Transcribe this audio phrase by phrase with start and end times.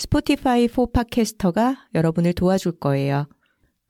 [0.00, 3.28] 스포티파이 4 팟캐스터가 여러분을 도와줄 거예요.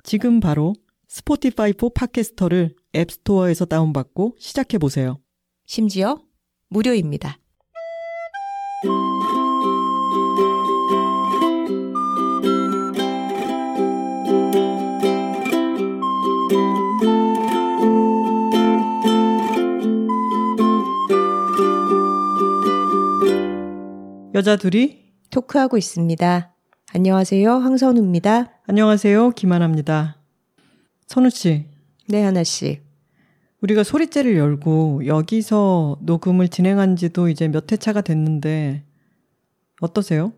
[0.02, 0.74] 지금 바로
[1.06, 5.20] 스포티파이 4 팟캐스터를 앱스토어에서 다운받고 시작해 보세요.
[5.66, 6.20] 심지어
[6.68, 7.38] 무료입니다.
[24.34, 26.52] 여자 둘이 토크하고 있습니다.
[26.92, 27.52] 안녕하세요.
[27.52, 28.50] 황선우입니다.
[28.66, 29.30] 안녕하세요.
[29.30, 30.16] 김하나입니다.
[31.06, 31.66] 선우 씨.
[32.08, 32.80] 네, 하나 씨.
[33.62, 38.84] 우리가 소리째를 열고 여기서 녹음을 진행한 지도 이제 몇 회차가 됐는데
[39.80, 40.32] 어떠세요?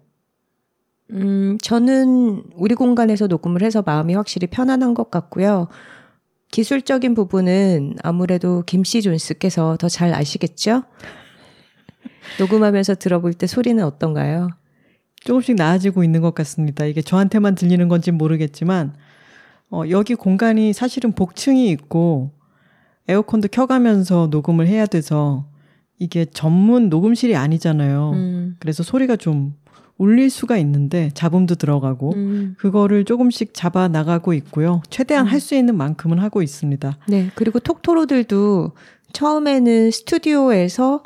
[1.12, 5.68] 음, 저는 우리 공간에서 녹음을 해서 마음이 확실히 편안한 것 같고요.
[6.50, 10.82] 기술적인 부분은 아무래도 김씨 존스께서 더 잘 아시겠죠?
[12.40, 14.48] 녹음하면서 들어볼 때 소리는 어떤가요?
[15.24, 16.84] 조금씩 나아지고 있는 것 같습니다.
[16.84, 18.94] 이게 저한테만 들리는 건지 모르겠지만,
[19.70, 22.32] 어, 여기 공간이 사실은 복층이 있고,
[23.08, 25.46] 에어컨도 켜가면서 녹음을 해야 돼서,
[25.98, 28.10] 이게 전문 녹음실이 아니잖아요.
[28.14, 28.56] 음.
[28.58, 29.54] 그래서 소리가 좀
[29.98, 32.54] 울릴 수가 있는데, 잡음도 들어가고, 음.
[32.58, 34.82] 그거를 조금씩 잡아 나가고 있고요.
[34.90, 35.30] 최대한 음.
[35.30, 36.98] 할수 있는 만큼은 하고 있습니다.
[37.08, 37.30] 네.
[37.34, 38.72] 그리고 톡토로들도
[39.12, 41.02] 처음에는 스튜디오에서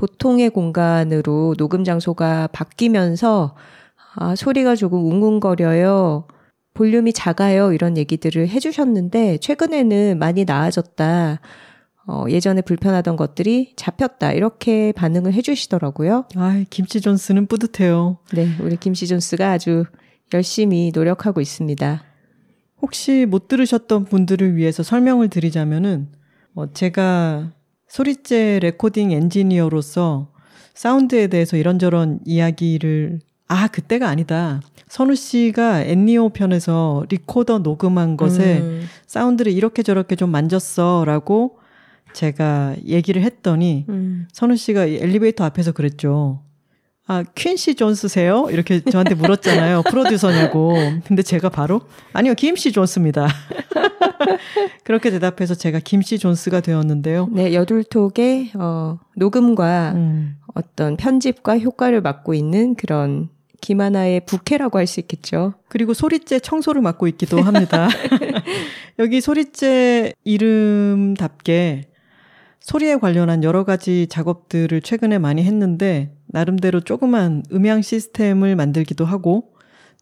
[0.00, 3.54] 보통의 공간으로 녹음 장소가 바뀌면서
[4.14, 6.26] 아, 소리가 조금 웅웅거려요.
[6.72, 7.74] 볼륨이 작아요.
[7.74, 11.40] 이런 얘기들을 해주셨는데, 최근에는 많이 나아졌다.
[12.06, 14.32] 어, 예전에 불편하던 것들이 잡혔다.
[14.32, 16.24] 이렇게 반응을 해주시더라고요.
[16.34, 18.16] 아, 김치 존스는 뿌듯해요.
[18.32, 19.84] 네, 우리 김치 존스가 아주
[20.32, 22.02] 열심히 노력하고 있습니다.
[22.80, 26.08] 혹시 못 들으셨던 분들을 위해서 설명을 드리자면은,
[26.54, 27.52] 어, 제가
[27.90, 30.28] 소리째 레코딩 엔지니어로서
[30.74, 33.18] 사운드에 대해서 이런저런 이야기를
[33.48, 34.60] 아 그때가 아니다.
[34.86, 38.86] 선우 씨가 엔니오 편에서 리코더 녹음한 것에 음.
[39.06, 41.58] 사운드를 이렇게 저렇게 좀 만졌어라고
[42.12, 44.28] 제가 얘기를 했더니 음.
[44.32, 46.42] 선우 씨가 엘리베이터 앞에서 그랬죠.
[47.10, 48.46] 아, 퀸시 존스세요?
[48.52, 49.82] 이렇게 저한테 물었잖아요.
[49.90, 50.76] 프로듀서냐고.
[51.04, 51.80] 근데 제가 바로
[52.12, 53.26] 아니요, 김씨 존스입니다.
[54.84, 57.28] 그렇게 대답해서 제가 김씨 존스가 되었는데요.
[57.32, 60.36] 네, 여둘톡의 어, 녹음과 음.
[60.54, 63.28] 어떤 편집과 효과를 맡고 있는 그런
[63.60, 65.54] 김하나의 부캐라고 할 수 있겠죠.
[65.68, 67.88] 그리고 소리째 청소를 맡고 있기도 합니다.
[69.00, 71.89] 여기 소리째 이름답게
[72.60, 79.54] 소리에 관련한 여러 가지 작업들을 최근에 많이 했는데 나름대로 조그만 음향 시스템을 만들기도 하고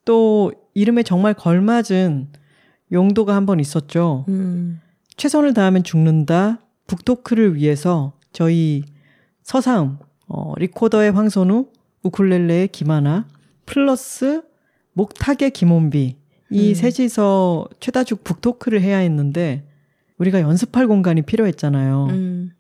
[0.04, 2.28] 또 이름에 정말 걸맞은
[2.92, 4.24] 용도가 한 번 있었죠.
[4.28, 4.80] 음.
[5.16, 6.60] 최선을 다하면 죽는다.
[6.86, 8.82] 북토크를 위해서 저희
[9.42, 11.66] 서사음, 어, 리코더의 황선우,
[12.02, 13.26] 우쿨렐레의 김하나,
[13.66, 14.42] 플러스
[14.94, 16.16] 목탁의 김원비
[16.50, 16.75] 이 음.
[16.75, 19.64] 셋이서 최다죽 북토크를 해야 했는데
[20.18, 22.06] 우리가 연습할 공간이 필요했잖아요.
[22.10, 22.50] 음.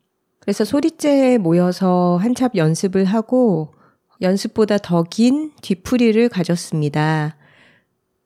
[0.40, 3.74] 그래서 소리째에 모여서 한참 연습을 하고
[4.20, 7.36] 연습보다 더 긴 뒤풀이를 가졌습니다.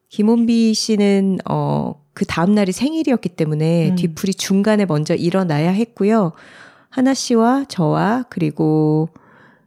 [0.09, 3.97] 김원비 씨는 어, 그 다음 날이 생일이었기 때문에 음.
[3.97, 6.32] 뒤풀이 중간에 먼저 일어나야 했고요.
[6.91, 9.09] 하나 씨와 저와 그리고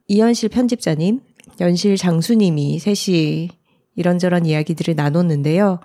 [0.07, 1.21] 이현실 편집자님,
[1.59, 3.49] 연실 장수님이 셋이
[3.95, 5.79] 이런저런 이야기들을 나눴는데요.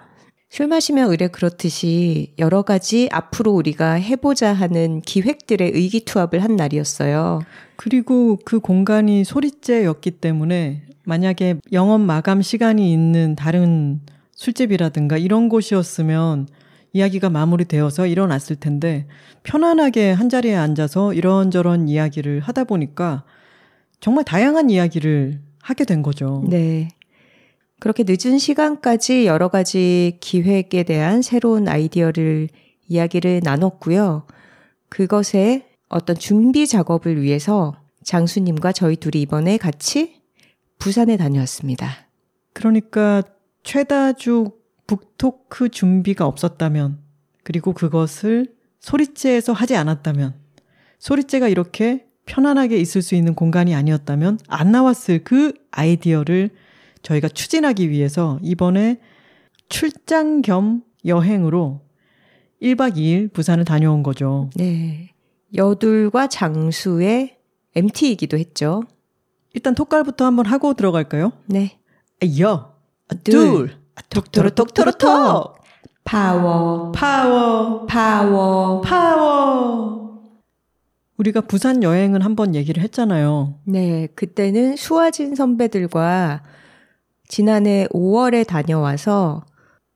[0.50, 7.41] 술 마시면 의뢰 그렇듯이 여러 가지 앞으로 우리가 해보자 하는 기획들의 의기투합을 한 날이었어요.
[7.77, 14.00] 그리고 그 공간이 소리째였기 때문에 만약에 영업 마감 시간이 있는 다른
[14.35, 16.49] 술집이라든가 이런 곳이었으면
[16.93, 19.06] 이야기가 마무리되어서 일어났을 텐데
[19.44, 23.23] 편안하게 한 자리에 앉아서 이런저런 이야기를 하다 보니까
[24.00, 26.43] 정말 다양한 이야기를 하게 된 거죠.
[26.49, 26.88] 네.
[27.81, 32.49] 그렇게 늦은 시간까지 여러 가지 기획에 대한 새로운 아이디어를
[32.88, 34.27] 이야기를 나눴고요.
[34.91, 37.75] 그것에 어떤 준비 작업을 위해서
[38.05, 40.21] 장수님과 저희 둘이 이번에 같이
[40.79, 41.91] 부산에 다녀왔습니다.
[42.53, 43.23] 그러니까
[43.62, 46.99] 최다죽 북토크 준비가 없었다면,
[47.44, 50.35] 그리고 그것을 소리째에서 하지 않았다면,
[50.99, 56.50] 소리째가 이렇게 편안하게 있을 수 있는 공간이 아니었다면, 안 나왔을 그 아이디어를
[57.02, 59.00] 저희가 추진하기 위해서 이번에
[59.69, 61.81] 출장 겸 여행으로
[62.62, 64.50] 1박 2일 부산을 다녀온 거죠.
[64.56, 65.11] 네.
[65.55, 67.37] 여둘과 장수의
[67.75, 68.82] MT이기도 했죠.
[69.55, 71.32] 일단 톡갈부터 한번 하고 들어갈까요?
[71.47, 71.79] 네.
[72.41, 72.75] 여,
[73.25, 73.76] 둘,
[74.11, 75.61] 톡토로 톡토로 톡!
[76.05, 78.81] 파워, 파워, 파워.
[78.81, 80.00] 파워!
[81.17, 83.58] 우리가 부산 여행은 한번 얘기를 했잖아요.
[83.64, 84.08] 네.
[84.14, 86.43] 그때는 수아진 선배들과
[87.31, 89.44] 지난해 5월에 다녀와서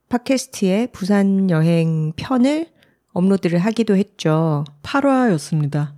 [0.07, 2.67] 팟캐스트에 부산 여행 편을
[3.11, 4.63] 업로드를 하기도 했죠.
[4.83, 5.91] 8화였습니다.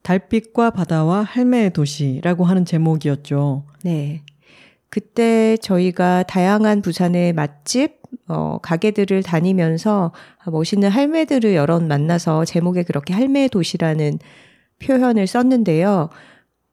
[0.00, 3.66] 달빛과 바다와 할매의 도시라고 하는 제목이었죠.
[3.84, 4.22] 네.
[4.88, 10.12] 그때 저희가 다양한 부산의 맛집, 어, 가게들을 다니면서
[10.46, 14.20] 멋있는 할매들을 여럿 만나서 제목에 그렇게 할매의 도시라는
[14.82, 16.08] 표현을 썼는데요.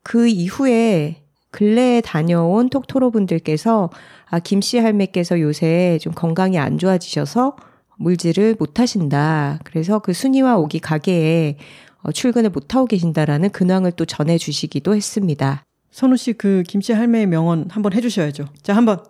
[0.04, 1.25] 그 이후에
[1.56, 3.90] 근래에 다녀온 톡토로 분들께서
[4.26, 7.56] 아, 김씨 할매께서 요새 좀 건강이 안 좋아지셔서
[7.96, 9.60] 물질을 못 하신다.
[9.64, 11.56] 그래서 그 순이와 오기 가게에
[12.02, 15.64] 어, 출근을 못 하고 계신다라는 근황을 또 전해 주시기도 했습니다.
[15.92, 18.48] 선우 씨 그 김씨 할매의 명언 한번 해 주셔야죠.
[18.62, 19.02] 자, 한번.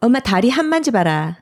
[0.00, 1.38] 엄마 다리 한 만져봐라.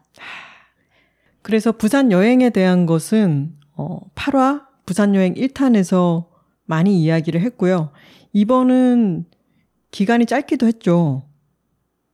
[1.42, 6.24] 그래서 부산 여행에 대한 것은 어, 8화 부산 여행 1탄에서
[6.64, 7.90] 많이 이야기를 했고요.
[8.32, 9.26] 이번은
[9.96, 11.22] 기간이 짧기도 했죠.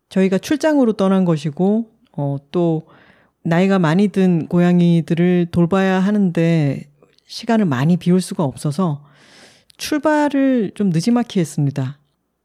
[0.08, 2.87] 저희가 출장으로 떠난 것이고 어, 또
[3.43, 6.84] 나이가 많이 든 고양이들을 돌봐야 하는데
[7.26, 9.05] 시간을 많이 비울 수가 없어서
[9.79, 11.99] 출발을 좀 늦지막히 했습니다.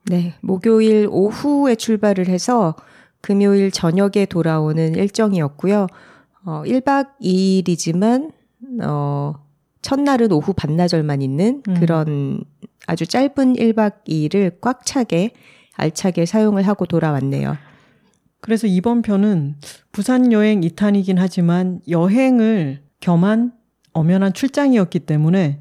[0.05, 2.75] 네, 목요일 오후에 출발을 해서
[3.21, 5.85] 금요일 저녁에 돌아오는 일정이었고요.
[6.45, 8.31] 어, 1박 2일이지만,
[8.81, 9.35] 어,
[9.83, 11.73] 첫날은 오후 반나절만 있는 음.
[11.79, 12.43] 그런
[12.87, 15.31] 아주 짧은 1박 2일을 꽉 차게,
[15.75, 17.57] 알차게 사용을 하고 돌아왔네요.
[18.39, 19.57] 그래서 이번 편은
[19.91, 23.51] 부산 여행 2탄이긴 하지만 여행을 겸한
[23.93, 25.59] 엄연한 출장이었기 때문에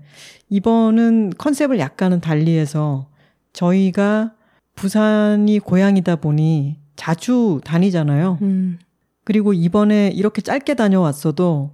[0.48, 3.08] 이번은 컨셉을 약간은 달리 해서
[3.52, 4.34] 저희가
[4.74, 8.38] 부산이 고향이다 보니 자주 다니잖아요.
[8.42, 8.78] 음,
[9.24, 11.72] 그리고 이번에 이렇게 짧게 다녀왔어도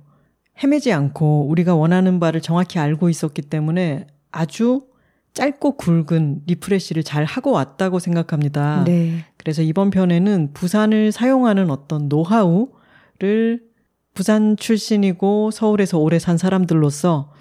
[0.62, 4.86] 헤매지 않고 우리가 원하는 바를 정확히 알고 있었기 때문에 아주
[5.34, 8.84] 짧고 굵은 리프레시를 잘 하고 왔다고 생각합니다.
[8.84, 9.24] 네.
[9.36, 13.62] 그래서 이번 편에는 부산을 사용하는 어떤 노하우를
[14.14, 17.32] 부산 출신이고 서울에서 오래 산 사람들로서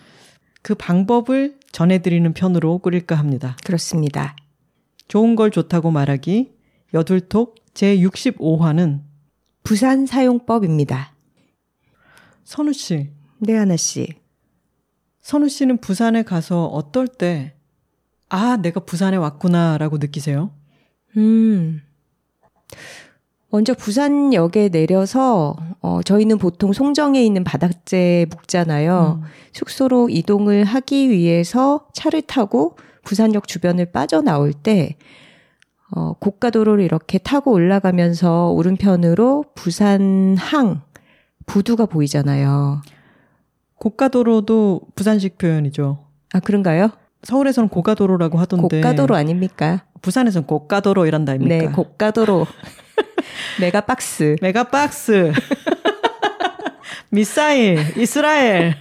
[0.61, 3.57] 그 방법을 전해드리는 편으로 꾸릴까 합니다.
[3.65, 4.35] 그렇습니다.
[5.07, 6.53] 좋은 걸 좋다고 말하기
[6.93, 9.01] 여둘톡 제65화는
[9.63, 11.13] 부산 사용법입니다.
[12.43, 13.09] 선우 씨.
[13.39, 14.07] 네, 하나 씨.
[15.21, 17.55] 선우 씨는 부산에 가서 어떨 때,
[18.33, 20.51] 아, 내가 부산에 왔구나라고 느끼세요?
[21.17, 21.81] 음.
[23.49, 29.19] 먼저 부산역에 내려서 어 저희는 보통 송정에 있는 바닥재 묵잖아요.
[29.21, 29.27] 음.
[29.51, 34.95] 숙소로 이동을 하기 위해서 차를 타고 부산역 주변을 빠져나올 때
[35.93, 40.83] 어, 고가도로를 이렇게 타고 올라가면서 오른편으로 부산항
[41.45, 42.81] 부두가 보이잖아요.
[43.75, 46.05] 고가도로도 부산식 표현이죠.
[46.31, 46.91] 아 그런가요?
[47.23, 48.81] 서울에서는 고가도로라고 하던데.
[48.81, 49.83] 고가도로 아닙니까?
[50.01, 51.65] 부산에서는 고가도로 이란다 아닙니까?
[51.65, 52.47] 네, 고가도로.
[53.61, 54.35] 메가박스.
[54.41, 55.31] 메가박스.
[57.09, 58.75] 미사일, 이스라엘.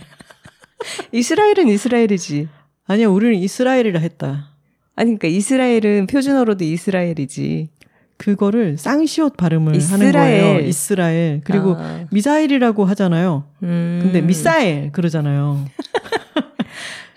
[1.12, 2.48] 이스라엘은 이스라엘이지.
[2.86, 4.50] 아니야, 우리는 이스라엘이라 했다.
[4.96, 7.68] 아니 그러니까 이스라엘은 표준어로도 이스라엘이지.
[8.16, 10.12] 그거를 쌍시옷 발음을 하는 이스라엘.
[10.42, 10.60] 거예요.
[10.60, 11.40] 이스라엘.
[11.42, 13.44] 그리고 아, 미사일이라고 하잖아요.
[13.62, 14.00] 음.
[14.02, 15.64] 근데 미사일 그러잖아요.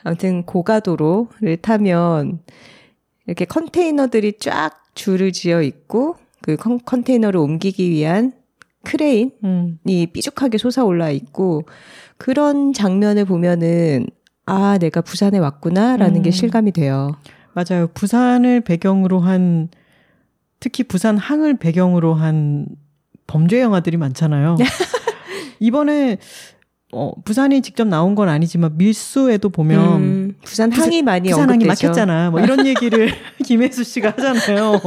[0.03, 2.39] 아무튼 고가도로를 타면
[3.25, 8.33] 이렇게 컨테이너들이 쫙 줄을 지어 있고 그 컨, 컨테이너를 옮기기 위한
[8.83, 9.79] 크레인이 음.
[10.11, 11.63] 삐죽하게 솟아올라 있고
[12.17, 14.07] 그런 장면을 보면은
[14.45, 16.31] 아 내가 부산에 왔구나라는 게 음.
[16.31, 17.15] 실감이 돼요.
[17.53, 17.87] 맞아요.
[17.93, 19.69] 부산을 배경으로 한
[20.59, 22.67] 특히 부산 항을 배경으로 한
[23.27, 24.57] 범죄 영화들이 많잖아요.
[25.59, 26.17] 이번에
[26.93, 31.63] 어, 부산이 직접 나온 건 아니지만 밀수에도 보면 음, 부산 부산- 항이 많이 부산 항이
[31.63, 31.87] 언급되죠.
[31.87, 32.29] 막혔잖아.
[32.31, 33.09] 뭐 이런 얘기를
[33.43, 34.79] 김혜수 씨가 하잖아요.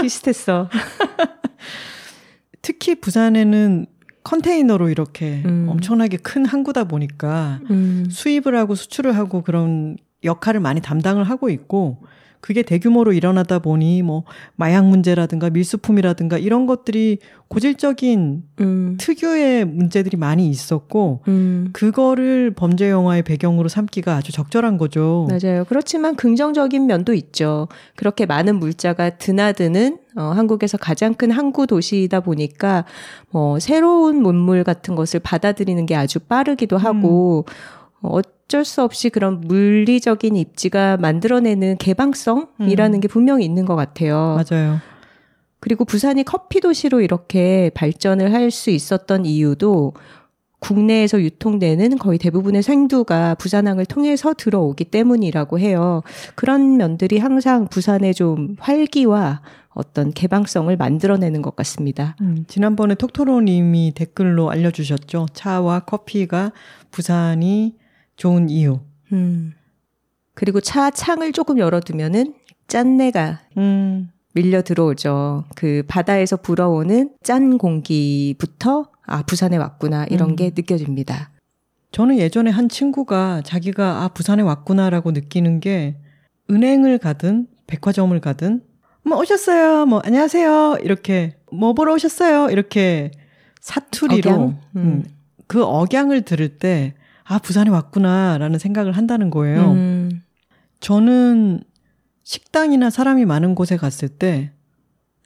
[0.00, 0.68] 비슷했어.
[2.62, 3.86] 특히 부산에는
[4.24, 5.66] 컨테이너로 이렇게 음.
[5.68, 11.98] 엄청나게 큰 항구다 보니까 음, 수입을 하고 수출을 하고 그런 역할을 많이 담당을 하고 있고
[12.40, 14.24] 그게 대규모로 일어나다 보니 뭐
[14.54, 18.96] 마약 문제라든가 밀수품이라든가 이런 것들이 고질적인 음.
[18.98, 21.70] 특유의 문제들이 많이 있었고 음.
[21.72, 25.28] 그거를 범죄 영화의 배경으로 삼기가 아주 적절한 거죠.
[25.30, 25.64] 맞아요.
[25.64, 27.68] 그렇지만 긍정적인 면도 있죠.
[27.94, 32.84] 그렇게 많은 물자가 드나드는 어, 한국에서 가장 큰 항구 도시이다 보니까
[33.30, 37.52] 뭐 새로운 문물 같은 것을 받아들이는 게 아주 빠르기도 하고 음.
[38.02, 43.00] 어, 어쩔 수 없이 그런 물리적인 입지가 만들어내는 개방성이라는 음.
[43.00, 44.38] 게 분명히 있는 것 같아요.
[44.50, 44.78] 맞아요.
[45.58, 49.94] 그리고 부산이 커피 도시로 이렇게 발전을 할 수 있었던 이유도
[50.60, 56.02] 국내에서 유통되는 거의 대부분의 생두가 부산항을 통해서 들어오기 때문이라고 해요.
[56.36, 62.16] 그런 면들이 항상 부산의 좀 활기와 어떤 개방성을 만들어내는 것 같습니다.
[62.20, 65.26] 음, 지난번에 톡토로님이 댓글로 알려주셨죠.
[65.34, 66.52] 차와 커피가
[66.92, 67.74] 부산이
[68.16, 68.80] 좋은 이유.
[69.12, 69.52] 음.
[70.34, 72.34] 그리고 차 창을 조금 열어두면은
[72.68, 74.10] 짠내가 음.
[74.34, 75.44] 밀려 들어오죠.
[75.54, 80.36] 그 바다에서 불어오는 짠 공기부터 아 부산에 왔구나 이런 음.
[80.36, 81.30] 게 느껴집니다.
[81.92, 85.96] 저는 예전에 한 친구가 자기가 아 부산에 왔구나라고 느끼는 게
[86.50, 88.62] 은행을 가든 백화점을 가든
[89.02, 93.10] 뭐 오셨어요 뭐 안녕하세요 이렇게 뭐 보러 오셨어요 이렇게
[93.60, 94.42] 사투리로 억양?
[94.42, 94.60] 음.
[94.76, 95.04] 음.
[95.46, 96.94] 그 억양을 들을 때
[97.28, 99.72] 아, 부산에 왔구나라는 생각을 한다는 거예요.
[99.72, 100.22] 음.
[100.80, 101.60] 저는
[102.22, 104.52] 식당이나 사람이 많은 곳에 갔을 때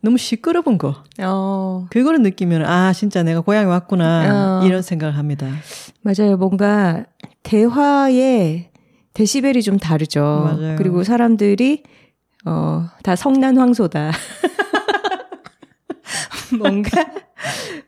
[0.02, 1.02] 너무 시끄러운 거.
[1.20, 1.86] 어.
[1.90, 4.60] 그거를 느끼면, 아, 진짜 내가 고향에 왔구나.
[4.62, 4.66] 어.
[4.66, 5.46] 이런 생각을 합니다.
[6.02, 6.38] 맞아요.
[6.38, 7.04] 뭔가
[7.42, 8.70] 대화의
[9.12, 10.22] 데시벨이 좀 다르죠.
[10.44, 10.76] 맞아요.
[10.76, 11.82] 그리고 사람들이,
[12.46, 14.12] 어, 다 성난 황소다.
[16.58, 16.90] 뭔가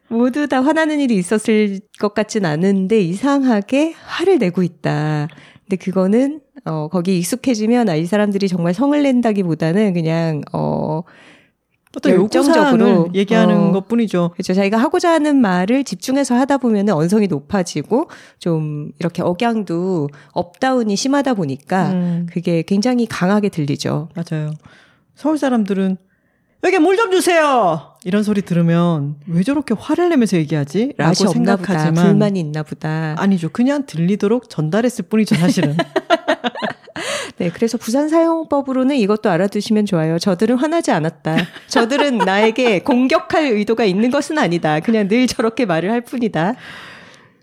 [0.09, 5.28] 모두 다 화나는 일이 있었을 것 같진 않은데 이상하게 화를 내고 있다.
[5.64, 11.02] 근데 그거는 어 거기 익숙해지면 아, 이 사람들이 정말 성을 낸다기보다는 그냥 어
[11.97, 14.30] 어떤 열정적으로 얘기하는 어, 것뿐이죠.
[14.32, 14.54] 그렇죠.
[14.54, 21.35] 자기가 하고자 하는 말을 집중해서 하다 보면 언성이 높아지고 좀 이렇게 억양도 up down이 심하다
[21.35, 22.26] 보니까 음.
[22.30, 24.09] 그게 굉장히 강하게 들리죠.
[24.14, 24.52] 맞아요.
[25.14, 25.99] 서울 사람들은
[26.64, 27.88] 여기 물 좀 주세요.
[28.04, 30.95] 이런 소리 들으면 왜 저렇게 화를 내면서 얘기하지?
[30.97, 32.04] 라고 생각하지만 보다.
[32.07, 33.14] 불만이 있나 보다.
[33.19, 33.49] 아니죠.
[33.49, 35.76] 그냥 들리도록 전달했을 뿐이죠, 사실은.
[37.38, 40.19] 네, 그래서 부산 사용법으로는 이것도 알아두시면 좋아요.
[40.19, 41.37] 저들은 화나지 않았다.
[41.66, 44.78] 저들은 나에게 공격할 의도가 있는 것은 아니다.
[44.81, 46.54] 그냥 늘 저렇게 말을 할 뿐이다.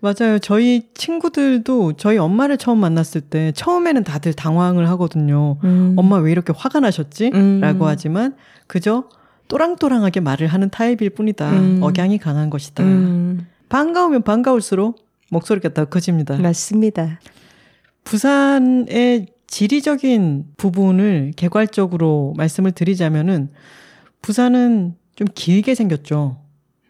[0.02, 0.38] 맞아요.
[0.38, 5.58] 저희 친구들도 저희 엄마를 처음 만났을 때 처음에는 다들 당황을 하거든요.
[5.64, 5.94] 음.
[5.96, 7.30] 엄마 왜 이렇게 화가 나셨지?
[7.34, 7.60] 음.
[7.60, 8.34] 라고 하지만
[8.66, 9.04] 그저
[9.48, 11.50] 또랑또랑하게 말을 하는 타입일 뿐이다.
[11.50, 11.78] 음.
[11.82, 12.84] 억양이 강한 것이다.
[12.84, 13.46] 음.
[13.68, 14.96] 반가우면 반가울수록
[15.30, 16.36] 목소리가 더 커집니다.
[16.36, 17.20] 맞습니다.
[18.04, 23.50] 부산의 지리적인 부분을 개괄적으로 말씀을 드리자면은
[24.22, 26.38] 부산은 좀 길게 생겼죠.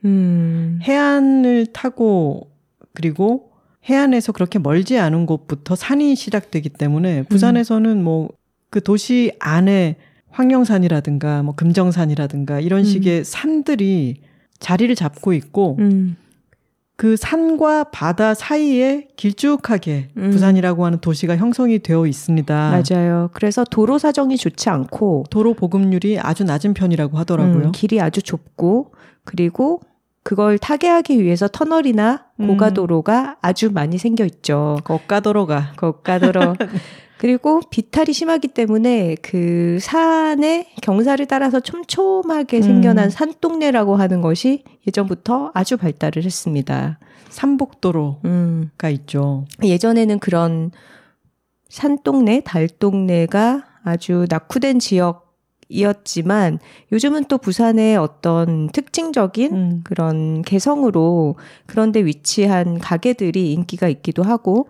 [0.05, 0.79] 음.
[0.83, 2.50] 해안을 타고
[2.95, 3.51] 그리고
[3.89, 9.97] 해안에서 그렇게 멀지 않은 곳부터 산이 시작되기 때문에 부산에서는 뭐 그 도시 안에
[10.31, 12.85] 황령산이라든가 뭐 금정산이라든가 이런 음.
[12.85, 14.23] 식의 산들이
[14.61, 16.17] 자리를 잡고 있고 음.
[16.97, 20.31] 그 산과 바다 사이에 길쭉하게 음.
[20.31, 22.83] 부산이라고 하는 도시가 형성이 되어 있습니다.
[22.91, 23.31] 맞아요.
[23.33, 27.67] 그래서 도로 사정이 좋지 않고 도로 보급률이 아주 낮은 편이라고 하더라고요.
[27.67, 28.93] 음, 길이 아주 좁고
[29.25, 29.81] 그리고
[30.23, 32.47] 그걸 타개하기 위해서 터널이나 음.
[32.49, 34.79] 고가도로가 아주 많이 생겨 있죠.
[34.85, 35.73] 고가도로가.
[35.79, 36.55] 고가도로.
[37.19, 42.63] 그리고 비탈이 심하기 때문에 그 산의 경사를 따라서 촘촘하게 음.
[42.63, 46.99] 생겨난 산동네라고 하는 것이 예전부터 아주 발달을 했습니다.
[47.29, 48.71] 삼복도로가 음.
[48.93, 49.45] 있죠.
[49.63, 50.71] 예전에는 그런
[51.69, 55.30] 산동네, 달동네가 아주 낙후된 지역
[55.71, 56.59] 이었지만
[56.93, 59.81] 요즘은 또 부산의 어떤 특징적인 음.
[59.85, 61.37] 그런 개성으로
[61.67, 64.69] 그런데 위치한 가게들이 인기가 있기도 하고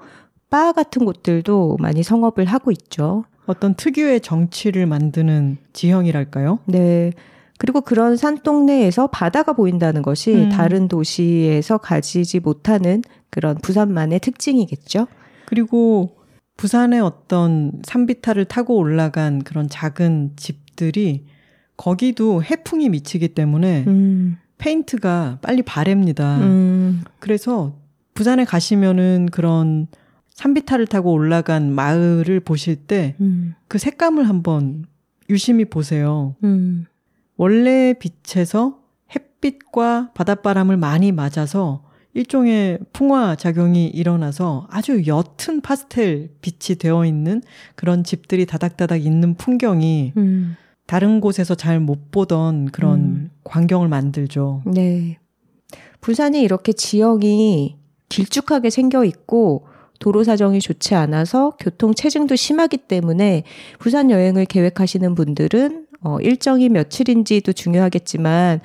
[0.51, 3.25] 바 같은 곳들도 많이 성업을 하고 있죠.
[3.47, 6.61] 어떤 특유의 정치를 만드는 지형이랄까요?
[6.67, 7.13] 네.
[7.59, 10.49] 그리고 그런 산동네에서 바다가 보인다는 것이 음.
[10.49, 15.07] 다른 도시에서 가지지 못하는 그런 부산만의 특징이겠죠.
[15.47, 16.17] 그리고
[16.57, 21.25] 부산의 어떤 산비탈을 타고 올라간 그런 작은 집 집들이
[21.77, 24.39] 거기도 해풍이 미치기 때문에 음.
[24.59, 26.41] 페인트가 빨리 바랩니다.
[26.41, 27.03] 음.
[27.19, 27.77] 그래서
[28.15, 29.87] 부산에 가시면은 그런
[30.35, 33.55] 산비탈을 타고 올라간 마을을 보실 때그 음.
[33.69, 34.85] 그 색감을 한번
[35.29, 36.37] 유심히 보세요.
[36.45, 36.87] 음.
[37.37, 38.81] 원래 빛에서
[39.15, 47.43] 햇빛과 바닷바람을 많이 맞아서 일종의 풍화 작용이 일어나서 아주 옅은 파스텔 빛이 되어 있는
[47.77, 50.57] 그런 집들이 다닥다닥 있는 풍경이 음.
[50.87, 53.31] 다른 곳에서 잘 못 보던 그런 음.
[53.45, 54.63] 광경을 만들죠.
[54.67, 55.19] 네.
[56.01, 57.77] 부산이 이렇게 지형이
[58.09, 59.67] 길쭉하게 생겨 있고
[60.01, 63.45] 도로 사정이 좋지 않아서 교통 체증도 심하기 때문에
[63.79, 68.61] 부산 여행을 계획하시는 분들은 어, 일정이 며칠인지도 중요하겠지만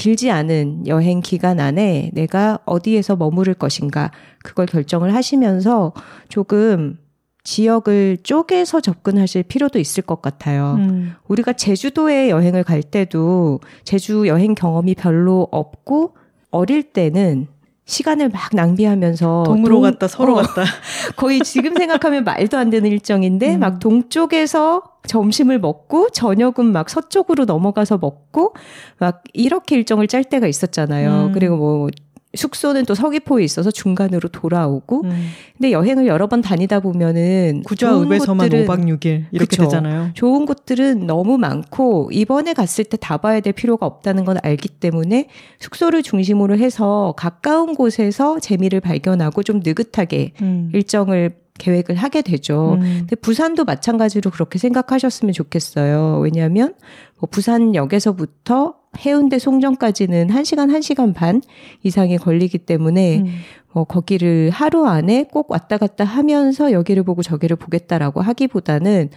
[0.00, 4.10] 길지 않은 여행 기간 안에 내가 어디에서 머무를 것인가
[4.42, 5.92] 그걸 결정을 하시면서
[6.30, 6.96] 조금
[7.44, 10.76] 지역을 쪼개서 접근하실 필요도 있을 것 같아요.
[10.78, 11.14] 음.
[11.28, 16.16] 우리가 제주도에 여행을 갈 때도 제주 여행 경험이 별로 없고
[16.50, 17.48] 어릴 때는
[17.90, 20.64] 시간을 막 낭비하면서 동으로 동, 갔다 서로 어, 갔다
[21.16, 23.60] 거의 지금 생각하면 말도 안 되는 일정인데 음.
[23.60, 28.54] 막 동쪽에서 점심을 먹고 저녁은 막 서쪽으로 넘어가서 먹고
[28.98, 31.26] 막 이렇게 일정을 짤 때가 있었잖아요.
[31.26, 31.32] 음.
[31.32, 31.88] 그리고 뭐
[32.32, 35.02] 숙소는 또 서귀포에 있어서 중간으로 돌아오고.
[35.02, 35.28] 음.
[35.56, 39.64] 근데 여행을 여러 번 다니다 보면은 구좌 읍에서만 5박 6일 이렇게 그쵸.
[39.64, 40.10] 되잖아요.
[40.14, 45.26] 좋은 곳들은 너무 많고 이번에 갔을 때 다 봐야 될 필요가 없다는 건 알기 때문에
[45.58, 50.70] 숙소를 중심으로 해서 가까운 곳에서 재미를 발견하고 좀 느긋하게 음.
[50.72, 52.78] 일정을 계획을 하게 되죠.
[52.80, 52.98] 음.
[53.00, 56.18] 근데 부산도 마찬가지로 그렇게 생각하셨으면 좋겠어요.
[56.20, 56.74] 왜냐하면
[57.18, 61.42] 뭐 부산역에서부터 해운대 송정까지는 1시간, 1시간 반
[61.82, 63.26] 이상이 걸리기 때문에 음.
[63.72, 69.10] 뭐 거기를 하루 안에 꼭 왔다 갔다 하면서 여기를 보고 저기를 보겠다라고 하기보다는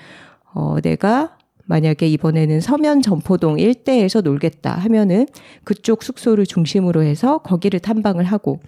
[0.54, 5.26] 어 내가 만약에 이번에는 서면 점포동 일대에서 놀겠다 하면은
[5.64, 8.60] 그쪽 숙소를 중심으로 해서 거기를 탐방을 하고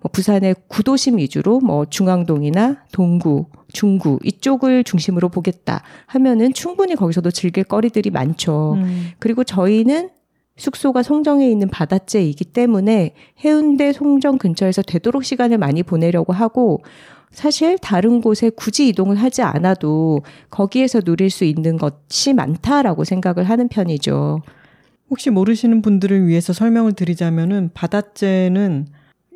[0.00, 7.64] 뭐 부산의 구도심 위주로 뭐 중앙동이나 동구, 중구 이쪽을 중심으로 보겠다 하면은 충분히 거기서도 즐길
[7.64, 8.74] 거리들이 많죠.
[8.74, 9.08] 음.
[9.18, 10.10] 그리고 저희는
[10.56, 13.14] 숙소가 송정에 있는 바닷재이기 때문에
[13.44, 16.82] 해운대 송정 근처에서 되도록 시간을 많이 보내려고 하고
[17.30, 23.68] 사실 다른 곳에 굳이 이동을 하지 않아도 거기에서 누릴 수 있는 것이 많다라고 생각을 하는
[23.68, 24.42] 편이죠.
[25.10, 28.86] 혹시 모르시는 분들을 위해서 설명을 드리자면은 바닷재는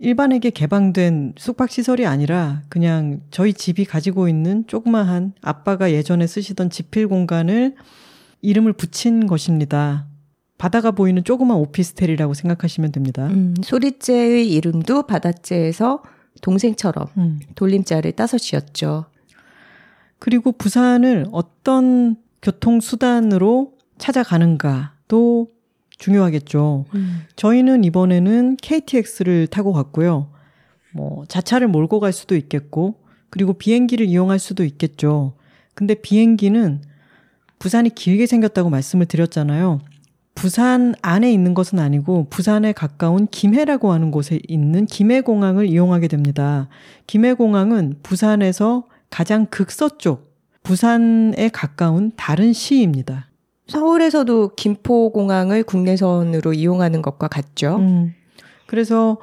[0.03, 7.77] 일반에게 개방된 숙박시설이 아니라 그냥 저희 집이 가지고 있는 조그마한 아빠가 예전에 쓰시던 지필 공간을
[8.41, 10.09] 이름을 붙인 것입니다.
[10.59, 13.29] 바다가 보이는 조그만 오피스텔이라고 생각하시면 됩니다.
[13.29, 16.03] 음, 소리째의 이름도 바다째에서
[16.41, 17.39] 동생처럼 음.
[17.55, 19.05] 돌림자를 따서 지었죠.
[20.19, 25.49] 그리고 부산을 어떤 교통수단으로 찾아가는가도
[26.03, 26.85] 중요하겠죠.
[26.95, 27.23] 음.
[27.37, 30.29] 저희는 이번에는 KTX를 타고 갔고요.
[30.93, 32.97] 뭐 자차를 몰고 갈 수도 있겠고
[33.31, 35.35] 그리고 비행기를 이용할 수도 있겠죠.
[35.75, 36.83] 근데 비행기는
[37.59, 39.81] 부산이 길게 생겼다고 말씀을 드렸잖아요.
[40.35, 46.69] 부산 안에 있는 것은 아니고 부산에 가까운 김해라고 하는 곳에 있는 김해공항을 이용하게 됩니다.
[47.07, 50.35] 김해공항은 부산에서 가장 극서쪽,
[50.65, 53.29] 부산에 가까운 다른 시입니다.
[53.67, 57.77] 서울에서도 김포공항을 국내선으로 이용하는 것과 같죠.
[57.77, 58.15] 음.
[58.67, 59.19] 그래서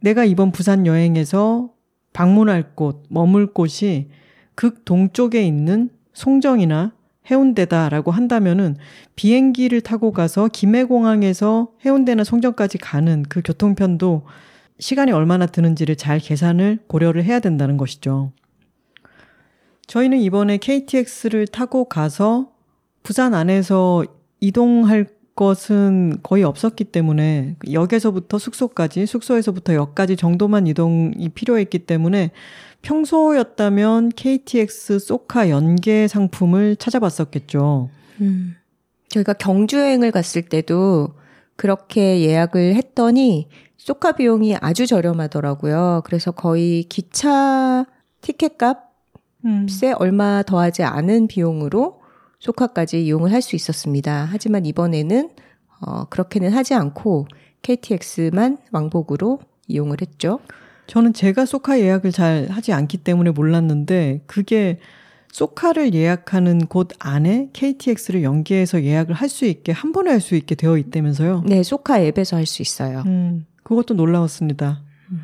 [0.00, 1.70] 내가 이번 부산 여행에서
[2.12, 4.08] 방문할 곳, 머물 곳이
[4.54, 6.92] 극 동쪽에 있는 송정이나
[7.30, 8.76] 해운대다라고 한다면은
[9.16, 14.26] 비행기를 타고 가서 김해공항에서 해운대나 송정까지 가는 그 교통편도
[14.78, 18.32] 시간이 얼마나 드는지를 잘 계산을 고려를 해야 된다는 것이죠.
[19.86, 22.53] 저희는 이번에 KTX를 타고 가서
[23.04, 24.04] 부산 안에서
[24.40, 32.30] 이동할 것은 거의 없었기 때문에 역에서부터 숙소까지, 숙소에서부터 역까지 정도만 이동이 필요했기 때문에
[32.82, 37.90] 평소였다면 KTX 소카 연계 상품을 찾아봤었겠죠.
[38.20, 38.56] 음.
[39.08, 41.14] 저희가 경주 여행을 갔을 때도
[41.56, 46.02] 그렇게 예약을 했더니 소카 비용이 아주 저렴하더라고요.
[46.06, 47.84] 그래서 거의 기차
[48.22, 48.78] 티켓 값에
[49.44, 49.66] 음.
[49.96, 52.03] 얼마 더하지 않은 비용으로
[52.44, 54.28] 소카까지 이용을 할 수 있었습니다.
[54.30, 55.30] 하지만 이번에는
[55.80, 57.26] 어, 그렇게는 하지 않고
[57.62, 60.40] KTX만 왕복으로 이용을 했죠.
[60.86, 64.78] 저는 제가 소카 예약을 잘 하지 않기 때문에 몰랐는데 그게
[65.32, 70.54] 소카를 예약하는 곳 안에 KTX를 연계해서 예약을 할 수 있게 한 번에 할 수 있게
[70.54, 71.44] 되어 있다면서요?
[71.46, 73.02] 네, 소카 앱에서 할 수 있어요.
[73.06, 74.82] 음, 그것도 놀라웠습니다.
[75.10, 75.20] 음.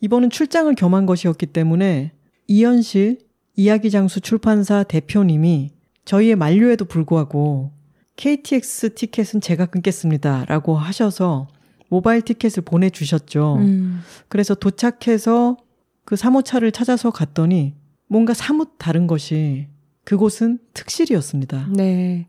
[0.00, 2.12] 이번은 출장을 겸한 것이었기 때문에
[2.46, 3.18] 이현실
[3.56, 5.70] 이야기 장수 출판사 대표님이
[6.06, 7.72] 저희의 만류에도 불구하고
[8.16, 10.46] KTX 티켓은 제가 끊겠습니다.
[10.46, 11.48] 라고 하셔서
[11.88, 13.56] 모바일 티켓을 보내주셨죠.
[13.60, 14.00] 음.
[14.28, 15.58] 그래서 도착해서
[16.06, 17.74] 그 사모차를 찾아서 갔더니
[18.08, 19.66] 뭔가 사뭇 다른 것이
[20.04, 21.68] 그곳은 특실이었습니다.
[21.74, 22.28] 네.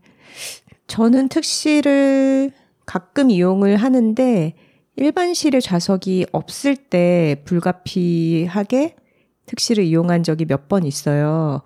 [0.88, 2.50] 저는 특실을
[2.84, 4.54] 가끔 이용을 하는데
[4.96, 8.96] 일반실에 좌석이 없을 때 불가피하게
[9.46, 11.62] 특실을 이용한 적이 몇 번 있어요.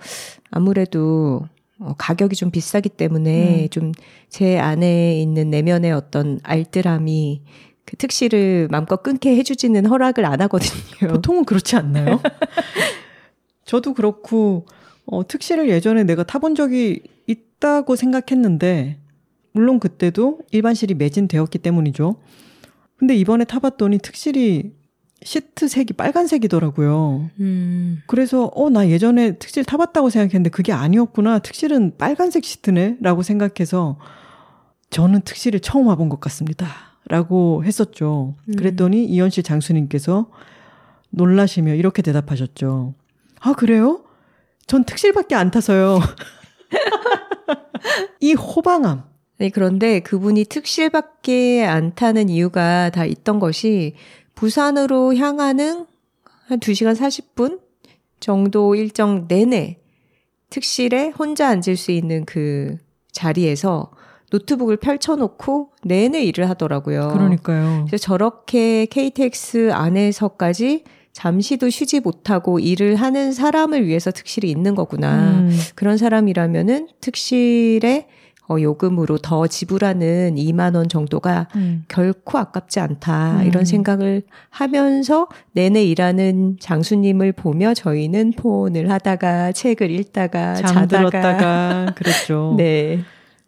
[0.51, 1.49] 아무래도
[1.85, 3.69] 어, 가격이 좀 비싸기 때문에 음.
[3.69, 7.43] 좀제 안에 있는 내면의 어떤 알뜰함이
[7.85, 11.13] 그 특실을 마음껏 끊게 해주지는 허락을 안 하거든요.
[11.13, 12.21] 보통은 그렇지 않나요?
[13.65, 14.67] 저도 그렇고
[15.05, 18.99] 어, 특실을 예전에 내가 타본 적이 있다고 생각했는데
[19.53, 22.17] 물론 그때도 일반실이 매진되었기 때문이죠.
[22.97, 24.73] 근데 이번에 타봤더니 특실이
[25.25, 27.31] 시트 색이 빨간색이더라고요.
[27.41, 28.03] 음.
[28.07, 31.41] 그래서 어 나 예전에 특실 타봤다고 생각했는데 그게 아니었구나.
[31.41, 33.99] 특실은 빨간색 시트네라고 생각해서
[34.91, 36.67] 저는 특실을 처음 와본 것 같습니다.
[37.09, 38.35] 라고 했었죠.
[38.49, 38.57] 음.
[38.57, 40.31] 그랬더니 이현실 장수님께서
[41.11, 42.95] 놀라시며 이렇게 대답하셨죠.
[43.41, 44.05] 아, 그래요?
[44.67, 45.99] 전 특실밖에 안 타서요.
[48.21, 49.05] 이 호방함.
[49.39, 53.95] 네, 그런데 그분이 특실밖에 안 타는 이유가 다 있던 것이
[54.35, 55.87] 부산으로 향하는
[56.47, 57.61] 한 2시간 40분
[58.21, 59.79] 정도 일정 내내
[60.51, 62.77] 특실에 혼자 앉을 수 있는 그
[63.11, 63.91] 자리에서
[64.31, 67.09] 노트북을 펼쳐놓고 내내 일을 하더라고요.
[67.13, 67.85] 그러니까요.
[67.87, 75.41] 그래서 저렇게 KTX 안에서까지 잠시도 쉬지 못하고 일을 하는 사람을 위해서 특실이 있는 거구나.
[75.41, 75.59] 음.
[75.75, 78.09] 그런 사람이라면은 특실에
[78.49, 81.85] 어, 요금으로 더 지불하는 2만 원 정도가 음.
[81.89, 83.41] 결코 아깝지 않다.
[83.41, 83.47] 음.
[83.47, 92.55] 이런 생각을 하면서 내내 일하는 장수님을 보며 저희는 폰을 하다가 책을 읽다가 잠들었다가 그랬죠.
[92.59, 93.01] 네.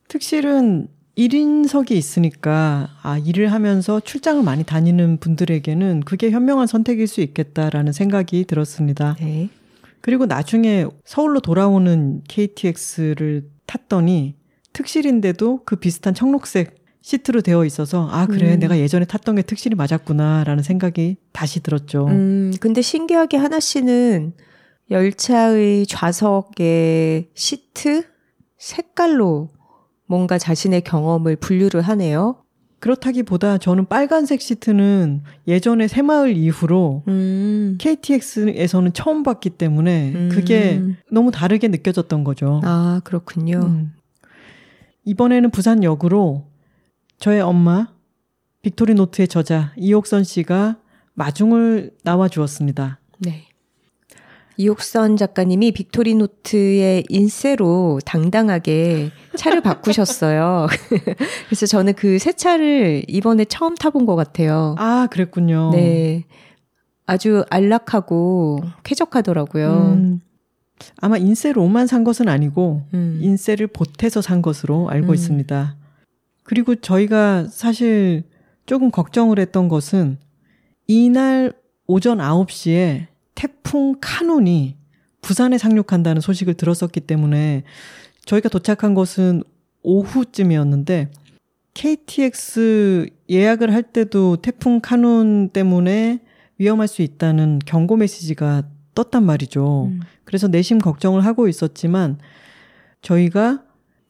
[0.09, 7.93] 특실은 1인석이 있으니까 아 일을 하면서 출장을 많이 다니는 분들에게는 그게 현명한 선택일 수 있겠다라는
[7.93, 9.17] 생각이 들었습니다.
[9.21, 9.49] 네.
[10.01, 14.35] 그리고 나중에 서울로 돌아오는 KTX를 탔더니
[14.75, 18.61] 특실인데도 그 비슷한 청록색 시트로 되어 있어서 아 그래 음.
[18.61, 22.07] 내가 예전에 탔던 게 특실이 맞았구나라는 생각이 다시 들었죠.
[22.09, 24.33] 음 근데 신기하게 하나 씨는
[24.91, 28.05] 열차의 좌석의 시트
[28.59, 29.51] 색깔로
[30.07, 32.45] 뭔가 자신의 경험을 분류를 하네요.
[32.81, 37.79] 그렇다기보다 저는 빨간색 시트는 예전에 새마을 이후로 음.
[37.81, 40.29] KTX에서는 처음 봤기 때문에 음.
[40.31, 42.61] 그게 너무 다르게 느껴졌던 거죠.
[42.63, 43.61] 아, 그렇군요.
[43.65, 43.93] 음.
[45.05, 46.45] 이번에는 부산역으로
[47.19, 47.89] 저의 엄마,
[48.63, 50.79] 빅토리 노트의 저자 이옥선 씨가
[51.15, 52.99] 마중을 나와 주었습니다.
[53.19, 53.45] 네.
[54.57, 60.69] 이옥선 작가님이 빅토리 노트의 인세로 당당하게 차를 바꾸셨어요.
[61.49, 64.77] 그래서 저는 그 새 차를 이번에 처음 타본 것 같아요.
[64.79, 65.71] 아, 그랬군요.
[65.73, 66.25] 네.
[67.07, 69.73] 아주 안락하고 쾌적하더라고요.
[69.99, 70.21] 음,
[70.97, 73.19] 아마 인세로만 산 것은 아니고, 음.
[73.21, 75.15] 인세를 보태서 산 것으로 알고 음.
[75.15, 75.77] 있습니다.
[76.43, 78.25] 그리고 저희가 사실
[78.67, 80.19] 조금 걱정을 했던 것은,
[80.87, 81.53] 이날
[81.87, 84.77] 오전 9시에 태풍 카눈이
[85.21, 87.65] 부산에 상륙한다는 소식을 들었었기 때문에
[88.27, 89.43] 저희가 도착한 것은
[89.83, 91.11] 오후쯤이었는데
[91.75, 96.21] KTX 예약을 할 때도 태풍 카눈 때문에
[96.59, 98.63] 위험할 수 있다는 경고 메시지가
[98.95, 99.87] 떴단 말이죠.
[99.87, 100.01] 음.
[100.25, 102.19] 그래서 내심 걱정을 하고 있었지만
[103.03, 103.63] 저희가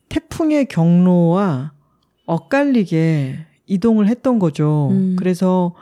[0.08, 1.72] 태풍의 경로와
[2.26, 4.90] 엇갈리게 이동을 했던 거죠.
[4.92, 5.16] 음.
[5.18, 5.74] 그래서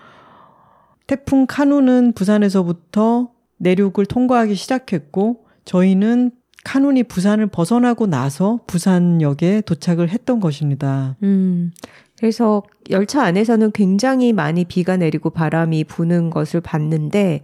[1.06, 6.30] 태풍 카누는 부산에서부터 내륙을 통과하기 시작했고 저희는
[6.64, 11.16] 카눈이 부산을 벗어나고 나서 부산역에 도착을 했던 것입니다.
[11.22, 11.72] 음.
[12.18, 17.42] 그래서 열차 안에서는 굉장히 많이 비가 내리고 바람이 부는 것을 봤는데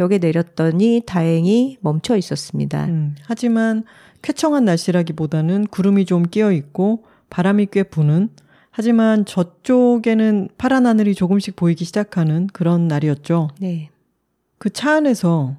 [0.00, 2.86] 역에 내렸더니 다행히 멈춰 있었습니다.
[2.86, 3.84] 음, 하지만
[4.22, 8.30] 쾌청한 날씨라기보다는 구름이 좀 끼어 있고 바람이 꽤 부는
[8.70, 13.50] 하지만 저쪽에는 파란 하늘이 조금씩 보이기 시작하는 그런 날이었죠.
[13.60, 13.90] 네.
[14.58, 15.56] 그 차 안에서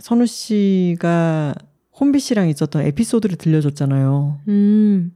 [0.00, 1.54] 선우 씨가
[1.98, 4.40] 혼비 씨랑 있었던 에피소드를 들려줬잖아요.
[4.48, 5.12] 음.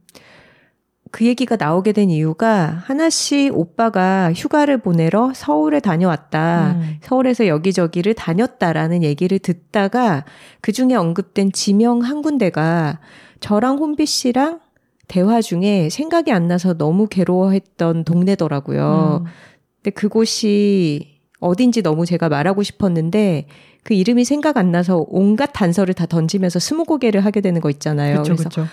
[1.11, 6.75] 그 얘기가 나오게 된 이유가 하나씩 오빠가 휴가를 보내러 서울에 다녀왔다.
[6.75, 6.97] 음.
[7.01, 10.25] 서울에서 여기저기를 다녔다라는 얘기를 듣다가
[10.61, 12.99] 그 중에 언급된 지명 한 군데가
[13.39, 14.59] 저랑 혼비 씨랑
[15.07, 19.23] 대화 중에 생각이 안 나서 너무 괴로워했던 동네더라고요.
[19.25, 19.31] 음.
[19.77, 23.47] 근데 그곳이 어딘지 너무 제가 말하고 싶었는데
[23.83, 28.17] 그 이름이 생각 안 나서 온갖 단서를 다 던지면서 스무고개를 하게 되는 거 있잖아요.
[28.17, 28.65] 그쵸, 그래서 그쵸.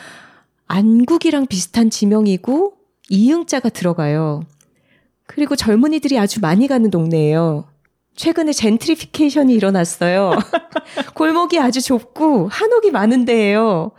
[0.67, 2.75] 안국이랑 비슷한 지명이고
[3.09, 4.43] 이응자가 들어가요.
[5.27, 7.65] 그리고 젊은이들이 아주 많이 가는 동네예요.
[8.15, 10.33] 최근에 젠트리피케이션이 일어났어요.
[11.15, 13.93] 골목이 아주 좁고 한옥이 많은 데예요.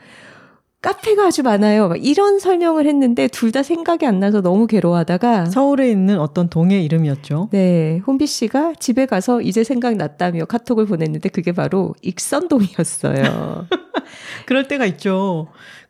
[0.81, 1.93] 카페가 아주 많아요.
[1.97, 7.49] 이런 설명을 했는데 둘 다 생각이 안 나서 너무 괴로워하다가 서울에 있는 어떤 동의 이름이었죠.
[7.51, 13.67] 네, 혼비 씨가 집에 가서 이제 생각났다며 카톡을 보냈는데 그게 바로 익선동이었어요.
[14.45, 15.47] 그럴 때가 있죠.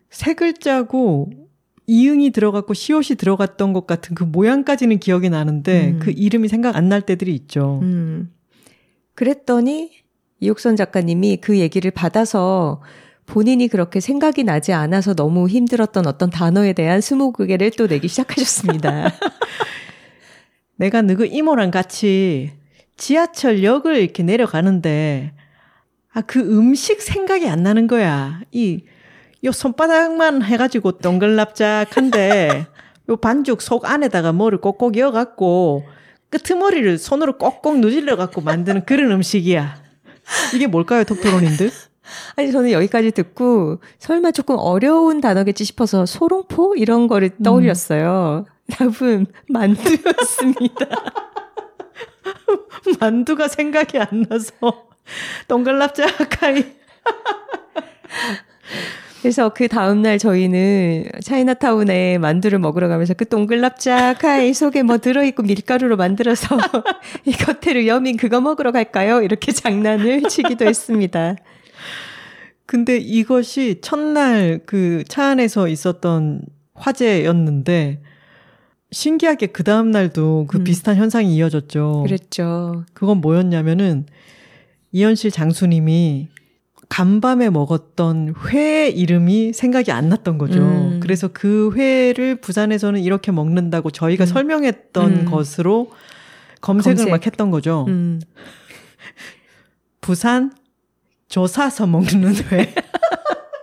[0.10, 1.30] 세 글자고
[1.88, 6.00] 이응이 들어갔고 시옷이 들어갔던 것 같은 그 모양까지는 기억이 나는데 음.
[6.00, 7.80] 그 이름이 생각 안 날 때들이 있죠.
[7.82, 8.32] 음.
[9.16, 9.92] 그랬더니
[10.40, 12.82] 이옥선 작가님이 그 얘기를 받아서
[13.26, 19.12] 본인이 그렇게 생각이 나지 않아서 너무 힘들었던 어떤 단어에 대한 스무고개를 또 내기 시작하셨습니다.
[20.78, 22.52] 내가 누구 이모랑 같이
[22.98, 25.34] 지하철역을 이렇게 내려가는데
[26.14, 28.42] 아 그 음식 생각이 안 나는 거야.
[28.52, 28.84] 이
[29.44, 32.68] 요 손바닥만 해가지고 동글납작한데
[33.10, 35.84] 요 반죽 속 안에다가 뭐를 꼭꼭 이어갖고
[36.30, 39.82] 끄트머리를 손으로 꼭꼭 누질러갖고 만드는 그런 음식이야.
[40.54, 41.72] 이게 뭘까요, 톡토론인들?
[42.36, 47.44] 아니 저는 여기까지 듣고 설마 조금 어려운 단어겠지 싶어서 소롱포 이런 거를 음.
[47.44, 48.46] 떠올렸어요.
[48.48, 48.74] 음.
[48.74, 50.88] 답은 만두였습니다.
[53.00, 54.52] 만두가 생각이 안 나서
[55.48, 56.76] 동글납작하이.
[59.28, 66.56] 그래서 그 다음날 저희는 차이나타운에 만두를 먹으러 가면서 그 동글납작하이 속에 뭐 들어있고 밀가루로 만들어서
[67.28, 69.22] 이 겉에를 여민 그거 먹으러 갈까요?
[69.22, 71.36] 이렇게 장난을 치기도 했습니다.
[72.66, 78.00] 근데 이것이 첫날 그 차 안에서 있었던 화제였는데
[78.92, 80.64] 신기하게 그 다음 날도 그 음.
[80.64, 82.04] 비슷한 현상이 이어졌죠.
[82.06, 82.86] 그랬죠.
[82.94, 84.06] 그건 뭐였냐면은
[84.94, 86.30] 이현 실 장수님이
[86.90, 90.60] 간밤에 먹었던 회 이름이 생각이 안 났던 거죠.
[90.60, 91.00] 음.
[91.02, 94.26] 그래서 그 회를 부산에서는 이렇게 먹는다고 저희가 음.
[94.26, 95.26] 설명했던 음.
[95.26, 95.92] 것으로
[96.62, 97.12] 검색을 검색.
[97.12, 97.86] 막 했던 거죠.
[97.88, 98.22] 음.
[100.02, 100.54] 부산
[101.28, 102.74] 조사서 먹는 회.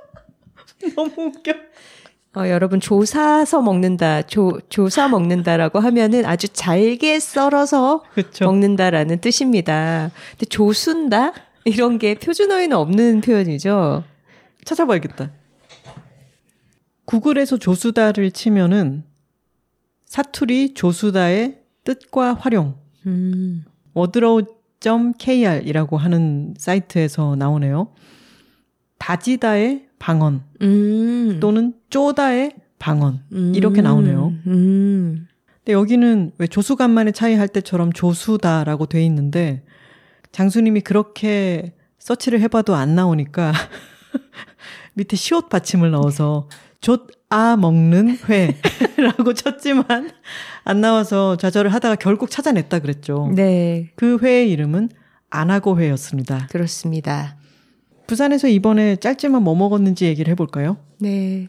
[0.94, 1.52] 너무 웃겨.
[2.36, 8.44] 어, 여러분 조사서 먹는다, 조 조사 먹는다라고 하면은 아주 잘게 썰어서 그쵸.
[8.44, 10.10] 먹는다라는 뜻입니다.
[10.32, 11.32] 근데 조순다
[11.64, 14.04] 이런 게 표준어에는 없는 표현이죠.
[14.64, 15.30] 찾아봐야겠다.
[17.04, 19.04] 구글에서 조수다를 치면은
[20.06, 22.76] 사투리 조수다의 뜻과 활용.
[23.06, 23.64] 음.
[23.94, 27.88] wordrow.kr이라고 하는 사이트에서 나오네요.
[28.98, 31.38] 다지다의 방언 음.
[31.40, 33.52] 또는 쪼다의 방언 음.
[33.54, 34.32] 이렇게 나오네요.
[34.46, 35.26] 음.
[35.64, 39.63] 근데 여기는 왜 조수간만의 차이 할 때처럼 조수다라고 돼 있는데
[40.34, 43.52] 장수님이 그렇게 서치를 해봐도 안 나오니까
[44.94, 46.48] 밑에 시옷 받침을 넣어서
[46.80, 50.10] 좆아 먹는 회라고 쳤지만
[50.64, 53.30] 안 나와서 좌절을 하다가 결국 찾아냈다 그랬죠.
[53.32, 53.92] 네.
[53.94, 54.90] 그 회의 이름은
[55.30, 56.48] 안하고 회였습니다.
[56.50, 57.36] 그렇습니다.
[58.08, 60.78] 부산에서 이번에 짧지만 뭐 먹었는지 얘기를 해볼까요?
[60.98, 61.48] 네.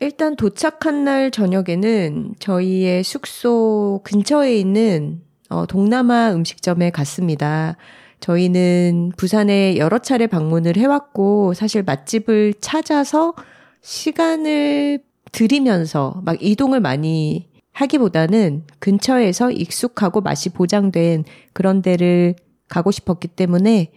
[0.00, 5.20] 일단 도착한 날 저녁에는 저희의 숙소 근처에 있는
[5.52, 7.76] 어, 동남아 음식점에 갔습니다.
[8.20, 13.34] 저희는 부산에 여러 차례 방문을 해왔고, 사실 맛집을 찾아서
[13.82, 15.00] 시간을
[15.32, 22.34] 들이면서 막 이동을 많이 하기보다는 근처에서 익숙하고 맛이 보장된 그런 데를
[22.68, 23.92] 가고 싶었기 때문에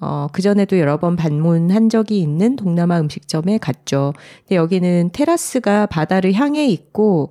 [0.00, 4.12] 어, 그전에도 여러 번 방문한 적이 있는 동남아 음식점에 갔죠.
[4.40, 7.30] 근데 여기는 테라스가 바다를 향해 있고,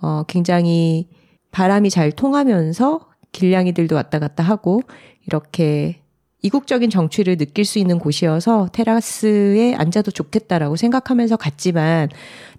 [0.00, 1.08] 어, 굉장히
[1.50, 3.06] 바람이 잘 통하면서
[3.36, 4.80] 길냥이들도 왔다 갔다 하고,
[5.26, 6.00] 이렇게
[6.42, 12.08] 이국적인 정취를 느낄 수 있는 곳이어서 테라스에 앉아도 좋겠다라고 생각하면서 갔지만,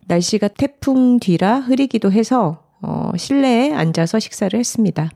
[0.07, 5.09] 날씨가 태풍 뒤라 흐리기도 해서 어, 실내에 앉아서 식사를 했습니다.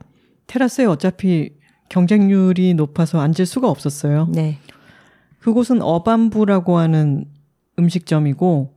[0.47, 1.51] 테라스에 어차피
[1.89, 4.27] 경쟁률이 높아서 앉을 수가 없었어요.
[4.31, 4.57] 네.
[5.39, 7.25] 그곳은 어반부라고 하는
[7.77, 8.73] 음식점이고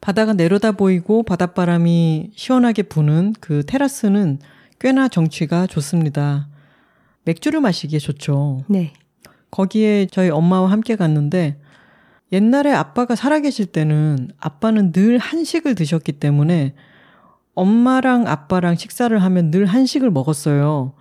[0.00, 4.38] 바다가 내려다 보이고 바닷바람이 시원하게 부는 그 테라스는
[4.80, 6.48] 꽤나 정취가 좋습니다.
[7.24, 8.64] 맥주를 마시기에 좋죠.
[8.68, 8.92] 네.
[9.50, 11.58] 거기에 저희 엄마와 함께 갔는데
[12.32, 16.74] 옛날에 아빠가 살아계실 때는 아빠는 늘 한식을 드셨기 때문에
[17.54, 20.92] 엄마랑 아빠랑 식사를 하면 늘 한식을 먹었어요.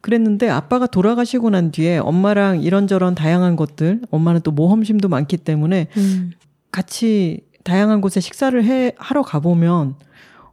[0.00, 6.32] 그랬는데 아빠가 돌아가시고 난 뒤에 엄마랑 이런저런 다양한 것들, 엄마는 또 모험심도 많기 때문에 음.
[6.72, 9.94] 같이 다양한 곳에 식사를 해, 하러 가보면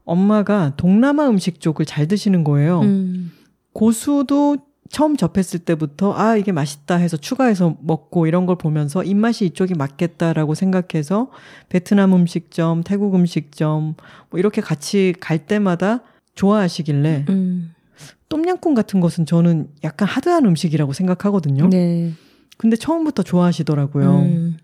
[0.10, 2.82] 엄마가 동남아 음식 쪽을 잘 드시는 거예요.
[2.82, 3.32] 음.
[3.74, 4.58] 고수도
[4.89, 10.56] 처음 접했을 때부터 아 이게 맛있다 해서 추가해서 먹고 이런 걸 보면서 입맛이 이쪽이 맞겠다라고
[10.56, 11.30] 생각해서
[11.69, 13.93] 베트남 음식점, 태국 음식점
[14.32, 16.02] 뭐 이렇게 같이 갈 때마다
[16.34, 17.74] 좋아하시길래 음.
[18.30, 21.69] 똠양꿍 같은 것은 저는 약간 하드한 음식이라고 생각하거든요.
[21.69, 22.12] 네.
[22.58, 24.19] 근데 처음부터 좋아하시더라고요.
[24.19, 24.58] 음.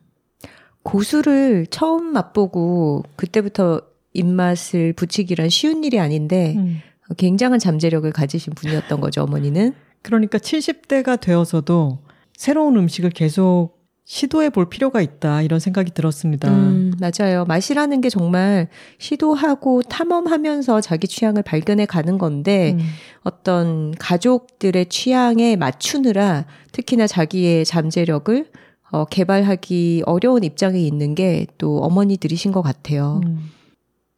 [0.83, 3.81] 고수를 처음 맛보고 그때부터
[4.15, 6.81] 입맛을 붙이기란 쉬운 일이 아닌데 음.
[7.17, 9.73] 굉장한 잠재력을 가지신 분이었던 거죠, 어머니는.
[10.01, 11.99] 그러니까 70대가 되어서도
[12.35, 13.75] 새로운 음식을 계속
[14.07, 16.51] 시도해 볼 필요가 있다 이런 생각이 들었습니다.
[16.51, 17.43] 음, 맞아요.
[17.45, 18.67] 맛이라는 게 정말
[18.99, 22.85] 시도하고 탐험하면서 자기 취향을 발견해 가는 건데 음.
[23.23, 28.45] 어떤 가족들의 취향에 맞추느라 특히나 자기의 잠재력을
[28.91, 33.21] 어, 개발하기 어려운 입장에 있는 게 또 어머니들이신 것 같아요.
[33.25, 33.49] 음.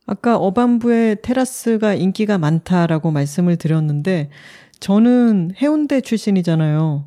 [0.07, 4.29] 아까 어반부에 테라스가 인기가 많다라고 말씀을 드렸는데
[4.79, 7.05] 저는 해운대 출신이잖아요.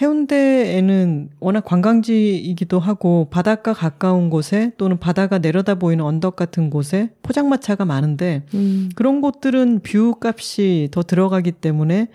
[0.00, 7.84] 해운대에는 워낙 관광지이기도 하고 바닷가 가까운 곳에 또는 바다가 내려다 보이는 언덕 같은 곳에 포장마차가
[7.86, 12.08] 많은데 음, 그런 곳들은 view 값이 더 들어가기 때문에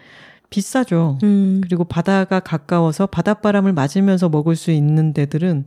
[0.51, 1.17] 비싸죠.
[1.23, 5.65] 음, 그리고 바다가 가까워서 바닷바람을 맞으면서 먹을 수 있는 데들은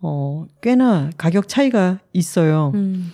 [0.00, 2.72] 어, 꽤나 가격 차이가 있어요.
[2.74, 3.12] 음,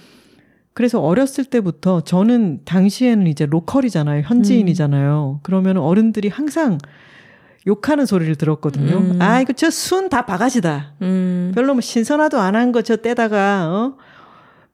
[0.74, 4.22] 그래서 어렸을 때부터 저는 당시에는 이제 로컬이잖아요.
[4.26, 5.40] 현지인이잖아요.
[5.42, 6.78] 그러면 어른들이 항상
[7.66, 8.96] 욕하는 소리를 들었거든요.
[8.96, 9.22] 음.
[9.22, 10.94] 아, 이거 저 순 다 바가지다.
[11.02, 13.96] 음, 별로 뭐 신선하도 안 한 거 저 떼다가, 어?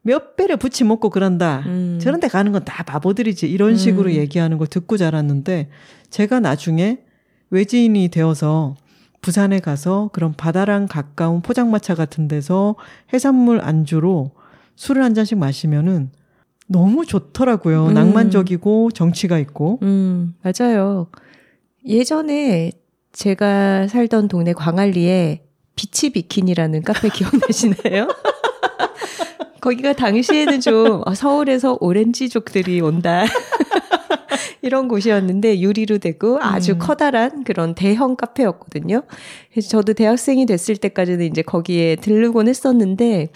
[0.01, 1.63] 몇 배를 붙이 먹고 그런다.
[1.65, 1.99] 음.
[2.01, 3.49] 저런 데 가는 건 다 바보들이지.
[3.49, 4.15] 이런 식으로 음.
[4.15, 5.69] 얘기하는 걸 듣고 자랐는데,
[6.09, 6.99] 제가 나중에
[7.51, 8.75] 외지인이 되어서
[9.21, 12.75] 부산에 가서 그런 바다랑 가까운 포장마차 같은 데서
[13.13, 14.31] 해산물 안주로
[14.79, 16.09] 술을 한 잔씩 마시면은
[16.65, 17.87] 너무 좋더라고요.
[17.87, 17.93] 음.
[17.93, 19.77] 낭만적이고 정치가 있고.
[19.81, 21.07] 음, 맞아요.
[21.85, 22.71] 예전에
[23.11, 25.43] 제가 살던 동네 광안리에
[25.75, 28.07] 비치 비킨이라는 카페 기억나시나요?
[29.59, 33.25] 거기가 당시에는 좀 어, 서울에서 오렌지족들이 온다.
[34.61, 36.79] 이런 곳이었는데 유리로 되고 아주 음.
[36.79, 39.03] 커다란 그런 대형 카페였거든요.
[39.51, 43.27] 그래서 저도 대학생이 됐을 때까지는 이제 거기에 들르곤 했었는데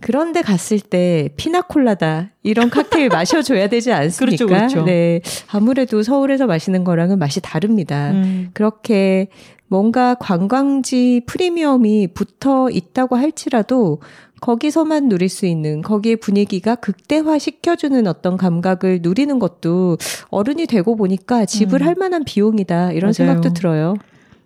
[0.00, 4.44] 그런데 갔을 때 피나콜라다 이런 칵테일 마셔줘야 되지 않습니까?
[4.44, 4.84] 그렇죠, 그렇죠.
[4.84, 8.12] 네, 아무래도 서울에서 마시는 거랑은 맛이 다릅니다.
[8.12, 8.50] 음.
[8.54, 9.28] 그렇게
[9.66, 14.00] 뭔가 관광지 프리미엄이 붙어 있다고 할지라도
[14.40, 19.98] 거기서만 누릴 수 있는 거기에 분위기가 극대화 시켜주는 어떤 감각을 누리는 것도
[20.30, 23.00] 어른이 되고 보니까 지불할 만한 비용이다 이런 음.
[23.06, 23.12] 맞아요.
[23.12, 23.94] 생각도 들어요.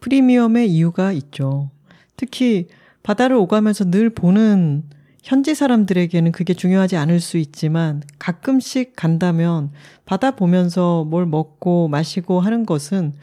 [0.01, 1.71] 프리미엄의 이유가 있죠.
[2.17, 2.69] 특히
[3.03, 4.85] 바다를 오가면서 늘 보는
[5.23, 9.71] 현지 사람들에게는 그게 중요하지 않을 수 있지만 가끔씩 간다면
[10.05, 13.15] 바다 보면서 뭘 먹고 마시고 하는 것은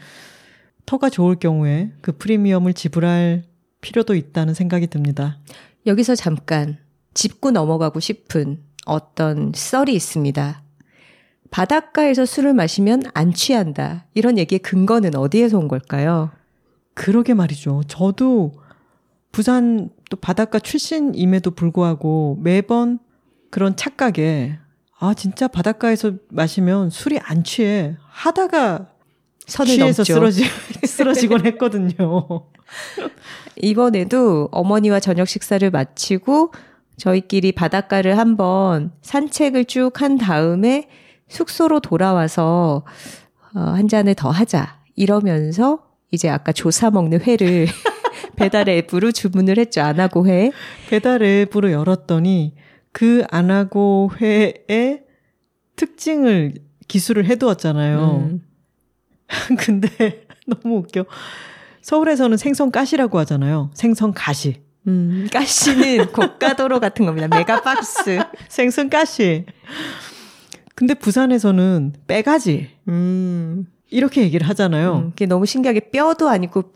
[0.85, 3.43] 터가 좋을 경우에 그 프리미엄을 지불할
[3.81, 5.37] 필요도 있다는 생각이 듭니다.
[5.85, 6.77] 여기서 잠깐
[7.13, 10.63] 짚고 넘어가고 싶은 어떤 썰이 있습니다.
[11.51, 14.05] 바닷가에서 술을 마시면 안 취한다.
[14.13, 16.31] 이런 얘기의 근거는 어디에서 온 걸까요?
[16.93, 17.83] 그러게 말이죠.
[17.87, 18.53] 저도
[19.31, 22.99] 부산 또 바닷가 출신임에도 불구하고 매번
[23.49, 24.57] 그런 착각에
[24.99, 28.87] 아 진짜 바닷가에서 마시면 술이 안 취해 하다가
[29.47, 30.03] 선을 취해서.
[30.03, 30.43] 쓰러지
[30.85, 32.27] 쓰러지곤 했거든요.
[33.55, 36.51] 이번에도 어머니와 저녁 식사를 마치고
[36.97, 40.87] 저희끼리 바닷가를 한번 산책을 쭉 한 다음에
[41.29, 42.83] 숙소로 돌아와서
[43.55, 45.79] 어, 한 잔을 더 하자 이러면서
[46.11, 47.67] 이제 아까 조사 먹는 회를
[48.35, 49.81] 배달 앱으로 주문을 했죠.
[49.81, 50.51] 안 하고 회.
[50.89, 52.55] 배달 앱으로 열었더니
[52.91, 55.03] 그 안하고 회의
[55.75, 56.55] 특징을
[56.87, 58.29] 기술을 해두었잖아요.
[58.29, 58.41] 음.
[59.59, 61.05] 근데 너무 웃겨.
[61.81, 63.71] 서울에서는 생선 가시라고 하잖아요.
[63.73, 64.61] 생선 가시.
[64.87, 67.27] 음, 가시는 고가도로 같은 겁니다.
[67.27, 68.19] 메가박스.
[68.47, 69.45] 생선 가시.
[70.75, 72.69] 근데 부산에서는 빼가지.
[72.87, 74.95] 음, 이렇게 얘기를 하잖아요.
[74.95, 76.71] 음, 그게 너무 신기하게 뼈도 아니고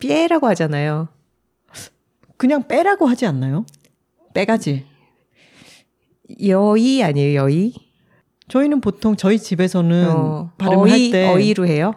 [0.00, 0.08] 뼈.
[0.08, 1.08] 뼈라고 하잖아요.
[2.36, 3.66] 그냥 빼라고 하지 않나요?
[4.34, 4.86] 빼가지.
[6.46, 7.74] 여의 아니에요, 여의?
[8.48, 11.94] 저희는 보통 저희 집에서는 어, 발음을 어이, 할때 어이로 해요?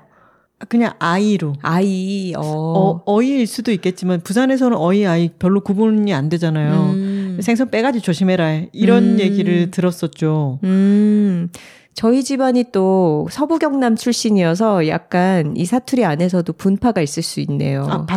[0.70, 1.54] 그냥 아이로.
[1.62, 2.42] 아이, 어.
[2.42, 6.92] 어, 어이일 수도 있겠지만 부산에서는 어이 아이 별로 구분이 안 되잖아요.
[6.94, 8.63] 음, 생선 빼가지 조심해라.
[8.72, 9.20] 이런 음.
[9.20, 10.60] 얘기를 들었었죠.
[10.63, 11.50] 음,
[11.94, 17.86] 저희 집안이 또 서부 경남 출신이어서 약간 이 사투리 안에서도 분파가 있을 수 있네요.
[17.90, 18.08] 아,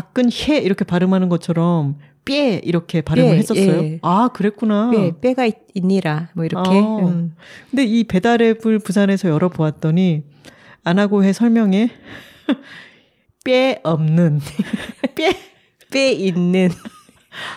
[0.48, 3.82] 해 이렇게 발음하는 것처럼 삐 이렇게 발음을 예, 했었어요.
[3.84, 3.98] 예.
[4.02, 4.90] 아, 그랬구나.
[4.90, 6.70] 뼈, 뼈가 있, 있니라, 뭐 이렇게.
[6.70, 7.06] 아.
[7.06, 7.34] 음.
[7.70, 10.24] 근데 이 배달 앱을 부산에서 열어보았더니
[10.82, 11.90] 안 하고 해 설명에
[13.44, 14.40] 뼈 없는
[15.14, 16.70] 뼈뼈 있는.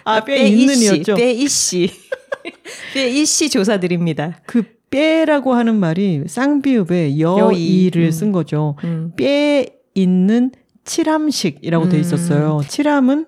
[0.04, 1.16] 아, 뼈뼈 이씨, 있는이었죠.
[1.16, 1.90] 뼈 이씨.
[2.94, 4.42] 뼈 이씨 조사드립니다.
[4.46, 7.40] 그 뼈라고 하는 말이 쌍비읍에 여의.
[7.40, 8.12] 여이를 음.
[8.12, 8.76] 쓴 거죠.
[8.84, 9.14] 음.
[9.16, 9.26] 뼈
[9.94, 10.52] 있는
[10.86, 12.02] 칠함식이라고 돼 음.
[12.02, 12.62] 있었어요.
[12.68, 13.28] 칠함은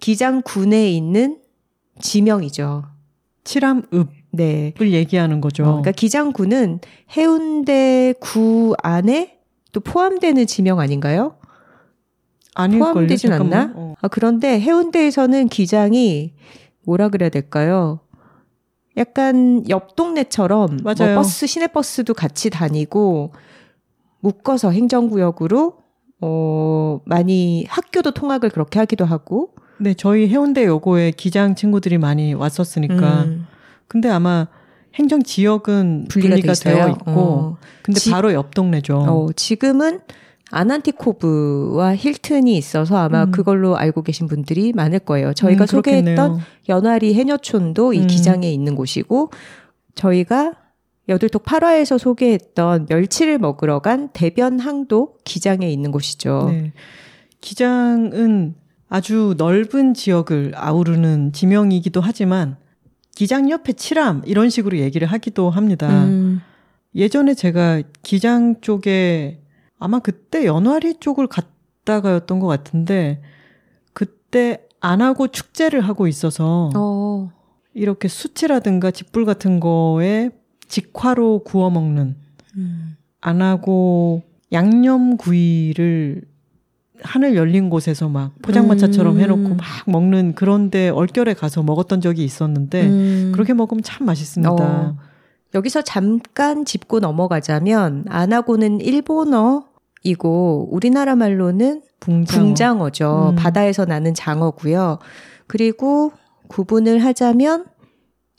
[0.00, 1.38] 기장군에 있는
[2.00, 2.84] 지명이죠.
[3.44, 4.72] 칠암읍을 네.
[4.80, 5.62] 얘기하는 거죠.
[5.64, 6.80] 어, 그러니까 기장군은
[7.16, 9.38] 해운대 구 안에
[9.72, 11.36] 또 포함되는 지명 아닌가요?
[12.54, 13.32] 포함되진.
[13.32, 13.72] 않나?
[13.76, 13.94] 어.
[14.00, 16.32] 아, 그런데 해운대에서는 기장이
[16.84, 18.00] 뭐라 그래야 될까요?
[18.98, 21.14] 약간 옆 동네처럼 뭐 맞아요.
[21.16, 23.32] 버스 시내 버스도 같이 다니고
[24.20, 25.74] 묶어서 행정구역으로
[26.20, 33.22] 어 많이 학교도 통학을 그렇게 하기도 하고 네, 저희 해운대 여고에 기장 친구들이 많이 왔었으니까.
[33.22, 33.46] 음,
[33.86, 34.48] 근데 아마
[34.96, 36.52] 행정 지역은 분리가, 분리가.
[36.54, 37.56] 되어 있고, 어.
[37.84, 38.96] 근데 지- 바로 옆 동네죠.
[38.98, 40.00] 어, 지금은
[40.50, 43.30] 아난티코브와 힐튼이 있어서 아마 음.
[43.30, 45.34] 그걸로 알고 계신 분들이 많을 거예요.
[45.34, 46.38] 저희가 음, 소개했던.
[46.68, 48.06] 연화리 해녀촌도 이 음.
[48.06, 49.30] 기장에 있는 곳이고
[49.94, 50.54] 저희가
[51.08, 56.48] 여들톡 8화에서 소개했던 멸치를 먹으러 간 대변 항도 기장에 있는 곳이죠.
[56.50, 56.72] 네.
[57.40, 58.54] 기장은
[58.88, 62.56] 아주 넓은 지역을 아우르는 지명이기도 하지만
[63.14, 65.88] 기장 옆에 칠암 이런 식으로 얘기를 하기도 합니다.
[66.04, 66.40] 음,
[66.94, 69.40] 예전에 제가 기장 쪽에
[69.78, 73.22] 아마 그때 연화리 쪽을 갔다가였던 것 같은데
[73.92, 77.30] 그때 안 하고 축제를 하고 있어서 어,
[77.74, 80.30] 이렇게 수치라든가 짓불 같은 거에
[80.68, 82.16] 직화로 구워 먹는
[82.56, 84.22] 음, 안 하고
[84.52, 86.22] 양념구이를
[87.00, 89.20] 하늘 열린 곳에서 막 포장마차처럼 음.
[89.20, 93.32] 해놓고 막 먹는 그런데 얼결에 가서 먹었던 적이 있었는데 음.
[93.32, 94.50] 그렇게 먹으면 참 맛있습니다.
[94.52, 94.96] 어.
[95.54, 99.67] 여기서 잠깐 짚고 넘어가자면 아나고는 일본어
[100.02, 102.44] 이고 우리나라 말로는 붕장.
[102.44, 103.30] 붕장어죠.
[103.30, 103.36] 음.
[103.36, 104.98] 바다에서 나는 장어고요.
[105.46, 106.12] 그리고
[106.48, 107.66] 구분을 하자면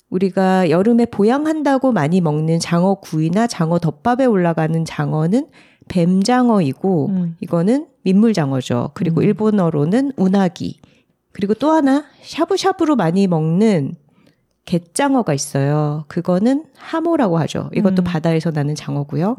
[0.09, 5.47] 우리가 여름에 보양한다고 많이 먹는 장어 구이나 장어 덮밥에 올라가는 장어는
[5.87, 7.35] 뱀장어이고 음.
[7.41, 8.91] 이거는 민물장어죠.
[8.93, 9.23] 그리고 음.
[9.23, 10.79] 일본어로는 우나기.
[11.31, 13.95] 그리고 또 하나 샤브샤브로 많이 먹는
[14.65, 16.05] 갯장어가 있어요.
[16.07, 17.69] 그거는 하모라고 하죠.
[17.73, 18.03] 이것도 음.
[18.03, 19.35] 바다에서 나는 장어고요.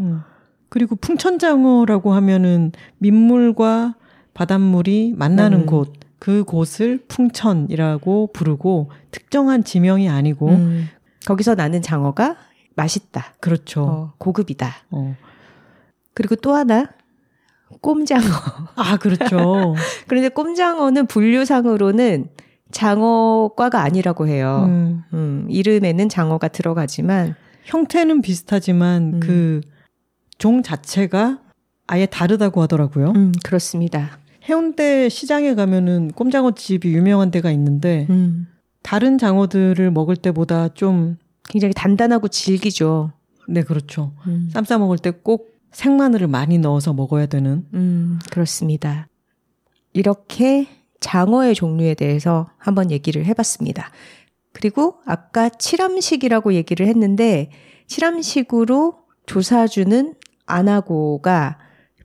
[0.71, 0.73] 음.
[0.73, 3.97] 그리고 풍천장어라고 하면은 민물과
[4.33, 5.67] 바닷물이 만나는 음.
[5.67, 10.89] 곳, 그 곳을 풍천이라고 부르고 특정한 지명이 아니고 음.
[11.27, 12.37] 거기서 나는 장어가
[12.77, 13.35] 맛있다.
[13.41, 13.83] 그렇죠.
[13.83, 14.71] 어, 고급이다.
[14.91, 15.17] 어.
[16.15, 16.87] 그리고 또 하나
[17.81, 18.23] 꼼장어.
[18.77, 19.75] 아 그렇죠.
[20.07, 22.29] 그런데 꼼장어는 분류상으로는
[22.71, 24.65] 장어과가 아니라고 해요.
[24.69, 25.03] 음.
[25.13, 29.21] 음, 이름에는 장어가 들어가지만 형태는 비슷하지만 음.
[29.21, 29.61] 그
[30.41, 31.39] 종 자체가
[31.87, 33.13] 아예 다르다고 하더라고요.
[33.15, 34.19] 음, 그렇습니다.
[34.49, 38.49] 해운대 시장에 가면은 꼼장어 집이 유명한 데가 있는데 음,
[38.83, 41.19] 다른 장어들을 먹을 때보다 좀
[41.49, 43.13] 굉장히 단단하고 질기죠.
[43.49, 44.15] 네, 그렇죠.
[44.27, 49.09] 음, 쌈싸 먹을 때 꼭 생마늘을 많이 넣어서 먹어야 되는 음, 그렇습니다.
[49.93, 50.67] 이렇게
[51.01, 53.91] 장어의 종류에 대해서 한번 얘기를 해봤습니다.
[54.53, 57.51] 그리고 아까 칠암식이라고 얘기를 했는데
[57.87, 60.15] 칠암식으로 조사주는
[60.51, 61.59] 아나고가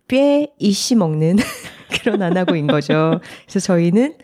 [0.07, 1.37] 꽤 이씨 먹는
[2.01, 3.19] 그런 아나고인 거죠.
[3.43, 4.15] 그래서 저희는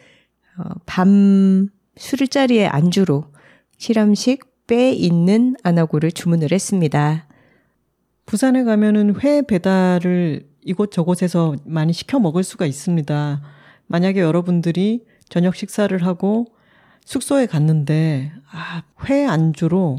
[0.57, 1.67] 어, 밤
[1.97, 3.25] 술자리의 안주로
[3.77, 7.27] 칠암식 뼈 있는 아나고를 주문을 했습니다.
[8.25, 13.41] 부산에 가면은 회 배달을 이곳저곳에서 많이 시켜 먹을 수가 있습니다.
[13.87, 16.45] 만약에 여러분들이 저녁 식사를 하고
[17.05, 19.97] 숙소에 갔는데 아, 회 안주로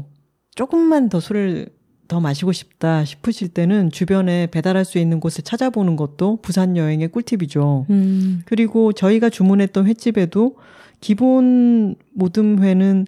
[0.55, 1.69] 조금만 더 술을
[2.07, 7.87] 더 마시고 싶다 싶으실 때는 주변에 배달할 수 있는 곳을 찾아보는 것도 부산 여행의 꿀팁이죠.
[7.89, 10.55] 음, 그리고 저희가 주문했던 횟집에도
[10.99, 13.07] 기본 모듬회는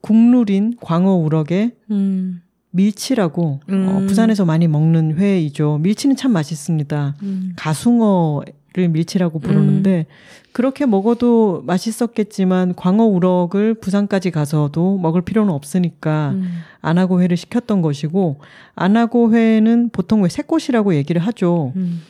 [0.00, 3.88] 국룰인 광어 우럭에 음, 밀치라고 음.
[3.88, 5.78] 어, 부산에서 많이 먹는 회이죠.
[5.78, 7.16] 밀치는 참 맛있습니다.
[7.22, 7.52] 음.
[7.56, 8.42] 가숭어
[8.72, 10.06] 를 밀치라고 부르는데
[10.52, 16.60] 그렇게 먹어도 맛있었겠지만 광어 우럭을 부산까지 가서도 먹을 필요는 없으니까 음.
[16.80, 18.38] 안하고 회를 시켰던 것이고
[18.76, 21.72] 안하고 회는 보통 왜 새꽃이라고 얘기를 하죠.
[21.74, 22.02] 음.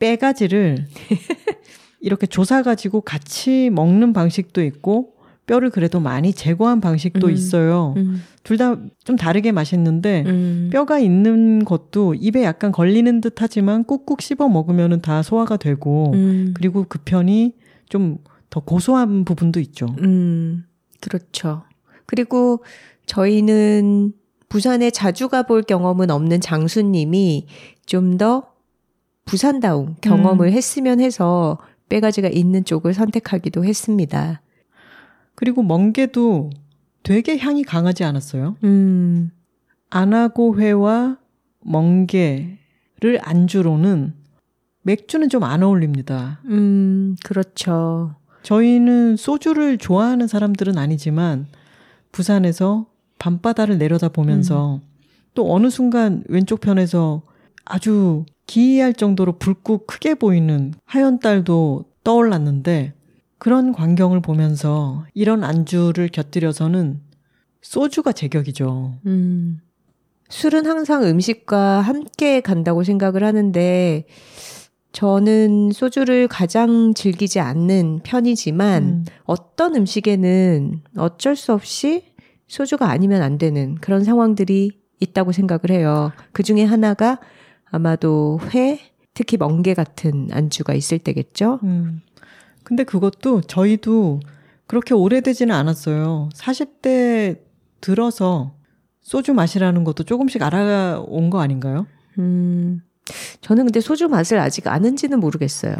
[0.00, 0.86] 빼가지를
[2.00, 5.14] 이렇게 조사 가지고 같이 먹는 방식도 있고
[5.46, 7.32] 뼈를 그래도 많이 제거한 방식도 음.
[7.32, 7.94] 있어요.
[7.96, 8.22] 음.
[8.44, 10.70] 둘다 좀 다르게 맛있는데 음.
[10.72, 16.54] 뼈가 있는 것도 입에 약간 걸리는 듯 하지만 꾹꾹 씹어 먹으면은 다 소화가 되고 음.
[16.54, 17.54] 그리고 그 편이
[17.88, 18.18] 좀
[18.52, 19.86] 더 고소한 부분도 있죠.
[20.02, 20.64] 음,
[21.00, 21.62] 그렇죠.
[22.04, 22.62] 그리고
[23.06, 24.12] 저희는
[24.50, 27.46] 부산에 자주 가볼 경험은 없는 장수님이
[27.86, 28.52] 좀 더
[29.24, 30.52] 부산다운 경험을 음.
[30.52, 34.42] 했으면 해서 빼가지가 있는 쪽을 선택하기도 했습니다.
[35.34, 36.50] 그리고 멍게도
[37.02, 38.56] 되게 향이 강하지 않았어요.
[38.64, 39.30] 음,
[39.90, 41.18] 안하고 회와
[41.64, 44.14] 멍게를 안주로는
[44.82, 46.40] 맥주는 좀 안 어울립니다.
[46.46, 48.14] 음, 그렇죠.
[48.42, 51.46] 저희는 소주를 좋아하는 사람들은 아니지만
[52.10, 52.86] 부산에서
[53.18, 54.80] 밤바다를 내려다 보면서 음.
[55.34, 57.22] 또 어느 순간 왼쪽 편에서
[57.64, 62.94] 아주 기이할 정도로 붉고 크게 보이는 하얀 달도 떠올랐는데
[63.42, 67.00] 그런 광경을 보면서 이런 안주를 곁들여서는
[67.60, 68.94] 소주가 제격이죠.
[69.04, 69.58] 음.
[70.28, 74.06] 술은 항상 음식과 함께 간다고 생각을 하는데
[74.92, 79.04] 저는 소주를 가장 즐기지 않는 편이지만 음.
[79.24, 82.14] 어떤 음식에는 어쩔 수 없이
[82.46, 84.70] 소주가 아니면 안 되는 그런 상황들이
[85.00, 86.12] 있다고 생각을 해요.
[86.30, 87.18] 그 중에 하나가
[87.72, 88.78] 아마도 회,
[89.14, 91.58] 특히 멍게 같은 안주가 있을 때겠죠.
[91.64, 92.02] 음.
[92.72, 94.20] 근데 그것도 저희도
[94.66, 96.30] 그렇게 오래되지는 않았어요.
[96.34, 97.38] 40대
[97.82, 98.54] 들어서
[99.02, 101.86] 소주 맛이라는 것도 조금씩 알아온 거 아닌가요?
[102.18, 102.80] 음.
[103.42, 105.74] 저는 근데 소주 맛을 아직 아는지는 모르겠어요.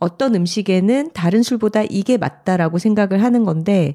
[0.00, 3.94] 어떤 음식에는 다른 술보다 이게 맞다라고 생각을 하는 건데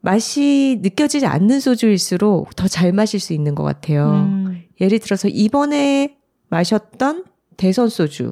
[0.00, 4.12] 맛이 느껴지지 않는 소주일수록 더 잘 마실 수 있는 것 같아요.
[4.12, 4.62] 음.
[4.80, 6.16] 예를 들어서 이번에
[6.48, 7.24] 마셨던
[7.58, 8.30] 대선 소주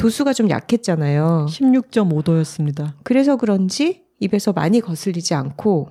[0.00, 1.46] 도수가 좀 약했잖아요.
[1.50, 2.94] 16.5도였습니다.
[3.02, 5.90] 그래서 그런지 입에서 많이 거슬리지 않고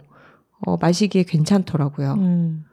[0.66, 2.14] 어, 마시기에 괜찮더라고요.
[2.14, 2.64] 음.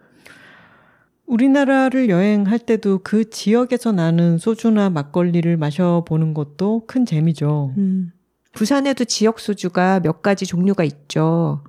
[1.27, 7.75] 우리나라를 여행할 때도 그 지역에서 나는 소주나 막걸리를 마셔보는 것도 큰 재미죠.
[7.77, 8.13] 음.
[8.53, 11.65] 부산에도 지역 소주가 몇 가지 종류가 있죠.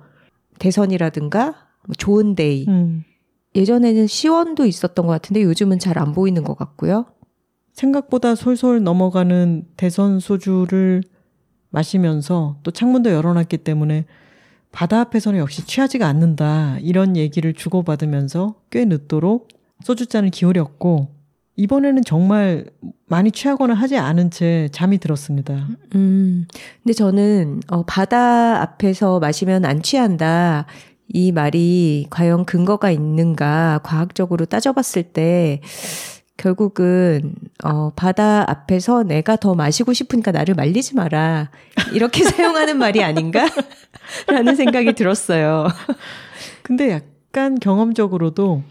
[0.58, 1.42] 대선이라든가
[1.86, 2.66] 뭐 좋은데이.
[2.68, 3.04] 음.
[3.54, 7.04] 예전에는 시원도 있었던 것 같은데 요즘은 잘 안 보이는 것 같고요.
[7.78, 11.04] 생각보다 솔솔 넘어가는 대선 소주를
[11.70, 14.04] 마시면서 또 창문도 열어놨기 때문에
[14.72, 16.78] 바다 앞에서는 역시 취하지가 않는다.
[16.80, 19.48] 이런 얘기를 주고받으면서 꽤 늦도록
[19.84, 21.08] 소주잔을 기울였고,
[21.56, 22.66] 이번에는 정말
[23.06, 25.68] 많이 취하거나 하지 않은 채 잠이 들었습니다.
[25.94, 26.46] 음.
[26.82, 30.66] 근데 저는, 어, 바다 앞에서 마시면 안 취한다.
[31.08, 35.60] 이 말이 과연 근거가 있는가 과학적으로 따져봤을 때
[36.38, 37.34] 결국은
[37.64, 41.50] 어 바다 앞에서 내가 더 마시고 싶으니까 나를 말리지 마라.
[41.92, 43.46] 이렇게 사용하는 말이 아닌가?
[44.26, 45.68] 라는 생각이 들었어요.
[46.62, 48.62] 근데 약간 경험적으로도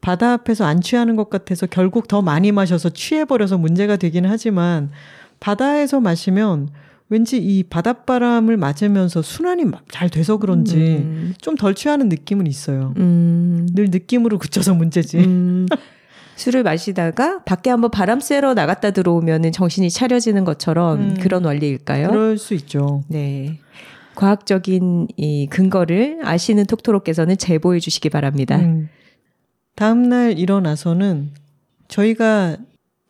[0.00, 4.90] 바다 앞에서 안 취하는 것 같아서 결국 더 많이 마셔서 취해버려서 문제가 되긴 하지만
[5.38, 6.70] 바다에서 마시면
[7.10, 11.34] 왠지 이 바닷바람을 맞으면서 순환이 잘 돼서 그런지 음.
[11.42, 12.94] 좀덜 취하는 느낌은 있어요.
[12.96, 13.68] 음.
[13.74, 15.18] 늘 느낌으로 그쳐서 문제지.
[15.18, 15.66] 음.
[16.36, 22.08] 술을 마시다가 밖에 한번 바람 쐬러 나갔다 들어오면 정신이 차려지는 것처럼 음, 그런 원리일까요?
[22.08, 23.04] 그럴 수 있죠.
[23.08, 23.58] 네.
[24.14, 28.56] 과학적인 이 근거를 아시는 톡토로께서는 제보해 주시기 바랍니다.
[28.56, 28.88] 음.
[29.74, 31.30] 다음날 일어나서는
[31.88, 32.56] 저희가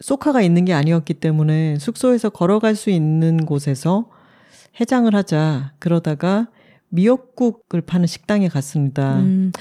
[0.01, 4.09] 소카가 있는 게 아니었기 때문에 숙소에서 걸어갈 수 있는 곳에서
[4.81, 5.73] 해장을 하자.
[5.79, 6.49] 그러다가
[6.89, 9.19] 미역국을 파는 식당에 갔습니다.
[9.19, 9.53] 음.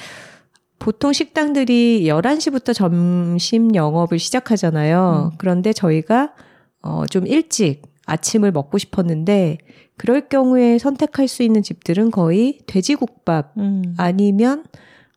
[0.82, 5.30] 보통 식당들이 11시부터 점심 영업을 시작하잖아요.
[5.32, 5.36] 음.
[5.38, 6.34] 그런데 저희가
[6.82, 9.60] 어, 좀 일찍 아침을 먹고 싶었는데
[9.96, 13.94] 그럴 경우에 선택할 수 있는 집들은 거의 돼지국밥 음.
[13.98, 14.66] 아니면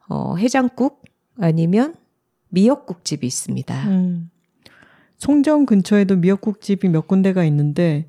[0.07, 1.03] 어, 해장국
[1.41, 1.95] 아니면
[2.51, 3.89] 미역국집이 있습니다.
[3.89, 4.31] 음.
[5.17, 8.07] 송정 근처에도 미역국집이 몇 군데가 있는데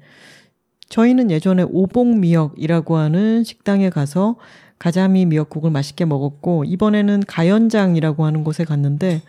[0.90, 4.36] 저희는 예전에 오봉미역이라고 하는 식당에 가서
[4.80, 9.22] 가자미 미역국을 맛있게 먹었고 이번에는 가연장이라고 하는 곳에 갔는데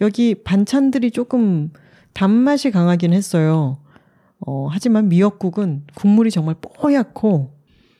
[0.00, 1.70] 여기 반찬들이 조금
[2.12, 3.78] 단맛이 강하긴 했어요.
[4.46, 7.50] 어, 하지만 미역국은 국물이 정말 뽀얗고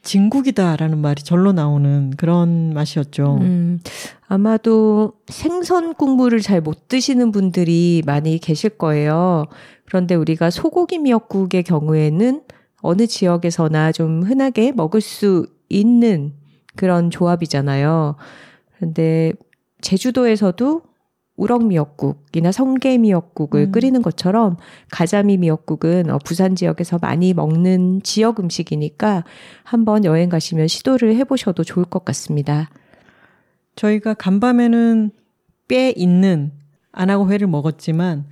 [0.03, 3.37] 진국이다라는 말이 절로 나오는 그런 맛이었죠.
[3.43, 3.81] 음,
[4.29, 9.45] 아마도 생선 국물을 잘 못 드시는 분들이 많이 계실 거예요.
[9.85, 12.41] 그런데 우리가 소고기 미역국의 경우에는
[12.81, 16.33] 어느 지역에서나 좀 흔하게 먹을 수 있는
[16.81, 18.17] 그런 조합이잖아요.
[18.79, 19.35] 그런데
[19.83, 20.81] 제주도에서도
[21.37, 23.73] 우럭 미역국이나 성게 미역국을 음.
[23.73, 24.57] 끓이는 것처럼
[24.91, 29.25] 가자미 미역국은 어, 부산 지역에서 많이 먹는 지역 음식이니까
[29.63, 32.71] 한번 여행 가시면 시도를 해보셔도 좋을 것 같습니다.
[33.77, 35.11] 저희가 간밤에는
[35.69, 36.53] 뼈 있는
[36.93, 38.25] 안하고 회를 먹었지만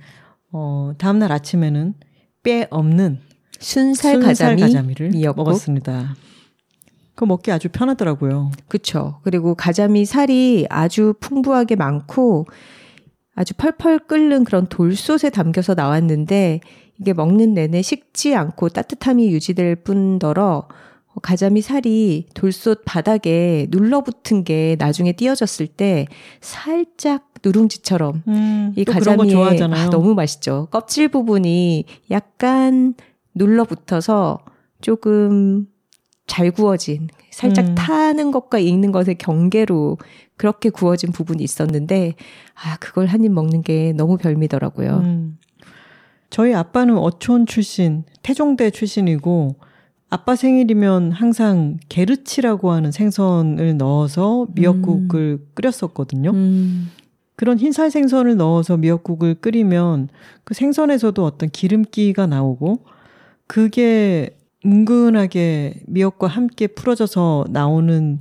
[0.51, 1.93] 어, 다음날 아침에는
[2.41, 3.19] 뼈 없는
[3.59, 5.43] 순살, 순살 가자미 가자미를 미역국.
[5.43, 6.15] 먹었습니다.
[7.19, 8.51] 그 먹기 아주 편하더라고요.
[8.69, 9.19] 그렇죠.
[9.23, 12.45] 그리고 가자미 살이 아주 풍부하게 많고
[13.35, 16.61] 아주 펄펄 끓는 그런 돌솥에 담겨서 나왔는데
[16.97, 20.69] 이게 먹는 내내 식지 않고 따뜻함이 유지될 뿐더러
[21.21, 26.07] 가자미 살이 돌솥 바닥에 눌러붙은 게 나중에 띄어졌을 때
[26.39, 30.69] 살짝 누룽지처럼 음, 이 가자미의 아, 너무 맛있죠.
[30.71, 32.93] 껍질 부분이 약간
[33.35, 34.39] 눌러붙어서
[34.79, 35.67] 조금
[36.29, 37.75] 잘 구워진 살짝 음.
[37.75, 39.97] 타는 것과 익는 것의 경계로
[40.37, 42.13] 그렇게 구워진 부분이 있었는데
[42.53, 44.97] 아 그걸 한 입 먹는 게 너무 별미더라고요.
[45.03, 45.37] 음.
[46.29, 49.55] 저희 아빠는 어촌 출신, 태종대 출신이고
[50.11, 56.31] 아빠 생일이면 항상 게르치라고 하는 생선을 넣어서 미역국을 끓였었거든요.
[56.31, 56.89] 음.
[57.35, 60.09] 그런 흰살 생선을 넣어서 미역국을 끓이면
[60.43, 62.85] 그 생선에서도 어떤 기름기가 나오고
[63.47, 68.19] 그게 은근하게 미역과 함께 풀어져서 나오는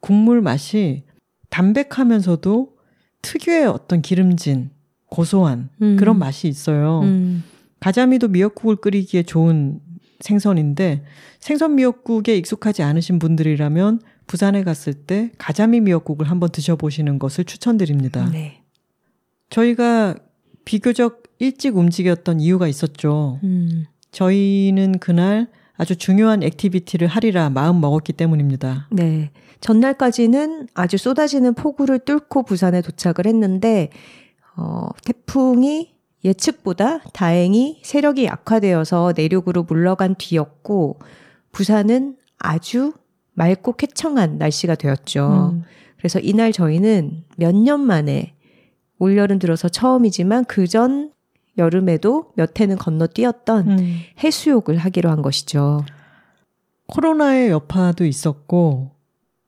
[0.00, 1.04] 국물 맛이
[1.48, 2.76] 담백하면서도
[3.22, 4.70] 특유의 어떤 기름진
[5.06, 5.96] 고소한 음.
[5.96, 7.00] 그런 맛이 있어요.
[7.00, 7.44] 음.
[7.80, 9.80] 가자미도 미역국을 끓이기에 좋은
[10.20, 11.02] 생선인데
[11.40, 18.30] 생선 미역국에 익숙하지 않으신 분들이라면 부산에 갔을 때 가자미 미역국을 한번 드셔보시는 것을 추천드립니다.
[18.30, 18.62] 네.
[19.48, 20.14] 저희가
[20.64, 23.40] 비교적 일찍 움직였던 이유가 있었죠.
[23.42, 23.86] 음.
[24.12, 25.48] 저희는 그날
[25.80, 28.88] 아주 중요한 activity를 하리라 마음 먹었기 때문입니다.
[28.90, 29.30] 네.
[29.60, 33.88] 전날까지는 아주 쏟아지는 폭우를 뚫고 부산에 도착을 했는데,
[34.58, 40.98] 어, 태풍이 예측보다 다행히 세력이 약화되어서 내륙으로 물러간 뒤였고,
[41.52, 42.92] 부산은 아주
[43.32, 45.52] 맑고 쾌청한 날씨가 되었죠.
[45.54, 45.62] 음,
[45.96, 48.34] 그래서 이날 저희는 몇 년 만에
[48.98, 51.10] 올여름 들어서 처음이지만 그전
[51.58, 53.98] 여름에도 몇 해는 건너뛰었던 음.
[54.22, 55.84] 해수욕을 하기로 한 것이죠.
[56.86, 58.90] 코로나의 여파도 있었고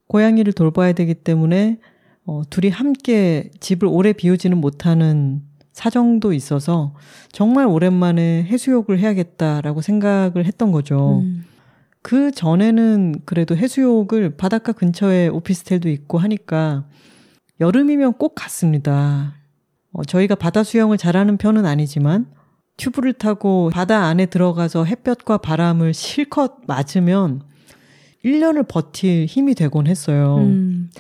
[0.09, 1.79] 고양이를 돌봐야 되기 때문에
[2.25, 5.43] 어, 둘이 함께 집을 오래 비우지는 못하는
[5.73, 6.95] 사정도 있어서
[7.33, 11.21] 정말 오랜만에 해수욕을 해야겠다라고 생각을 했던 거죠.
[11.23, 11.45] 음.
[12.03, 16.85] 그 전에는 그래도 해수욕을 바닷가 근처에 오피스텔도 있고 하니까
[17.61, 19.35] 여름이면 꼭 갔습니다.
[19.93, 22.27] 어, 저희가 바다 수영을 잘하는 편은 아니지만
[22.77, 27.43] 튜브를 타고 바다 안에 들어가서 햇볕과 바람을 실컷 맞으면
[28.25, 30.39] 1년을 버틸 힘이 되곤 했어요.
[30.39, 30.91] 음,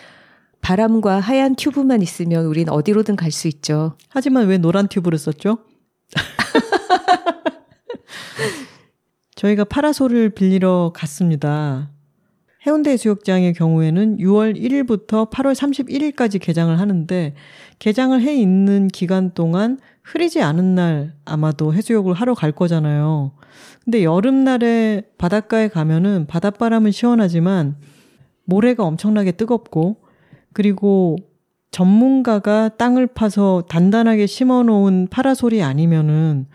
[0.60, 3.96] 바람과 하얀 튜브만 있으면 우린 어디로든 갈 수 있죠.
[4.08, 5.58] 하지만 왜 노란 튜브를 썼죠?
[9.34, 11.90] 저희가 파라솔을 빌리러 갔습니다.
[12.64, 17.34] 해운대 해수욕장의 경우에는 6월 1일부터 8월 31일까지 개장을 하는데
[17.80, 23.32] 개장을 해 있는 기간 동안 흐리지 않은 날 아마도 해수욕을 하러 갈 거잖아요.
[23.84, 27.76] 근데 여름날에 바닷가에 가면은 바닷바람은 시원하지만
[28.44, 29.96] 모래가 엄청나게 뜨겁고
[30.52, 31.16] 그리고
[31.72, 36.46] 전문가가 땅을 파서 단단하게 심어 놓은 파라솔이 아니면은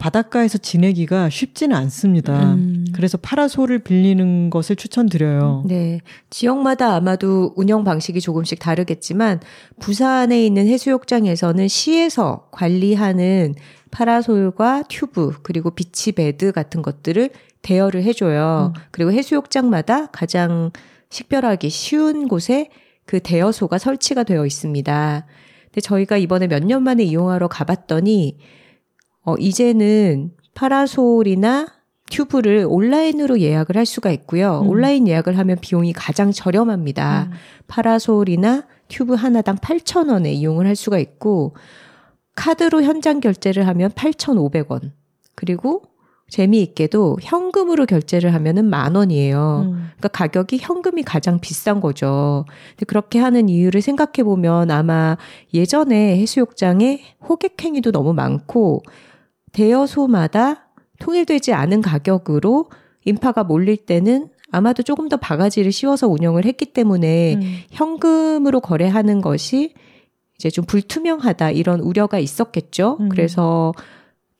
[0.00, 2.54] 바닷가에서 지내기가 쉽지는 않습니다.
[2.54, 2.86] 음.
[2.94, 5.64] 그래서 파라솔을 빌리는 것을 추천드려요.
[5.66, 6.00] 네.
[6.30, 9.40] 지역마다 아마도 운영 방식이 조금씩 다르겠지만
[9.78, 13.54] 부산에 있는 해수욕장에서는 시에서 관리하는
[13.90, 17.28] 파라솔과 튜브 그리고 beach bed 같은 것들을
[17.60, 18.72] 대여를 해줘요.
[18.74, 18.82] 음.
[18.90, 20.70] 그리고 해수욕장마다 가장
[21.10, 22.70] 식별하기 쉬운 곳에
[23.04, 25.26] 그 대여소가 설치가 되어 있습니다.
[25.64, 28.38] 근데 저희가 이번에 몇 년 만에 이용하러 가봤더니
[29.22, 31.66] 어, 이제는 파라솔이나
[32.10, 34.62] 튜브를 온라인으로 예약을 할 수가 있고요.
[34.62, 34.68] 음.
[34.68, 37.28] 온라인 예약을 하면 비용이 가장 저렴합니다.
[37.30, 37.36] 음.
[37.68, 41.54] 파라솔이나 튜브 하나당 8,000원에 이용을 할 수가 있고,
[42.34, 44.92] 카드로 현장 결제를 하면 8,500원.
[45.36, 45.82] 그리고
[46.30, 49.62] 재미있게도 현금으로 결제를 하면은 만 원이에요.
[49.66, 49.72] 음.
[49.96, 52.44] 그러니까 가격이 현금이 가장 비싼 거죠.
[52.70, 55.16] 근데 그렇게 하는 이유를 생각해 보면 아마
[55.52, 58.82] 예전에 해수욕장에 호객 행위도 너무 많고
[59.52, 62.70] 대여소마다 통일되지 않은 가격으로
[63.04, 67.58] 인파가 몰릴 때는 아마도 조금 더 바가지를 씌워서 운영을 했기 때문에 음.
[67.70, 69.74] 현금으로 거래하는 것이
[70.36, 72.98] 이제 좀 불투명하다 이런 우려가 있었겠죠.
[73.00, 73.08] 음.
[73.08, 73.72] 그래서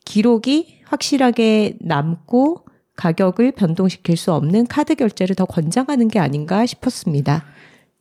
[0.05, 2.65] 기록이 확실하게 남고
[2.97, 7.45] 가격을 변동시킬 수 없는 카드 결제를 더 권장하는 게 아닌가 싶었습니다.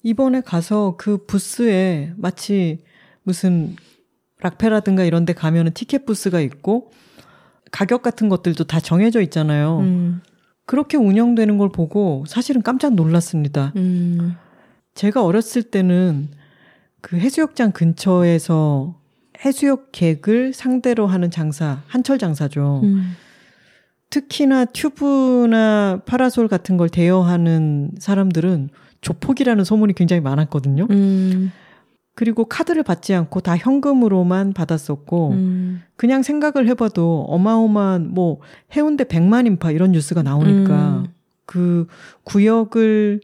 [0.04, 2.80] 이번에 가서 그 부스에 마치
[3.24, 3.76] 무슨
[4.42, 6.92] 락페라든가 이런 데 가면은 티켓 부스가 있고
[7.72, 9.80] 가격 같은 것들도 다 정해져 있잖아요.
[9.80, 10.22] 음,
[10.66, 13.74] 그렇게 운영되는 걸 보고 사실은 깜짝 놀랐습니다.
[13.76, 14.36] 음,
[14.96, 16.30] 제가 어렸을 때는
[17.02, 18.96] 그 해수욕장 근처에서
[19.44, 22.82] 해수욕객을 상대로 하는 장사, 한철 장사죠.
[22.84, 23.16] 음,
[24.10, 28.70] 특히나 튜브나 파라솔 같은 걸 대여하는 사람들은
[29.02, 30.88] 조폭이라는 소문이 굉장히 많았거든요.
[30.90, 31.52] 음,
[32.20, 38.42] 그리고 카드를 받지 않고 다 현금으로만 받았었고, 음, 그냥 생각을 해봐도 어마어마한 뭐
[38.76, 41.06] 해운대 백만 인파 이런 뉴스가 나오니까 음.
[41.46, 41.88] 그
[42.26, 43.22] 구역을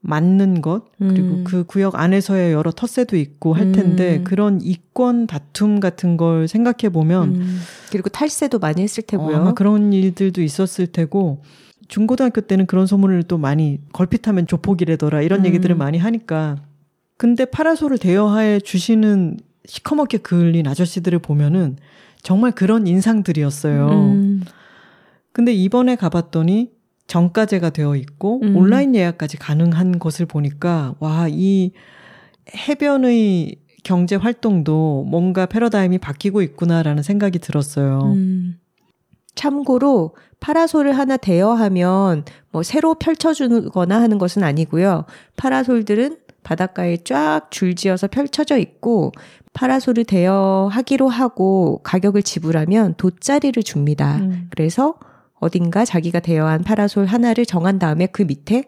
[0.00, 1.44] 맞는 것 그리고 음.
[1.44, 4.24] 그 구역 안에서의 여러 텃세도 있고 할 텐데 음.
[4.24, 7.58] 그런 이권 다툼 같은 걸 생각해 보면 음.
[7.90, 9.36] 그리고 탈세도 많이 했을 어, 테고요.
[9.36, 11.42] 아마 그런 일들도 있었을 테고
[11.88, 15.44] 중고등학교 때는 그런 소문을 또 많이 걸핏하면 조폭이래더라 이런 음.
[15.44, 16.56] 얘기들을 많이 하니까
[17.20, 21.76] 근데 파라솔을 대여해 주시는 시커멓게 그을린 아저씨들을 보면은
[22.22, 23.88] 정말 그런 인상들이었어요.
[23.90, 24.42] 음.
[25.30, 26.70] 근데 이번에 가봤더니
[27.08, 28.56] 정가제가 되어 있고 음.
[28.56, 31.72] 온라인 예약까지 가능한 것을 보니까 와, 이
[32.56, 38.00] 해변의 경제 활동도 뭔가 패러다임이 바뀌고 있구나라는 생각이 들었어요.
[38.14, 38.58] 음.
[39.34, 45.04] 참고로 파라솔을 하나 대여하면 뭐 새로 펼쳐주거나 하는 것은 아니고요.
[45.36, 49.12] 파라솔들은 바닷가에 쫙 줄지어서 펼쳐져 있고
[49.52, 54.16] 파라솔을 대여하기로 하고 가격을 지불하면 돗자리를 줍니다.
[54.16, 54.48] 음.
[54.50, 54.94] 그래서
[55.34, 58.64] 어딘가 자기가 대여한 파라솔 하나를 정한 다음에 그 밑에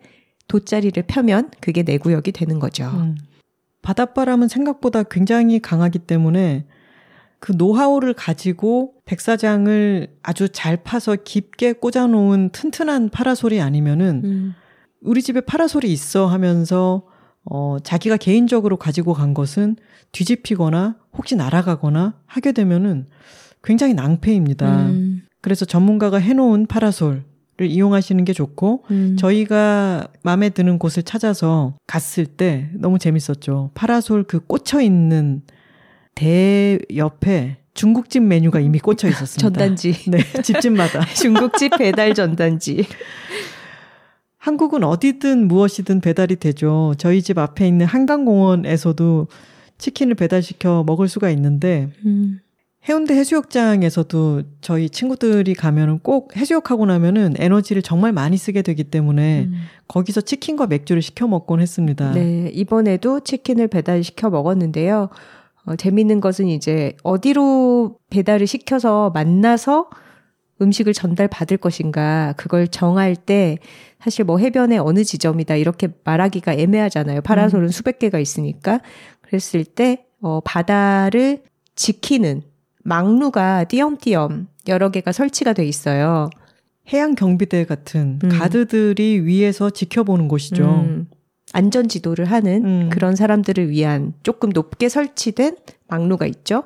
[0.48, 2.84] 돗자리를 펴면 그게 내 구역이 되는 거죠.
[2.86, 3.16] 음.
[3.82, 6.66] 바닷바람은 생각보다 굉장히 강하기 때문에
[7.40, 14.54] 그 노하우를 가지고 백사장을 아주 잘 파서 깊게 꽂아놓은 튼튼한 파라솔이 아니면은 음.
[15.00, 17.08] 우리 집에 파라솔이 있어 하면서
[17.44, 19.76] 어, 자기가 개인적으로 가지고 간 것은
[20.12, 23.06] 뒤집히거나 혹시 날아가거나 하게 되면은
[23.62, 24.86] 굉장히 낭패입니다.
[24.86, 25.22] 음.
[25.40, 27.22] 그래서 전문가가 해놓은 파라솔을
[27.60, 29.16] 이용하시는 게 좋고 음.
[29.18, 33.70] 저희가 마음에 드는 곳을 찾아서 갔을 때 너무 재밌었죠.
[33.74, 35.42] 파라솔 그 꽂혀 있는
[36.14, 39.40] 대 옆에 중국집 메뉴가 이미 꽂혀 있었습니다.
[39.40, 40.10] 전단지.
[40.10, 41.04] 네, 집집마다.
[41.16, 42.86] 중국집 배달 전단지.
[44.42, 46.94] 한국은 어디든 무엇이든 배달이 되죠.
[46.98, 49.28] 저희 집 앞에 있는 한강공원에서도
[49.78, 52.40] 치킨을 배달시켜 먹을 수가 있는데 음.
[52.88, 59.54] 해운대 해수욕장에서도 저희 친구들이 가면은 꼭 해수욕하고 나면은 에너지를 정말 많이 쓰게 되기 때문에 음.
[59.86, 62.10] 거기서 치킨과 맥주를 시켜 먹곤 했습니다.
[62.10, 65.08] 네, 이번에도 치킨을 배달시켜 먹었는데요.
[65.66, 69.88] 어, 재밌는 것은 이제 어디로 배달을 시켜서 만나서
[70.62, 73.58] 음식을 전달 받을 것인가 그걸 정할 때
[74.00, 77.20] 사실 뭐 해변의 어느 지점이다 이렇게 말하기가 애매하잖아요.
[77.22, 78.80] 파라솔은 수백 개가 있으니까
[79.20, 81.42] 그랬을 때 어, 바다를
[81.74, 82.42] 지키는
[82.84, 86.30] 망루가 띄엄띄엄 여러 개가 설치가 돼 있어요.
[86.92, 88.28] 해양 경비대 같은 음.
[88.28, 90.64] 가드들이 위에서 지켜보는 곳이죠.
[90.64, 91.06] 음,
[91.52, 92.90] 안전 지도를 하는 음.
[92.90, 95.56] 그런 사람들을 위한 조금 높게 설치된
[95.88, 96.64] 망루가 있죠.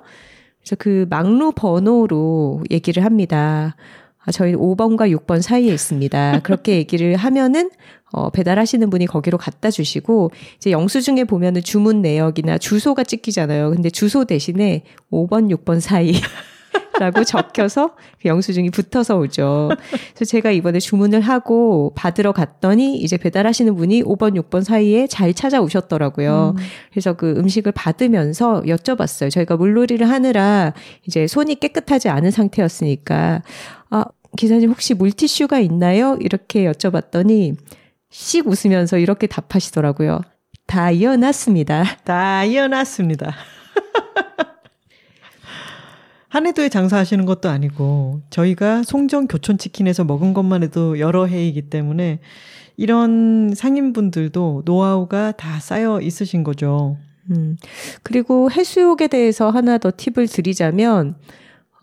[0.66, 3.76] 그래서 그 망루 번호로 얘기를 합니다.
[4.24, 6.40] 아, 저희 5번과 6번 사이에 있습니다.
[6.42, 7.70] 그렇게 얘기를 하면은
[8.10, 13.70] 어, 배달하시는 분이 거기로 갖다 주시고 이제 영수증에 보면은 주문 내역이나 주소가 찍히잖아요.
[13.70, 16.12] 근데 주소 대신에 5번, 6번 사이
[16.98, 19.70] 라고 적혀서 그 영수증이 붙어서 오죠.
[20.14, 26.54] 그래서 제가 이번에 주문을 하고 받으러 갔더니 이제 배달하시는 분이 5번, 6번 사이에 잘 찾아오셨더라고요.
[26.56, 26.62] 음.
[26.90, 29.30] 그래서 그 음식을 받으면서 여쭤봤어요.
[29.30, 30.72] 저희가 물놀이를 하느라
[31.06, 33.42] 이제 손이 깨끗하지 않은 상태였으니까,
[33.90, 34.04] 아,
[34.36, 36.16] 기사님 혹시 물티슈가 있나요?
[36.20, 37.56] 이렇게 여쭤봤더니
[38.10, 40.20] 씩 웃으면서 이렇게 답하시더라고요.
[40.66, 41.84] 다 이어놨습니다.
[42.04, 43.34] 다 이어놨습니다.
[46.36, 52.20] 한해도에 장사하시는 것도 아니고 저희가 송정 교촌 치킨에서 먹은 것만 해도 여러 해이기 때문에
[52.76, 56.98] 이런 상인분들도 노하우가 다 쌓여 있으신 거죠.
[57.30, 57.56] 음.
[58.02, 61.16] 그리고 해수욕에 대해서 하나 더 팁을 드리자면,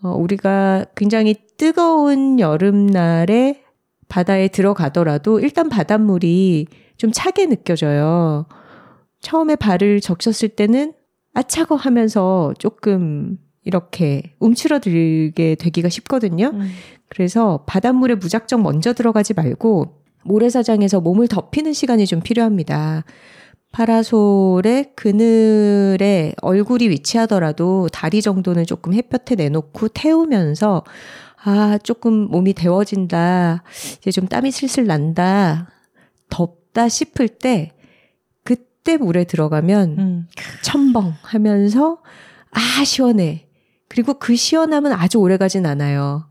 [0.04, 3.60] 어, 우리가 굉장히 뜨거운 여름날에
[4.08, 8.46] 바다에 들어가더라도 일단 바닷물이 좀 차게 느껴져요.
[9.20, 10.92] 처음에 발을 적셨을 때는
[11.32, 16.52] 아, 차고 하면서 조금 이렇게 움츠러들게 되기가 쉽거든요.
[17.08, 23.04] 그래서 바닷물에 무작정 먼저 들어가지 말고 모래사장에서 몸을 덮이는 시간이 좀 필요합니다.
[23.72, 30.84] 파라솔의 그늘에 얼굴이 위치하더라도 다리 정도는 조금 햇볕에 내놓고 태우면서
[31.42, 33.64] 아, 조금 몸이 데워진다.
[33.98, 35.70] 이제 좀 땀이 슬슬 난다.
[36.30, 37.72] 덥다 싶을 때
[38.44, 40.28] 그때 물에 들어가면 음.
[40.62, 41.98] 첨벙 하면서
[42.50, 43.43] 아, 시원해.
[43.94, 46.26] 그리고 그 시원함은 아주 오래 가진 않아요.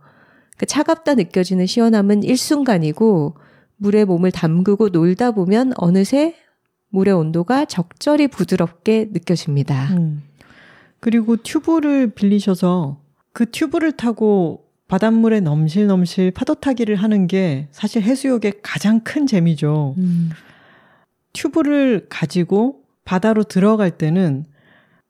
[0.58, 3.38] 그 차갑다 느껴지는 시원함은 일순간이고
[3.78, 6.36] 물에 몸을 담그고 놀다 보면 어느새
[6.90, 9.94] 물의 온도가 적절히 부드럽게 느껴집니다.
[9.94, 10.24] 음.
[11.00, 13.00] 그리고 튜브를 빌리셔서
[13.32, 19.96] 그 튜브를 타고 바닷물에 넘실넘실 파도 타기를 하는 게 사실 해수욕의 가장 큰 재미죠.
[20.00, 20.32] 음.
[21.32, 24.48] 튜브를 가지고 바다로 들어갈 때는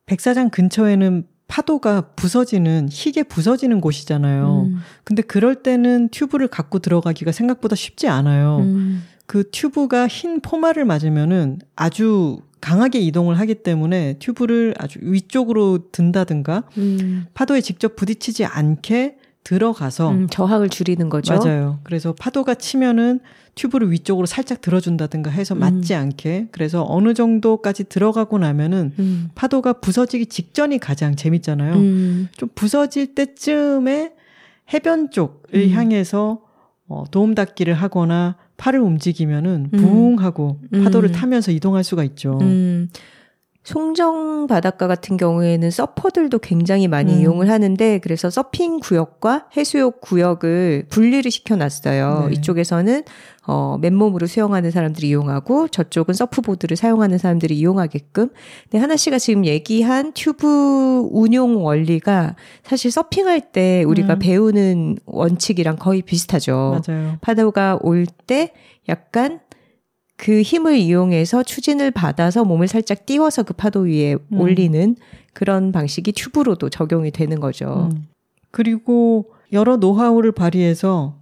[0.06, 4.70] 백사장 근처에는 파도가 부서지는 희게 부서지는 곳이잖아요.
[4.70, 4.80] 음.
[5.04, 8.58] 근데 그럴 때는 튜브를 갖고 들어가기가 생각보다 쉽지 않아요.
[8.62, 9.04] 음.
[9.28, 17.28] 그 튜브가 흰 포마를 맞으면은 아주 강하게 이동을 하기 때문에 튜브를 아주 위쪽으로 든다든가 음.
[17.36, 21.36] 파도에 직접 부딪히지 않게 들어가서 음, 저항을 줄이는 거죠.
[21.36, 21.80] 맞아요.
[21.84, 23.20] 그래서 파도가 치면은
[23.56, 26.00] 튜브를 위쪽으로 살짝 들어준다든가 해서 맞지 음.
[26.00, 29.30] 않게 그래서 어느 정도까지 들어가고 나면은 음.
[29.36, 31.74] 파도가 부서지기 직전이 가장 재밌잖아요.
[31.76, 32.30] 음.
[32.36, 34.14] 좀 부서질 때쯤에
[34.74, 35.70] 해변 쪽을 음.
[35.72, 36.42] 향해서
[36.88, 39.78] 어, 도움 닫기를 하거나 팔을 움직이면은 음.
[39.78, 42.40] 부웅 하고 파도를 타면서 이동할 수가 있죠.
[43.64, 47.22] 송정 바닷가 같은 경우에는 서퍼들도 굉장히 많이 음.
[47.22, 52.28] 이용을 하는데 그래서 서핑 구역과 해수욕 구역을 분리를 시켜놨어요.
[52.28, 52.34] 네.
[52.34, 53.04] 이쪽에서는
[53.46, 58.30] 어, 맨몸으로 수영하는 사람들이 이용하고 저쪽은 서프보드를 사용하는 사람들이 이용하게끔.
[58.64, 64.20] 근데 하나 씨가 지금 얘기한 튜브 운용 원리가 사실 서핑할 때 우리가 음.
[64.20, 66.82] 배우는 원칙이랑 거의 비슷하죠.
[66.86, 67.18] 맞아요.
[67.22, 68.52] 파도가 올 때
[68.90, 69.40] 약간
[70.24, 74.40] 그 힘을 이용해서 추진을 받아서 몸을 살짝 띄워서 그 파도 위에 음.
[74.40, 74.96] 올리는
[75.34, 77.90] 그런 방식이 튜브로도 적용이 되는 거죠.
[77.92, 78.08] 음.
[78.50, 81.18] 그리고 여러 노하우를 발휘해서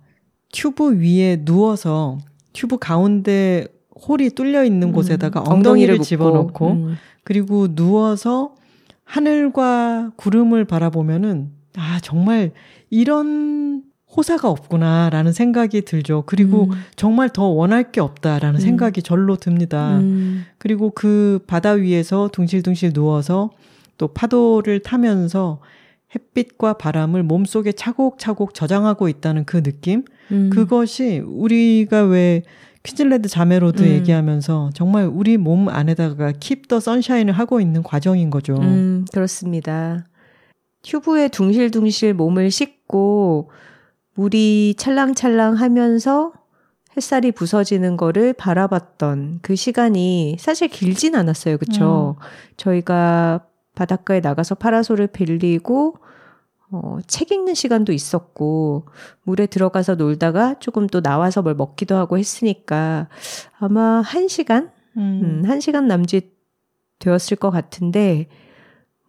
[0.52, 2.20] 튜브 위에 누워서
[2.54, 3.66] 튜브 가운데
[4.08, 4.94] 홀이 뚫려 있는 음.
[4.94, 6.96] 곳에다가 엉덩이를, 엉덩이를 집어넣고 음.
[7.24, 8.54] 그리고 누워서
[9.04, 12.52] 하늘과 구름을 바라보면은 아 정말
[12.92, 13.82] 이런
[14.16, 16.24] 호사가 없구나라는 생각이 들죠.
[16.26, 16.72] 그리고 음.
[16.96, 18.62] 정말 더 원할 게 없다라는 음.
[18.62, 19.98] 생각이 절로 듭니다.
[20.00, 20.46] 음.
[20.58, 23.52] 그리고 그 바다 위에서 둥실둥실 누워서
[23.98, 25.60] 또 파도를 타면서
[26.14, 30.04] 햇빛과 바람을 몸속에 차곡차곡 저장하고 있다는 그 느낌?
[30.32, 30.50] 음.
[30.52, 32.44] 그것이 우리가 왜
[32.84, 33.88] 퀴즐랜드 자메로드 음.
[33.88, 38.56] 얘기하면서 정말 우리 몸 안에다가 킵 더 선샤인을 하고 있는 과정인 거죠.
[38.56, 40.06] 음, 그렇습니다.
[40.82, 43.52] 튜브에 둥실둥실 몸을 싣고
[44.22, 46.32] 물이 찰랑찰랑 하면서
[46.96, 51.58] 햇살이 부서지는 거를 바라봤던 그 시간이 사실 길진 않았어요.
[51.58, 52.18] 그쵸?
[52.20, 52.24] 음.
[52.56, 55.96] 저희가 바닷가에 나가서 파라솔을 빌리고
[56.70, 58.86] 어, 책 읽는 시간도 있었고,
[59.24, 63.10] 물에 들어가서 놀다가 조금 또 나와서 뭘 먹기도 하고 했으니까,
[63.60, 64.72] 아마 한 시간?
[64.96, 65.42] 음.
[65.44, 66.32] 음, 한 시간 남짓
[67.00, 68.30] 되었을 것 같은데,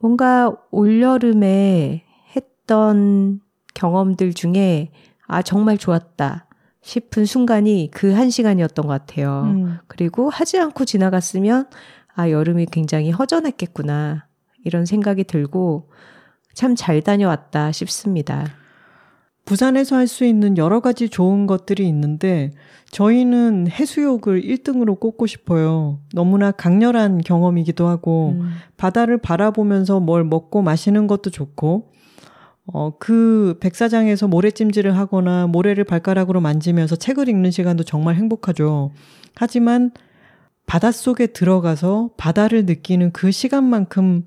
[0.01, 2.03] 뭔가 올여름에
[2.35, 3.41] 했던
[3.75, 4.91] 경험들 중에
[5.27, 6.47] 아, 정말 좋았다
[6.83, 9.43] 싶은 순간이 그 한 시간이었던 것 같아요.
[9.47, 9.79] 음.
[9.87, 11.69] 그리고 하지 않고 지나갔으면
[12.15, 14.27] 아, 여름이 굉장히 허전했겠구나.
[14.65, 15.89] 이런 생각이 들고
[16.55, 18.45] 참 잘 다녀왔다 싶습니다.
[19.45, 22.53] 부산에서 할 수 있는 여러 가지 좋은 것들이 있는데
[22.93, 25.99] 저희는 해수욕을 1등으로 꼽고 싶어요.
[26.15, 28.51] 너무나 강렬한 경험이기도 하고 음.
[28.77, 31.91] 바다를 바라보면서 뭘 먹고 마시는 것도 좋고
[32.67, 38.93] 어, 그 백사장에서 모래찜질을 하거나 모래를 발가락으로 만지면서 책을 읽는 시간도 정말 행복하죠.
[39.35, 39.91] 하지만
[40.67, 44.27] 바닷속에 들어가서 바다를 느끼는 그 시간만큼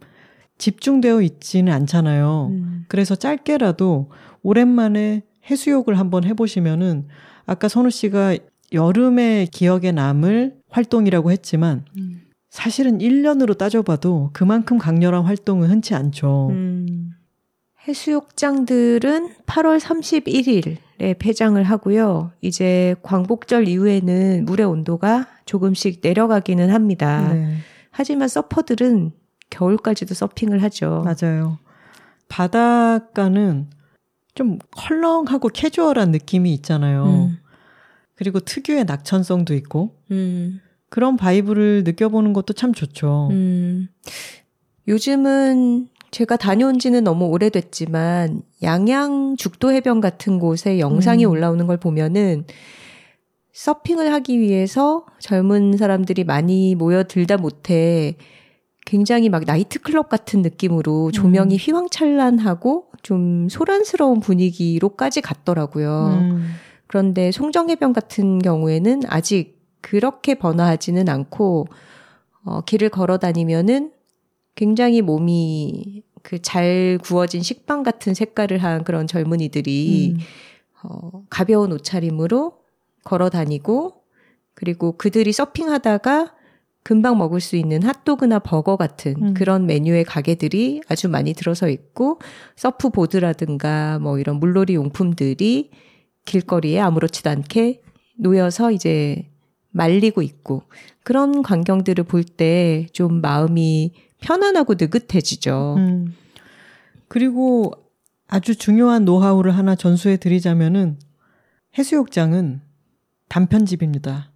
[0.58, 2.50] 집중되어 있지는 않잖아요.
[2.52, 2.86] 음.
[2.88, 4.12] 그래서 짧게라도
[4.44, 7.08] 오랜만에 해수욕을 한번 해보시면은
[7.46, 8.38] 아까 선우 씨가
[8.72, 12.22] 여름의 기억에 남을 활동이라고 했지만 음.
[12.50, 16.50] 사실은 1년으로 따져봐도 그만큼 강렬한 활동은 흔치 않죠.
[16.52, 17.12] 음.
[17.88, 22.32] 해수욕장들은 8월 31일에 폐장을 하고요.
[22.42, 27.32] 이제 광복절 이후에는 물의 온도가 조금씩 내려가기는 합니다.
[27.34, 27.58] 네.
[27.92, 29.12] 하지만 서퍼들은
[29.50, 31.06] 겨울까지도 서핑을 하죠.
[31.06, 31.60] 맞아요.
[32.28, 33.70] 바닷가는
[34.34, 37.06] 좀 헐렁하고 캐주얼한 느낌이 있잖아요.
[37.06, 37.38] 음.
[38.16, 40.60] 그리고 특유의 낙천성도 있고 음.
[40.90, 43.30] 그런 vibe를 느껴보는 것도 참 좋죠.
[43.32, 43.88] 음.
[44.88, 51.30] 요즘은 제가 다녀온 지는 너무 오래됐지만 양양 죽도 해변 같은 곳에 영상이 음.
[51.30, 52.46] 올라오는 걸 보면은
[53.52, 58.16] 서핑을 하기 위해서 젊은 사람들이 많이 모여들다 못해
[58.86, 61.60] 굉장히 막 나이트클럽 같은 느낌으로 조명이 음.
[61.60, 66.18] 휘황찬란하고 좀 소란스러운 분위기로까지 갔더라고요.
[66.18, 66.48] 음.
[66.88, 71.68] 그런데 송정해변 같은 경우에는 아직 그렇게 번화하지는 않고
[72.46, 73.92] 어, 길을 걸어 다니면은
[74.56, 80.20] 굉장히 몸이 그 잘 구워진 식빵 같은 색깔을 한 그런 젊은이들이 음.
[80.84, 82.58] 어, 가벼운 옷차림으로
[83.04, 84.02] 걸어 다니고
[84.56, 86.34] 그리고 그들이 서핑하다가
[86.82, 89.34] 금방 먹을 수 있는 핫도그나 버거 같은 음.
[89.34, 92.20] 그런 메뉴의 가게들이 아주 많이 들어서 있고
[92.56, 95.72] 서프보드라든가 뭐 이런 물놀이 용품들이
[96.26, 97.82] 길거리에 아무렇지도 않게
[98.18, 99.30] 놓여서 이제
[99.72, 100.64] 말리고 있고
[101.04, 103.94] 그런 광경들을 볼 때 좀 마음이
[104.26, 105.76] 편안하고 느긋해지죠.
[105.78, 106.14] 음.
[107.08, 107.72] 그리고
[108.28, 110.98] 아주 중요한 노하우를 하나 전수해 드리자면은
[111.78, 112.62] 해수욕장은
[113.30, 114.32] 단편집입니다.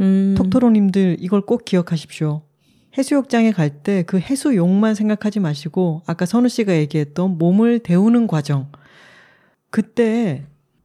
[0.00, 0.34] 음.
[0.36, 2.42] 톡토로님들 이걸 꼭 기억하십시오.
[2.98, 8.70] 해수욕장에 갈 때 그 해수욕만 생각하지 마시고 아까 선우 씨가 얘기했던 몸을 데우는 과정
[9.70, 10.44] 그때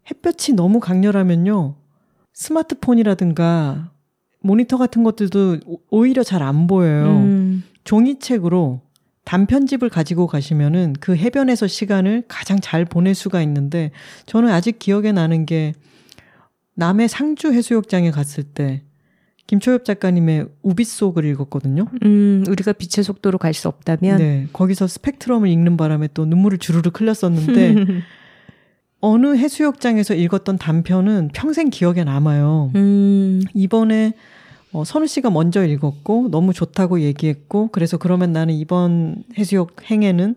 [0.09, 1.75] 햇볕이 너무 강렬하면요.
[2.33, 3.91] 스마트폰이라든가
[4.41, 5.59] 모니터 같은 것들도
[5.89, 7.09] 오히려 잘 안 보여요.
[7.17, 7.63] 음.
[7.83, 8.81] 종이책으로
[9.25, 13.91] 단편집을 가지고 가시면은 그 해변에서 시간을 가장 잘 보낼 수가 있는데
[14.25, 15.73] 저는 아직 기억에 나는 게
[16.75, 18.81] 남해 상주 해수욕장에 갔을 때
[19.45, 21.85] 김초엽 작가님의 우비 속을 읽었거든요.
[22.03, 26.91] 음, 우리가 빛의 속도로 갈 수 없다면 네, 거기서 스펙트럼을 읽는 바람에 또 눈물을 주르르
[26.93, 27.75] 흘렸었는데
[29.01, 32.71] 어느 해수욕장에서 읽었던 단편은 평생 기억에 남아요.
[32.75, 33.41] 음.
[33.53, 34.13] 이번에
[34.71, 40.35] 어, 선우 씨가 먼저 읽었고 너무 좋다고 얘기했고 그래서 그러면 나는 이번 해수욕 행에는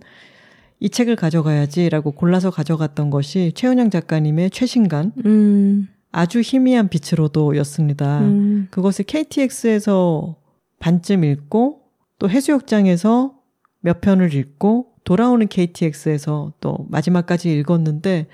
[0.80, 5.88] 이 책을 가져가야지라고 골라서 가져갔던 것이 최은영 작가님의 최신간 음.
[6.10, 8.20] 아주 희미한 빛으로도였습니다.
[8.20, 8.68] 음.
[8.70, 10.36] 그것을 KTX에서
[10.80, 11.82] 반쯤 읽고
[12.18, 13.34] 또 해수욕장에서
[13.80, 18.28] 몇 편을 읽고 돌아오는 KTX에서 또 마지막까지 읽었는데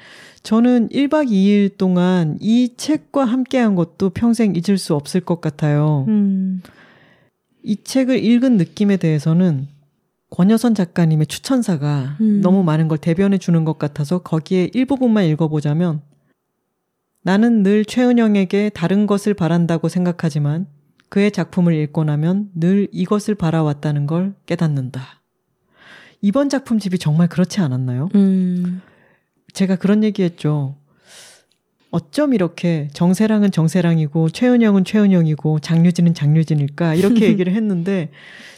[0.44, 6.04] 저는 1박 2일 동안 이 책과 함께한 것도 평생 잊을 수 없을 것 같아요.
[6.06, 6.62] 음.
[7.64, 9.66] 이 책을 읽은 느낌에 대해서는
[10.30, 12.42] 권여선 작가님의 추천사가 음.
[12.42, 16.00] 너무 많은 걸 대변해 주는 것 같아서 거기에 일부분만 읽어보자면
[17.24, 20.68] 나는 늘 최은영에게 다른 것을 바란다고 생각하지만
[21.08, 25.17] 그의 작품을 읽고 나면 늘 이것을 바라왔다는 걸 깨닫는다.
[26.20, 28.08] 이번 작품집이 정말 그렇지 않았나요?
[28.14, 28.80] 음.
[29.52, 30.74] 제가 그런 얘기했죠.
[31.90, 38.10] 어쩜 이렇게 정세랑은 정세랑이고 최은영은 최은영이고 장유진은 장유진일까 이렇게 얘기를 했는데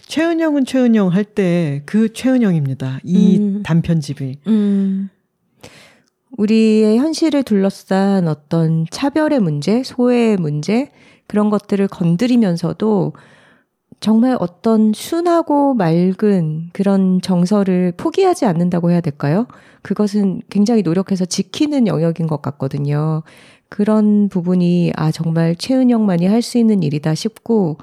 [0.06, 2.98] 최은영은 최은영 할 때 그 최은영입니다.
[3.04, 3.62] 이 음.
[3.62, 4.38] 단편집이.
[4.48, 5.08] 음.
[6.36, 10.90] 우리의 현실을 둘러싼 어떤 차별의 문제, 소외의 문제
[11.26, 13.12] 그런 것들을 건드리면서도
[14.00, 19.46] 정말 어떤 순하고 맑은 그런 정서를 포기하지 않는다고 해야 될까요?
[19.82, 23.22] 그것은 굉장히 노력해서 지키는 영역인 것 같거든요.
[23.68, 27.76] 그런 부분이 아 정말 최은영만이 할 수 있는 일이다 싶고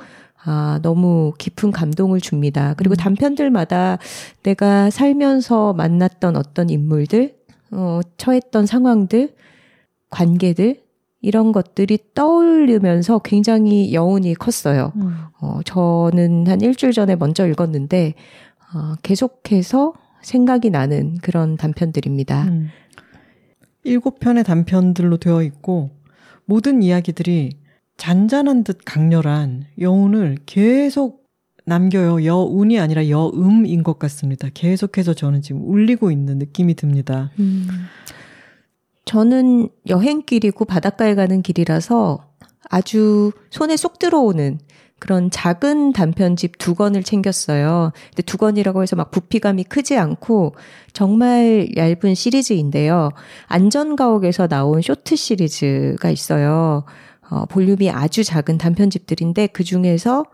[0.43, 2.73] 아 너무 깊은 감동을 줍니다.
[2.77, 2.97] 그리고 음.
[2.97, 3.99] 단편들마다
[4.43, 7.35] 내가 살면서 만났던 어떤 인물들,
[7.71, 9.35] 어 처했던 상황들,
[10.09, 10.81] 관계들
[11.27, 14.93] 이런 것들이 떠올리면서 굉장히 여운이 컸어요.
[14.95, 15.13] 음.
[15.41, 18.13] 어, 저는 한 일주일 전에 먼저 읽었는데,
[18.73, 22.43] 어, 계속해서 생각이 나는 그런 단편들입니다.
[22.45, 22.69] 음.
[23.83, 25.89] 일곱 편의 단편들로 되어 있고,
[26.45, 27.57] 모든 이야기들이
[27.97, 31.25] 잔잔한 듯 강렬한 여운을 계속
[31.65, 32.23] 남겨요.
[32.23, 34.47] 여운이 아니라 여음인 것 같습니다.
[34.53, 37.31] 계속해서 저는 지금 울리고 있는 느낌이 듭니다.
[37.39, 37.67] 음.
[39.07, 42.19] 저는 여행길이고 바닷가에 가는 길이라서
[42.69, 44.59] 아주 손에 쏙 들어오는
[44.99, 47.91] 그런 작은 단편집 두 권을 챙겼어요.
[48.09, 50.55] 근데 두 권이라고 해서 막 부피감이 크지 않고
[50.91, 53.09] 정말 얇은 시리즈인데요.
[53.45, 56.83] 안전가옥에서 나온 쇼트 시리즈가 있어요.
[57.29, 60.25] 어, 볼륨이 아주 작은 단편집들인데 그 중에서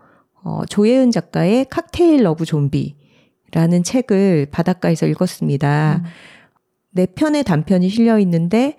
[0.42, 6.02] 어, 조예은 작가의 칵테일 러브 좀비라는 책을 바닷가에서 읽었습니다.
[6.02, 6.08] 음.
[6.94, 8.76] 네 편의 단편이 실려 있는데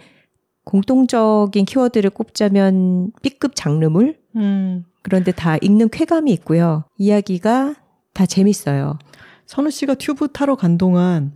[0.64, 4.18] 공통적인 키워드를 꼽자면 B급 장르물.
[4.36, 4.86] 음.
[5.02, 6.86] 그런데 다 읽는 쾌감이 있고요.
[6.98, 7.76] 이야기가
[8.14, 8.98] 다 재밌어요.
[9.46, 11.34] 선우 씨가 튜브 타러 간 동안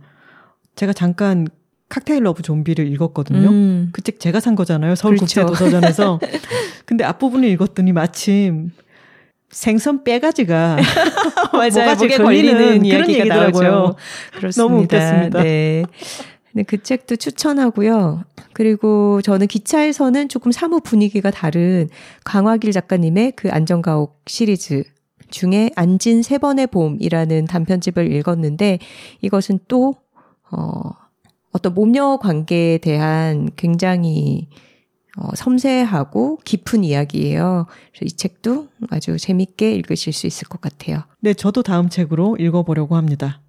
[0.74, 1.46] 제가 잠깐
[1.90, 3.48] 칵테일 러브 좀비를 읽었거든요.
[3.48, 3.90] 음.
[3.92, 4.94] 그책 제가 산 거잖아요.
[4.94, 6.18] 서울국제도서전에서.
[6.18, 6.38] 그렇죠.
[6.86, 8.70] 근데 앞부분을 읽었더니 마침
[9.50, 10.78] 생선 뼈 가시가
[11.52, 11.96] 맞아요.
[11.96, 13.96] 목에 걸리는, 이야기가 그런 얘기더라고요.
[14.36, 14.62] 그렇습니다.
[14.62, 15.42] 너무 웃겼습니다.
[15.42, 15.84] 네.
[16.52, 18.24] 네, 그 책도 추천하고요.
[18.52, 21.88] 그리고 저는 기차에서는 조금 사뭇 분위기가 다른
[22.24, 24.82] 강화길 작가님의 그 안전가옥 시리즈
[25.30, 28.78] 중에 안진 세 번의 봄이라는 단편집을 읽었는데
[29.20, 29.94] 이것은 또,
[30.50, 30.90] 어,
[31.52, 34.48] 어떤 몸녀 관계에 대한 굉장히
[35.16, 37.66] 어, 섬세하고 깊은 이야기예요.
[37.92, 41.02] 그래서 이 책도 아주 재밌게 읽으실 수 있을 것 같아요.
[41.20, 43.40] 네, 저도 다음 책으로 읽어보려고 합니다.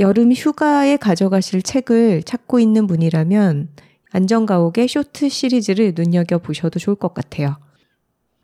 [0.00, 3.68] 여름 휴가에 가져가실 책을 찾고 있는 분이라면
[4.10, 7.56] 안전가옥의 쇼트 시리즈를 눈여겨보셔도 좋을 것 같아요.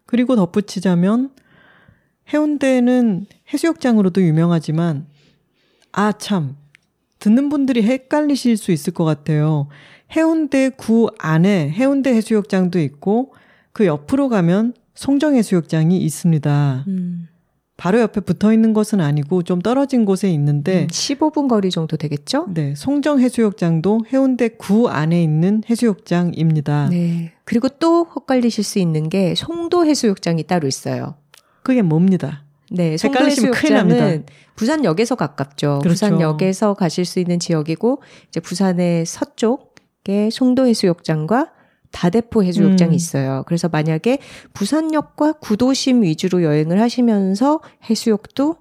[0.07, 1.31] 그리고 덧붙이자면
[2.33, 5.07] 해운대는 해수욕장으로도 유명하지만
[5.93, 6.57] 아 참
[7.19, 9.69] 듣는 분들이 헷갈리실 수 있을 것 같아요.
[10.15, 13.35] 해운대 구 안에 해운대 해수욕장도 있고
[13.73, 16.85] 그 옆으로 가면 송정 해수욕장이 있습니다.
[16.87, 17.29] 음.
[17.77, 22.47] 바로 옆에 붙어 있는 것은 아니고 좀 떨어진 곳에 있는데 음, 15분 거리 정도 되겠죠?
[22.49, 22.75] 네.
[22.75, 26.89] 송정 해수욕장도 해운대 구 안에 있는 해수욕장입니다.
[26.89, 27.33] 네.
[27.45, 31.17] 그리고 또 헛갈리실 수 있는 게 송도 해수욕장이 따로 있어요.
[31.63, 32.45] 그게 뭡니다.
[32.71, 34.25] 네, 송도 해수욕장은
[34.57, 35.81] 부산역에서 가깝죠.
[35.83, 35.89] 그렇죠.
[35.91, 41.53] 부산역에서 가실 수 있는 지역이고 이제 부산의 서쪽 게 송도 해수욕장과
[41.97, 42.95] 다대포 해수욕장이 음.
[42.95, 43.43] 있어요.
[43.47, 44.19] 그래서 만약에
[44.53, 48.57] 부산역과 구도심 위주로 여행을 하시면서 해수욕도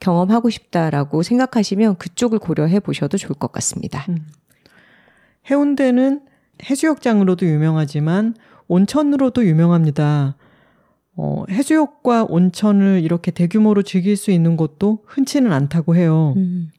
[0.00, 4.04] 경험하고 싶다라고 생각하시면 그쪽을 고려해 보셔도 좋을 것 같습니다.
[4.08, 4.26] 음.
[5.48, 6.22] 해운대는
[6.68, 8.34] 해수욕장으로도 유명하지만
[8.66, 10.36] 온천으로도 유명합니다.
[11.14, 16.34] 어, 해수욕과 온천을 이렇게 대규모로 즐길 수 있는 곳도 흔치는 않다고 해요.
[16.36, 16.70] 음.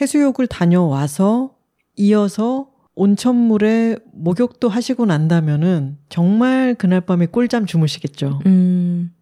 [0.00, 1.54] 해수욕을 다녀와서
[1.96, 8.40] 이어서 온천물에 목욕도 하시고 난다면은 정말 그날 밤에 꿀잠 주무시겠죠.
[8.46, 9.12] 음,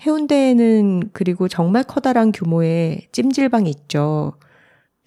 [0.00, 4.34] 해운대에는 그리고 정말 커다란 규모의 찜질방이 있죠.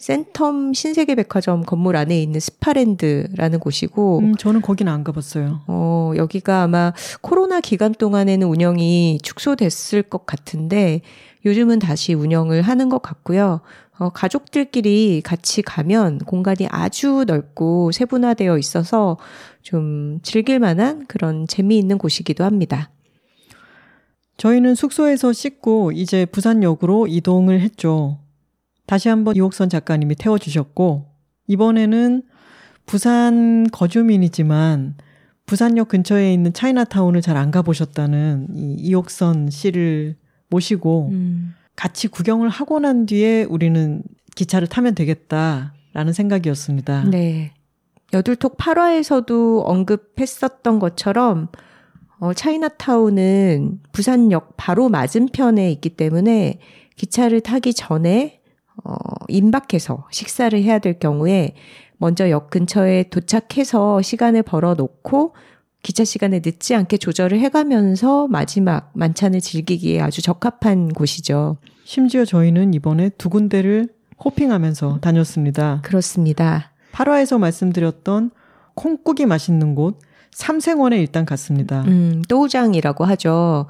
[0.02, 5.62] 센텀 신세계 백화점 건물 안에 있는 스파랜드라는 곳이고, 음, 저는 거기는 안 가봤어요.
[5.68, 6.92] 어, 여기가 아마
[7.22, 11.02] 코로나 기간 동안에는 운영이 축소됐을 것 같은데,
[11.46, 13.62] 요즘은 다시 운영을 하는 것 같고요.
[14.00, 19.18] 어, 가족들끼리 같이 가면 공간이 아주 넓고 세분화되어 있어서
[19.62, 22.90] 좀 즐길 만한 그런 재미있는 곳이기도 합니다.
[24.38, 28.18] 저희는 숙소에서 씻고 이제 부산역으로 이동을 했죠.
[28.92, 31.06] 다시 한번 이옥선 작가님이 태워주셨고,
[31.48, 32.24] 이번에는
[32.86, 34.96] 부산 거주민이지만
[35.46, 40.18] 부산역 근처에 있는 차이나타운을 잘 안 가보셨다는 이 이옥선 씨를
[40.50, 41.54] 모시고 음.
[41.78, 44.04] 같이 구경을 하고 난 뒤에 우리는
[44.36, 47.06] 기차를 타면 되겠다라는 생각이었습니다.
[47.06, 47.54] 네.
[48.12, 51.48] 여둘톡 8화에서도 언급했었던 것처럼
[52.20, 56.60] 어, 차이나타운은 부산역 바로 맞은편에 있기 때문에
[56.98, 58.41] 기차를 타기 전에
[58.84, 58.94] 어,
[59.28, 61.56] 임박해서 식사를 해야 될 경우에
[61.98, 65.36] 먼저 역 근처에 도착해서 시간을 벌어 놓고
[65.84, 71.58] 기차 시간에 늦지 않게 조절을 해가면서 마지막 만찬을 즐기기에 아주 적합한 곳이죠.
[71.84, 73.90] 심지어 저희는 이번에 두 군데를
[74.24, 75.82] 호핑하면서 다녔습니다.
[75.84, 76.72] 그렇습니다.
[76.94, 78.32] 8화에서 말씀드렸던
[78.76, 80.00] 콩국이 맛있는 곳
[80.32, 81.82] 삼생원에 일단 갔습니다.
[81.84, 83.68] 음, 또우장이라고 하죠.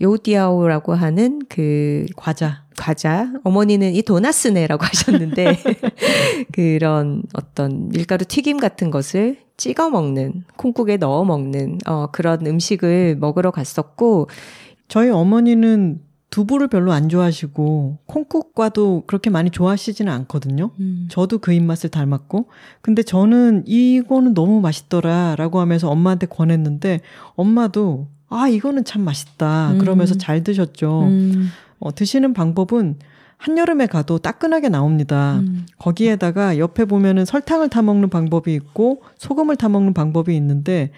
[0.00, 2.64] 요디아오라고 하는 그 과자.
[2.76, 3.32] 과자.
[3.44, 5.58] 어머니는 이 도나스네라고 하셨는데
[6.52, 13.50] 그런 어떤 밀가루 튀김 같은 것을 찍어 먹는 콩국에 넣어 먹는 어 그런 음식을 먹으러
[13.50, 14.28] 갔었고
[14.88, 20.70] 저희 어머니는 두부를 별로 안 좋아하시고 콩국과도 그렇게 많이 좋아하시지는 않거든요.
[20.78, 21.08] 음.
[21.10, 22.46] 저도 그 입맛을 닮았고
[22.80, 27.00] 근데 저는 이거는 너무 맛있더라라고 하면서 엄마한테 권했는데
[27.34, 30.18] 엄마도 아 이거는 참 맛있다 그러면서 음.
[30.18, 31.02] 잘 드셨죠.
[31.02, 31.50] 음.
[31.80, 32.96] 어, 드시는 방법은
[33.36, 35.40] 한여름에 가도 따끈하게 나옵니다.
[35.40, 35.66] 음.
[35.78, 40.92] 거기에다가 옆에 보면은 설탕을 타 먹는 방법이 있고 소금을 타 먹는 방법이 있는데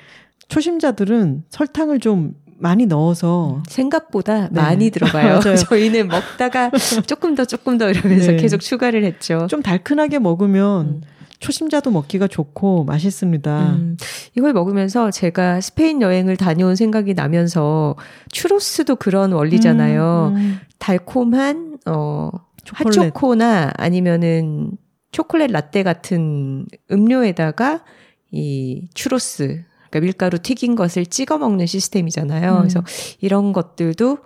[0.48, 4.60] 초심자들은 설탕을 좀 많이 넣어서 생각보다 네.
[4.60, 5.40] 많이 들어가요.
[5.68, 6.70] 저희는 먹다가
[7.06, 8.36] 조금 더 조금 더 이러면서 네.
[8.36, 9.46] 계속 추가를 했죠.
[9.48, 11.00] 좀 달큰하게 먹으면 음.
[11.42, 13.72] 초심자도 먹기가 좋고 맛있습니다.
[13.72, 13.96] 음,
[14.36, 17.96] 이걸 먹으면서 제가 스페인 여행을 다녀온 생각이 나면서
[18.30, 20.32] 추로스도 그런 원리잖아요.
[20.34, 20.58] 음, 음.
[20.78, 22.30] 달콤한 어
[22.62, 22.98] 초콜릿.
[22.98, 24.70] 핫초코나 아니면은
[25.10, 27.82] 초콜릿 라떼 같은 음료에다가
[28.30, 32.52] 이 추로스 그러니까 밀가루 튀긴 것을 찍어 먹는 시스템이잖아요.
[32.52, 32.58] 음.
[32.58, 32.84] 그래서
[33.20, 34.18] 이런 것들도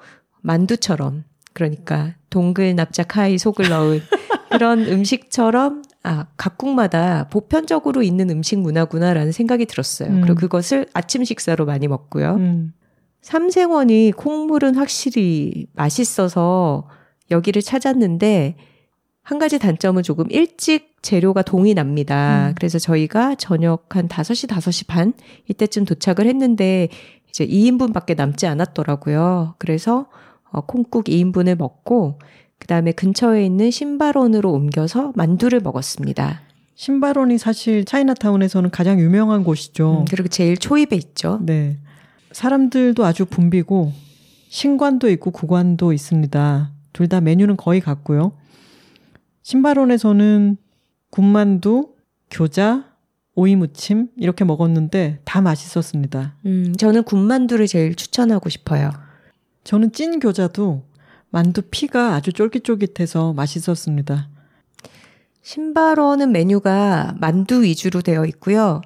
[0.43, 4.03] 만두처럼 그러니까 동글 납작 하이 속을 넣은
[4.53, 10.09] 그런 음식처럼 아 각국마다 보편적으로 있는 음식 문화구나라는 생각이 들었어요.
[10.09, 10.21] 음.
[10.21, 12.37] 그리고 그것을 아침 식사로 많이 먹고요.
[12.37, 12.73] 음.
[13.23, 16.89] 삼생원이 콩물은 확실히 맛있어서
[17.33, 18.55] 여기를 찾았는데
[19.23, 22.51] 한 가지 단점은 조금 일찍 재료가 동이 납니다.
[22.51, 22.55] 음.
[22.55, 25.13] 그래서 저희가 저녁 한 5시, 5시 반
[25.49, 26.89] 이때쯤 도착을 했는데
[27.29, 29.57] 이제 2인분밖에 남지 않았더라고요.
[29.59, 30.07] 그래서
[30.53, 32.21] 어, 콩국 2인분을 먹고
[32.67, 36.41] 그다음에 근처에 있는 신발원으로 옮겨서 만두를 먹었습니다.
[36.75, 40.01] 신발원이 사실 차이나타운에서는 가장 유명한 곳이죠.
[40.01, 41.39] 음, 그리고 제일 초입에 있죠.
[41.43, 41.79] 네.
[42.33, 43.93] 사람들도 아주 붐비고
[44.49, 46.73] 신관도 있고 구관도 있습니다.
[46.93, 48.33] 둘 다 메뉴는 거의 같고요.
[49.43, 50.57] 신발원에서는
[51.11, 51.91] 군만두,
[52.31, 52.85] 교자,
[53.37, 56.35] 오이무침 이렇게 먹었는데 다 맛있었습니다.
[56.47, 58.91] 음, 저는 군만두를 제일 추천하고 싶어요.
[59.63, 60.83] 저는 찐 교자도
[61.31, 64.29] 만두 피가 아주 쫄깃쫄깃해서 맛있었습니다.
[65.43, 68.81] 신발원은 메뉴가 만두 위주로 되어 있고요.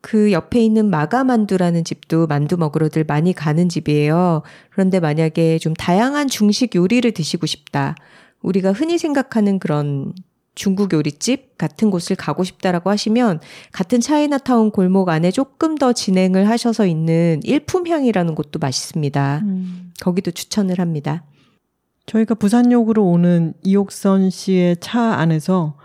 [0.00, 4.42] 그 옆에 있는 마가만두라는 집도 만두 먹으러들 많이 가는 집이에요.
[4.70, 7.96] 그런데 만약에 좀 다양한 중식 요리를 드시고 싶다.
[8.40, 10.12] 우리가 흔히 생각하는 그런
[10.54, 13.40] 중국 요리집 같은 곳을 가고 싶다라고 하시면
[13.72, 19.42] 같은 차이나타운 골목 안에 조금 더 진행을 하셔서 있는 일품향이라는 곳도 맛있습니다.
[20.00, 21.24] 거기도 추천을 합니다.
[22.08, 25.76] 저희가 부산역으로 오는 이옥선 씨의 차 안에서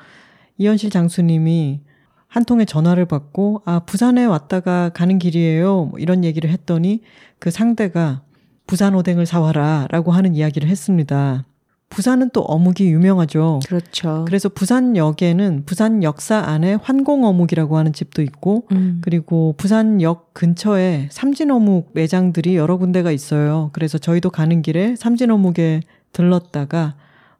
[0.57, 1.81] 이현실 장수님이
[2.27, 7.01] 한 통의 전화를 받고 아 부산에 왔다가 가는 길이에요 뭐 이런 얘기를 했더니
[7.39, 8.23] 그 상대가
[8.65, 11.45] 부산 오뎅을 사와라라고 하는 이야기를 했습니다.
[11.89, 13.59] 부산은 또 어묵이 유명하죠.
[13.67, 14.23] 그렇죠.
[14.25, 18.99] 그래서 부산역에는 부산 역사 안에 환공 어묵이라고 하는 집도 있고 음.
[19.01, 23.69] 그리고 부산역 근처에 삼진 어묵 매장들이 여러 군데가 있어요.
[23.73, 25.81] 그래서 저희도 가는 길에 삼진 어묵에
[26.13, 26.95] 들렀다가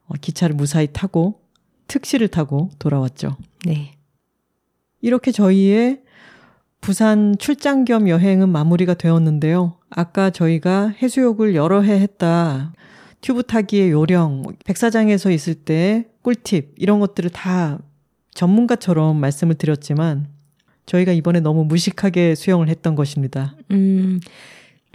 [0.06, 1.40] 어, 기차를 무사히 타고
[1.86, 3.36] 특시를 타고 돌아왔죠.
[3.64, 3.92] 네.
[5.00, 6.02] 이렇게 저희의
[6.80, 9.78] 부산 출장 겸 여행은 마무리가 되었는데요.
[9.88, 12.74] 아까 저희가 해수욕을 여러 해 했다.
[13.22, 17.78] 튜브 타기의 요령, 뭐 백사장에서 있을 때 꿀팁, 이런 것들을 다
[18.34, 20.28] 전문가처럼 말씀을 드렸지만,
[20.84, 23.56] 저희가 이번에 너무 무식하게 수영을 했던 것입니다.
[23.70, 24.20] 음,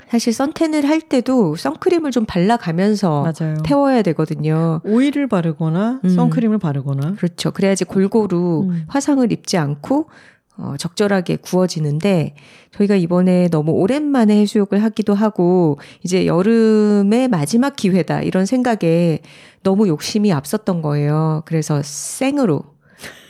[0.09, 3.57] 사실 선탠을 할 때도 선크림을 좀 발라가면서 맞아요.
[3.63, 4.81] 태워야 되거든요.
[4.83, 6.09] 오일을 바르거나 음.
[6.09, 7.13] 선크림을 바르거나.
[7.15, 7.51] 그렇죠.
[7.51, 8.85] 그래야지 골고루 음.
[8.87, 10.09] 화상을 입지 않고
[10.57, 12.35] 어, 적절하게 구워지는데
[12.71, 19.19] 저희가 이번에 너무 오랜만에 해수욕을 하기도 하고 이제 여름의 마지막 기회다 이런 생각에
[19.63, 21.43] 너무 욕심이 앞섰던 거예요.
[21.45, 22.63] 그래서 생으로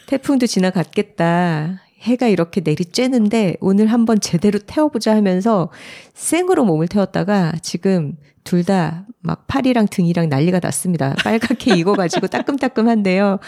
[0.08, 1.82] 태풍도 지나갔겠다.
[2.02, 5.70] 해가 이렇게 내리쬐는데 오늘 한번 제대로 태워보자 하면서
[6.14, 11.16] 생으로 몸을 태웠다가 지금 둘 다 막 팔이랑 등이랑 난리가 났습니다.
[11.24, 13.40] 빨갛게 익어가지고 따끔따끔한데요.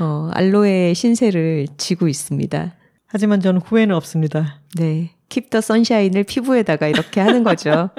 [0.00, 2.74] 어, 알로에 신세를 지고 있습니다.
[3.06, 4.60] 하지만 저는 후회는 없습니다.
[4.76, 5.14] 네.
[5.28, 7.90] 킵더 선샤인을 피부에다가 이렇게 하는 거죠.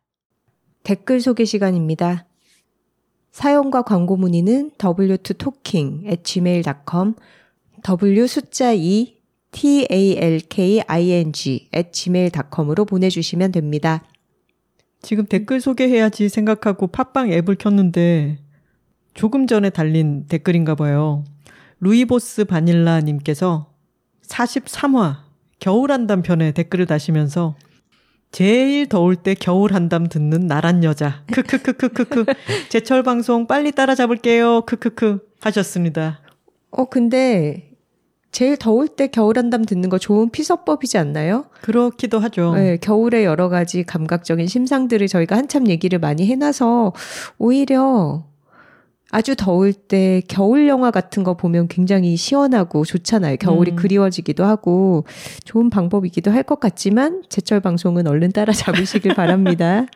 [0.84, 2.26] 댓글 소개 시간입니다.
[3.32, 7.14] 사연과 광고 문의는 w2talking at gmail.com
[7.86, 9.14] w 숫자 2
[9.52, 10.42] talking
[11.72, 14.02] at gmail.com으로 보내주시면 됩니다.
[15.02, 18.40] 지금 댓글 소개해야지 생각하고 팟빵 앱을 켰는데
[19.14, 21.22] 조금 전에 달린 댓글인가 봐요.
[21.78, 23.72] 루이보스 바닐라님께서
[24.26, 25.18] 43화
[25.60, 27.54] 겨울 한담 편에 댓글을 다시면서
[28.32, 31.22] 제일 더울 때 겨울 한담 듣는 나란 여자.
[31.32, 32.24] 크크크크크크.
[32.68, 34.62] 제철 방송 빨리 따라잡을게요.
[34.62, 36.20] 크크크 하셨습니다.
[36.72, 37.75] 어 근데
[38.36, 41.46] 제일 더울 때 겨울 한담 듣는 거 좋은 피서법이지 않나요?
[41.62, 42.54] 그렇기도 하죠.
[42.54, 46.92] 네, 겨울에 여러 가지 감각적인 심상들을 저희가 한참 얘기를 많이 해놔서
[47.38, 48.26] 오히려
[49.10, 53.38] 아주 더울 때 겨울 영화 같은 거 보면 굉장히 시원하고 좋잖아요.
[53.38, 53.76] 겨울이 음.
[53.76, 55.06] 그리워지기도 하고
[55.44, 59.86] 좋은 방법이기도 할 것 같지만 제철 방송은 얼른 따라잡으시길 바랍니다.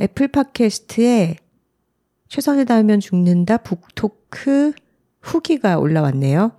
[0.00, 1.36] 애플 팟캐스트에
[2.28, 4.72] 최선을 다하면 죽는다 북토크
[5.20, 6.52] 후기가 올라왔네요.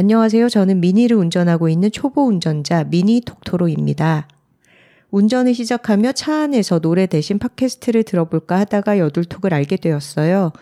[0.00, 0.48] 안녕하세요.
[0.48, 4.28] 저는 미니를 운전하고 있는 초보 운전자 미니 톡토로입니다.
[5.10, 10.52] 운전을 시작하며 차 안에서 노래 대신 팟캐스트를 들어볼까 하다가 여둘톡을 알게 되었어요.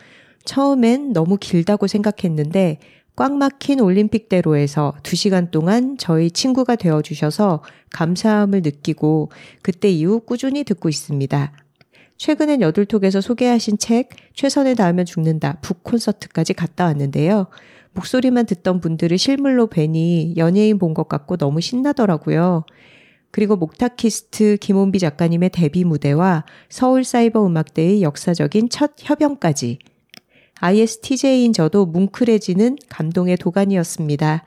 [0.46, 2.78] 처음엔 너무 길다고 생각했는데
[3.14, 9.30] 꽉 막힌 올림픽대로에서 2시간 동안 저희 친구가 되어주셔서 감사함을 느끼고
[9.60, 11.52] 그때 이후 꾸준히 듣고 있습니다.
[12.16, 17.48] 최근엔 여둘톡에서 소개하신 책 최선을 다하면 죽는다 북 콘서트까지 갔다 왔는데요.
[17.96, 22.64] 목소리만 듣던 분들을 실물로 뵈니 연예인 본 것 같고 너무 신나더라고요.
[23.30, 29.78] 그리고 목타키스트 김원비 작가님의 데뷔 무대와 서울사이버음악대의 역사적인 첫 협연까지
[30.60, 34.44] ISTJ인 저도 뭉클해지는 감동의 도가니였습니다.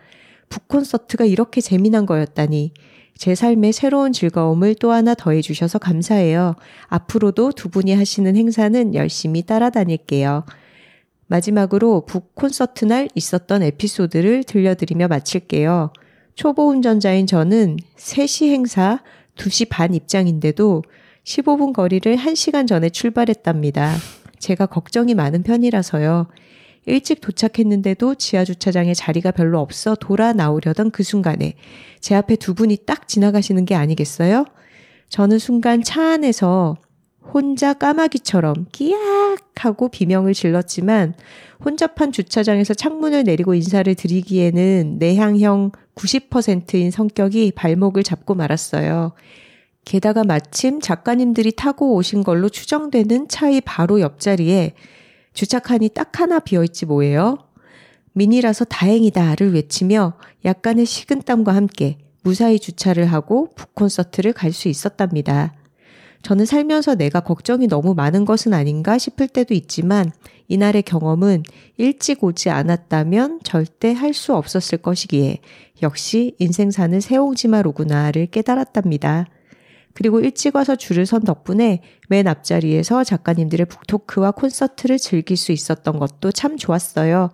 [0.50, 2.74] 북콘서트가 이렇게 재미난 거였다니
[3.16, 6.56] 제 삶의 새로운 즐거움을 또 하나 더해주셔서 감사해요.
[6.88, 10.46] 앞으로도 두 분이 하시는 행사는 열심히 따라다닐게요.
[11.30, 15.94] 마지막으로 북 콘서트 날 있었던 에피소드를 들려드리며 마칠게요.
[16.34, 19.02] 초보 운전자인 저는 3시 행사
[19.36, 20.84] 2시 반 입장인데도
[21.24, 23.96] 15분 거리를 1시간 전에 출발했답니다.
[24.40, 26.28] 제가 걱정이 많은 편이라서요.
[26.86, 31.54] 일찍 도착했는데도 지하 주차장에 자리가 별로 없어 돌아 나오려던 그 순간에
[32.00, 34.46] 제 앞에 두 분이 딱 지나가시는 게 아니겠어요?
[35.10, 36.78] 저는 순간 차 안에서
[37.34, 41.14] 혼자 까마귀처럼 끼악 하고 비명을 질렀지만
[41.64, 49.12] 혼잡한 주차장에서 창문을 내리고 인사를 드리기에는 내향형 90%인 성격이 발목을 잡고 말았어요.
[49.86, 54.74] 게다가 마침 작가님들이 타고 오신 걸로 추정되는 차의 바로 옆자리에
[55.34, 57.38] 주차칸이 딱 하나 비어있지 뭐예요?
[58.14, 60.14] 미니라서 다행이다를 외치며
[60.46, 65.59] 약간의 식은땀과 함께 무사히 주차를 하고 북콘서트를 갈 수 있었답니다.
[66.22, 70.12] 저는 살면서 내가 걱정이 너무 많은 것은 아닌가 싶을 때도 있지만
[70.48, 71.44] 이날의 경험은
[71.78, 75.38] 일찍 오지 않았다면 절대 할 수 없었을 것이기에
[75.82, 79.28] 역시 인생 사는 새옹지마로구나를 깨달았답니다.
[79.94, 86.32] 그리고 일찍 와서 줄을 선 덕분에 맨 앞자리에서 작가님들의 북토크와 콘서트를 즐길 수 있었던 것도
[86.32, 87.32] 참 좋았어요.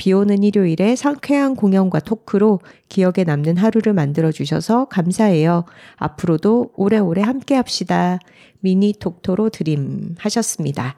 [0.00, 5.66] 비 오는 일요일에 상쾌한 공연과 토크로 기억에 남는 하루를 만들어 주셔서 감사해요.
[5.96, 8.18] 앞으로도 오래오래 함께 합시다.
[8.60, 10.96] 미니 톡토로 드림 하셨습니다.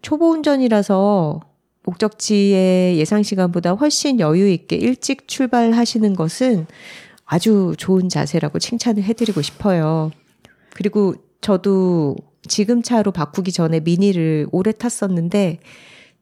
[0.00, 1.40] 초보 운전이라서
[1.82, 6.66] 목적지의 예상 시간보다 훨씬 여유 있게 일찍 출발하시는 것은
[7.26, 10.10] 아주 좋은 자세라고 칭찬을 해드리고 싶어요.
[10.72, 12.16] 그리고 저도
[12.48, 15.58] 지금 차로 바꾸기 전에 미니를 오래 탔었는데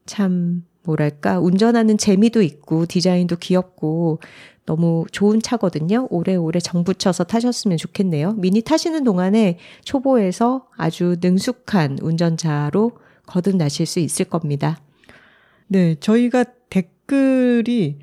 [0.07, 4.21] 참 뭐랄까 운전하는 재미도 있고 디자인도 귀엽고
[4.67, 6.09] 너무 좋은 차거든요.
[6.11, 8.35] 오래오래 정붙여서 타셨으면 좋겠네요.
[8.35, 12.93] 미니 타시는 동안에 초보에서 아주 능숙한 운전자로
[13.27, 14.79] 거듭나실 수 있을 겁니다.
[15.69, 17.99] 네, 저희가 댓글이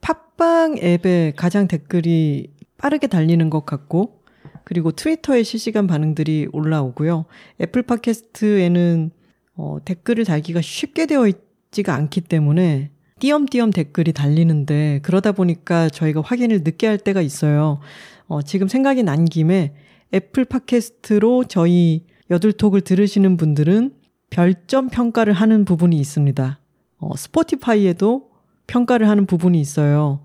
[0.00, 4.20] 팟빵 앱에 가장 댓글이 빠르게 달리는 것 같고
[4.64, 7.26] 그리고 트위터에 실시간 반응들이 올라오고요.
[7.60, 9.10] 애플 팟캐스트에는
[9.56, 12.90] 어, 댓글을 달기가 쉽게 되어 있지가 않기 때문에
[13.20, 17.80] 띄엄띄엄 댓글이 달리는데 그러다 보니까 저희가 확인을 늦게 할 때가 있어요.
[18.26, 19.74] 어, 지금 생각이 난 김에
[20.14, 23.92] 애플 팟캐스트로 저희 여둘톡을 들으시는 분들은
[24.30, 26.58] 별점 평가를 하는 부분이 있습니다.
[26.98, 28.30] 어, 스포티파이에도
[28.66, 30.20] 평가를 하는 부분이 있어요.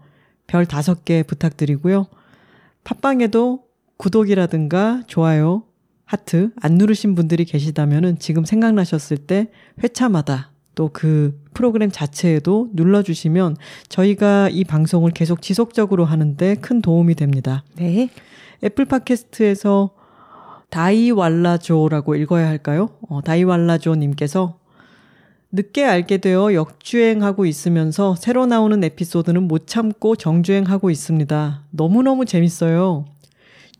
[0.48, 2.08] 별 다섯 개 부탁드리고요.
[2.84, 3.64] 팟빵에도
[3.98, 5.64] 구독이라든가 좋아요,
[6.06, 9.52] 하트 안 누르신 분들이 계시다면은 지금 생각나셨을 때
[9.84, 13.58] 회차마다 또 그 프로그램 자체에도 눌러주시면
[13.90, 17.66] 저희가 이 방송을 계속 지속적으로 하는데 큰 도움이 됩니다.
[17.76, 18.10] 네.
[18.64, 19.90] 애플 팟캐스트에서
[20.70, 22.92] 다이왈라조라고 읽어야 할까요?
[23.10, 24.58] 어, 다이왈라조님께서
[25.52, 31.64] 늦게 알게 되어 역주행하고 있으면서 새로 나오는 에피소드는 못 참고 정주행하고 있습니다.
[31.72, 33.04] 너무너무 재밌어요.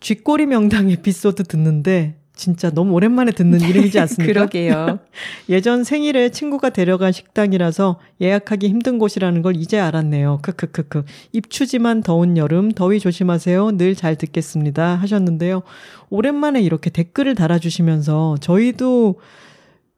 [0.02, 4.34] 쥐꼬리 명당 에피소드 듣는데 진짜 너무 오랜만에 듣는 이름이지 않습니까?
[4.34, 5.00] 그러게요.
[5.50, 10.40] 예전 생일에 친구가 데려간 식당이라서 예약하기 힘든 곳이라는 걸 이제 알았네요.
[10.42, 11.04] 크크크크.
[11.34, 13.72] 입추지만 더운 여름 더위 조심하세요.
[13.72, 14.96] 늘 잘 듣겠습니다.
[14.96, 15.64] 하셨는데요.
[16.10, 19.16] 오랜만에 이렇게 댓글을 달아주시면서 저희도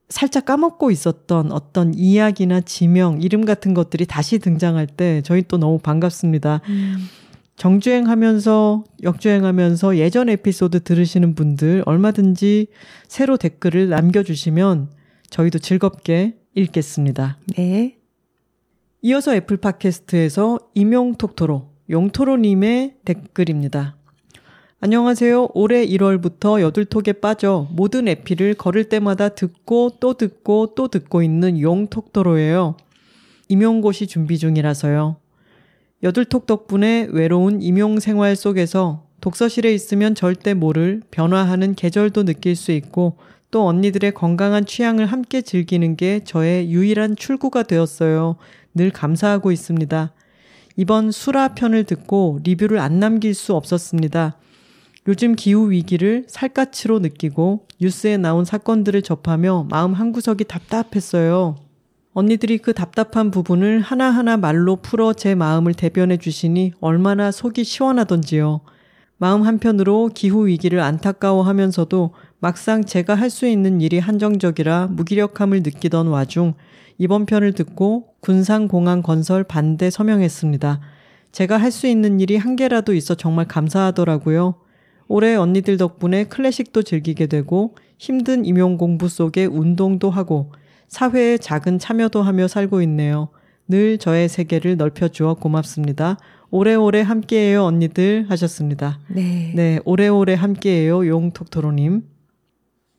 [0.10, 5.78] 살짝 까먹고 있었던 어떤 이야기나 지명, 이름 같은 것들이 다시 등장할 때 저희 또 너무
[5.78, 6.62] 반갑습니다.
[6.68, 7.08] 음.
[7.62, 12.70] 정주행하면서 역주행하면서 예전 에피소드 들으시는 분들 얼마든지
[13.08, 14.90] 새로 댓글을 남겨주시면
[15.30, 17.38] 저희도 즐겁게 읽겠습니다.
[17.56, 18.00] 네.
[19.04, 23.96] 이어서 애플 팟캐스트에서 임용톡토로 용토로님의 댓글입니다.
[24.80, 25.50] 안녕하세요.
[25.54, 32.78] 올해 1월부터 여둘톡에 빠져 모든 에피를 걸을 때마다 듣고 또 듣고 또 듣고 있는 용톡토로예요.
[33.50, 35.21] 임용고시 준비 중이라서요.
[36.04, 43.18] 여둘톡 덕분에 외로운 임용 생활 속에서 독서실에 있으면 절대 모를 변화하는 계절도 느낄 수 있고
[43.52, 48.38] 또 언니들의 건강한 취향을 함께 즐기는 게 저의 유일한 출구가 되었어요.
[48.74, 50.14] 늘 감사하고 있습니다.
[50.78, 54.38] 이번 수라 편을 듣고 리뷰를 안 남길 수 없었습니다.
[55.08, 61.58] 요즘 기후 위기를 살갗으로 느끼고 뉴스에 나온 사건들을 접하며 마음 한구석이 답답했어요.
[62.14, 68.62] 언니들이 그 답답한 부분을 하나하나 말로 풀어 제 마음을 대변해 주시니 얼마나 속이 시원하던지요.
[69.18, 76.08] 마음 한편으로 기후 위기를 안타까워 하면서도 막상 제가 할 수 있는 일이 한정적이라 무기력함을 느끼던
[76.08, 76.56] 와중
[76.98, 80.82] 이번 편을 듣고 군산공항 건설 반대 서명했습니다.
[81.32, 84.56] 제가 할 수 있는 일이 한 개라도 있어 정말 감사하더라고요.
[85.08, 90.52] 올해 언니들 덕분에 클래식도 즐기게 되고 힘든 임용 공부 속에 운동도 하고
[90.92, 93.30] 사회에 작은 참여도 하며 살고 있네요.
[93.66, 96.18] 늘 저의 세계를 넓혀주어 고맙습니다.
[96.50, 99.00] 오래오래 함께해요, 언니들 하셨습니다.
[99.08, 99.54] 네.
[99.56, 102.04] 네, 오래오래 함께해요, 용톡토로님.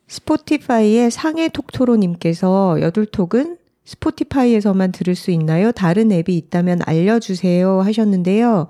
[0.08, 5.70] 스포티파이의 상해 톡토로님께서 여둘톡은 스포티파이에서만 들을 수 있나요?
[5.70, 8.68] 다른 앱이 있다면 알려주세요 하셨는데요.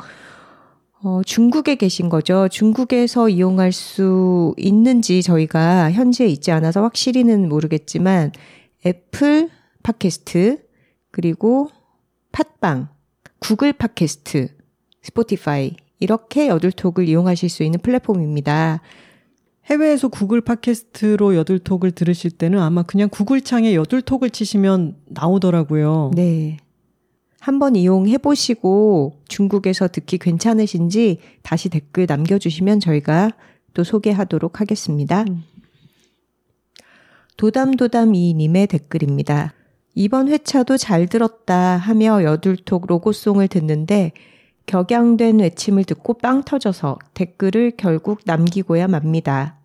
[1.04, 2.48] 어, 중국에 계신 거죠.
[2.48, 8.32] 중국에서 이용할 수 있는지 저희가 현지에 있지 않아서 확실히는 모르겠지만
[8.84, 9.50] 애플
[9.82, 10.64] 팟캐스트,
[11.10, 11.68] 그리고
[12.32, 12.88] 팟빵,
[13.38, 14.48] 구글 팟캐스트,
[15.02, 18.80] 스포티파이, 이렇게 여둘톡을 이용하실 수 있는 플랫폼입니다.
[19.66, 26.10] 해외에서 구글 팟캐스트로 여둘톡을 들으실 때는 아마 그냥 구글 창에 여둘톡을 치시면 나오더라고요.
[26.14, 26.56] 네.
[27.38, 33.32] 한번 이용해 보시고 중국에서 듣기 괜찮으신지 다시 댓글 남겨주시면 저희가
[33.74, 35.24] 또 소개하도록 하겠습니다.
[35.28, 35.44] 음.
[37.42, 39.52] 도담도담이님의 댓글입니다.
[39.96, 44.12] 이번 회차도 잘 들었다 하며 여둘톡 로고송을 듣는데
[44.66, 49.58] 격양된 외침을 듣고 빵 터져서 댓글을 결국 남기고야 맙니다.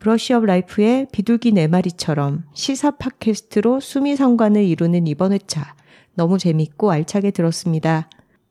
[0.00, 5.76] 브러쉬업 라이프의 비둘기 네 마리처럼 시사 팟캐스트로 수미상관을 이루는 이번 회차.
[6.14, 8.10] 너무 재밌고 알차게 들었습니다.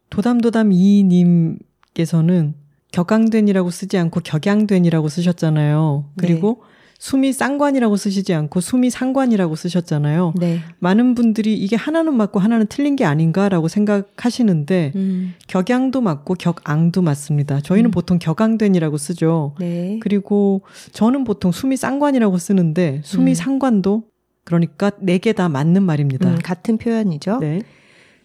[0.10, 2.56] 도담도담이님께서는
[2.92, 6.10] 격앙된이라고 쓰지 않고 격양된이라고 쓰셨잖아요.
[6.18, 6.77] 그리고 네.
[7.00, 10.34] 수미쌍관이라고 쓰시지 않고 수미상관이라고 쓰셨잖아요.
[10.40, 10.60] 네.
[10.80, 15.34] 많은 분들이 이게 하나는 맞고 하나는 틀린 게 아닌가라고 생각하시는데 음.
[15.48, 17.62] 격양도 맞고 격앙도 맞습니다.
[17.62, 17.92] 저희는 음.
[17.92, 19.54] 보통 격앙된이라고 쓰죠.
[19.60, 20.00] 네.
[20.02, 23.36] 그리고 저는 보통 숨이 쌍관이라고 쓰는데 숨이 음.
[23.36, 24.04] 상관도
[24.44, 26.30] 그러니까 네 개 다 맞는 말입니다.
[26.30, 27.38] 음, 같은 표현이죠.
[27.40, 27.62] 네.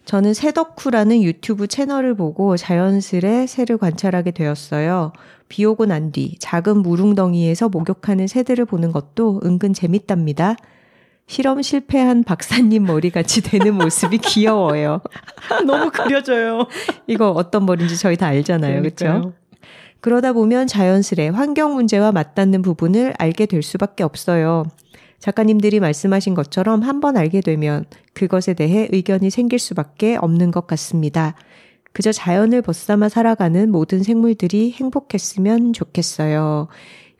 [0.05, 5.13] 저는 새덕후라는 유튜브 채널을 보고 자연스레 새를 관찰하게 되었어요.
[5.53, 10.55] 비 오고 난 뒤 작은 무릉덩이에서 목욕하는 새들을 보는 것도 은근 재밌답니다.
[11.27, 15.01] 실험 실패한 박사님 머리같이 되는 모습이 귀여워요.
[15.67, 16.65] 너무 그려져요.
[17.05, 18.81] 이거 어떤 머리인지 저희 다 알잖아요.
[18.81, 19.33] 그렇죠?
[19.99, 24.63] 그러다 보면 자연스레 환경 문제와 맞닿는 부분을 알게 될 수밖에 없어요.
[25.19, 31.35] 작가님들이 말씀하신 것처럼 한번 알게 되면 그것에 대해 의견이 생길 수밖에 없는 것 같습니다.
[31.93, 36.67] 그저 자연을 벗삼아 살아가는 모든 생물들이 행복했으면 좋겠어요.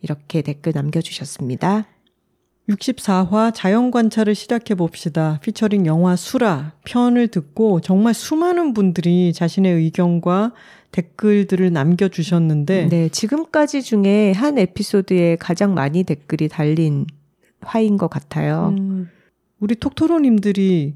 [0.02, 1.86] 이렇게 댓글 남겨주셨습니다.
[2.68, 5.38] 64화 자연 관찰을 시작해 봅시다.
[5.42, 10.52] 피처링 영화 수라 편을 듣고 정말 수많은 분들이 자신의 의견과
[10.90, 12.88] 댓글들을 남겨주셨는데.
[12.88, 17.06] 네, 지금까지 중에 한 에피소드에 가장 많이 댓글이 달린
[17.60, 18.74] 화인 것 같아요.
[18.78, 19.10] 음,
[19.60, 20.94] 우리 톡토로님들이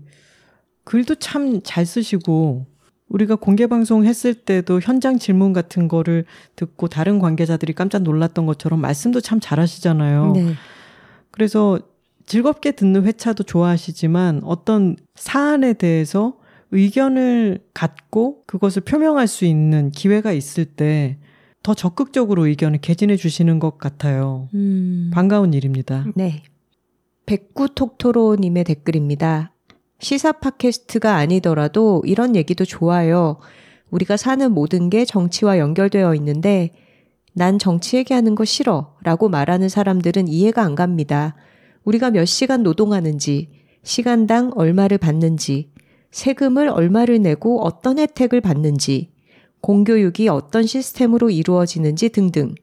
[0.85, 2.67] 글도 참 잘 쓰시고
[3.09, 6.25] 우리가 공개 방송 했을 때도 현장 질문 같은 거를
[6.57, 10.33] 듣고 다른 관계자들이 깜짝 놀랐던 것처럼 말씀도 참 잘하시잖아요.
[10.33, 10.55] 네.
[11.31, 11.79] 그래서
[12.27, 16.39] 즐겁게 듣는 회차도 좋아하시지만 어떤 사안에 대해서
[16.71, 21.19] 의견을 갖고 그것을 표명할 수 있는 기회가 있을 때
[21.63, 24.49] 더 적극적으로 의견을 개진해 주시는 것 같아요.
[24.55, 25.11] 음.
[25.13, 26.07] 반가운 일입니다.
[26.15, 26.43] 네.
[27.27, 29.53] 백구톡토로님의 댓글입니다.
[30.01, 33.39] 시사 팟캐스트가 아니더라도 이런 얘기도 좋아요.
[33.91, 36.71] 우리가 사는 모든 게 정치와 연결되어 있는데
[37.33, 41.35] 난 정치 얘기하는 거 싫어 라고 말하는 사람들은 이해가 안 갑니다.
[41.85, 43.49] 우리가 몇 시간 노동하는지,
[43.83, 45.71] 시간당 얼마를 받는지,
[46.11, 49.13] 세금을 얼마를 내고 어떤 혜택을 받는지,
[49.61, 52.55] 공교육이 어떤 시스템으로 이루어지는지 등등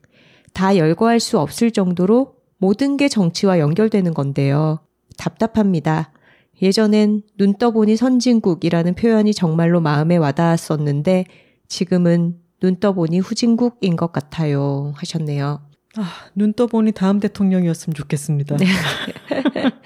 [0.53, 4.79] 다 열거할 수 없을 정도로 모든 게 정치와 연결되는 건데요.
[5.17, 6.11] 답답합니다.
[6.61, 11.25] 예전엔 눈 떠보니 선진국이라는 표현이 정말로 마음에 와닿았었는데
[11.67, 14.93] 지금은 눈 떠보니 후진국인 것 같아요.
[14.95, 15.61] 하셨네요.
[15.97, 18.57] 아, 눈 떠보니 다음 대통령이었으면 좋겠습니다.
[18.57, 18.65] 네.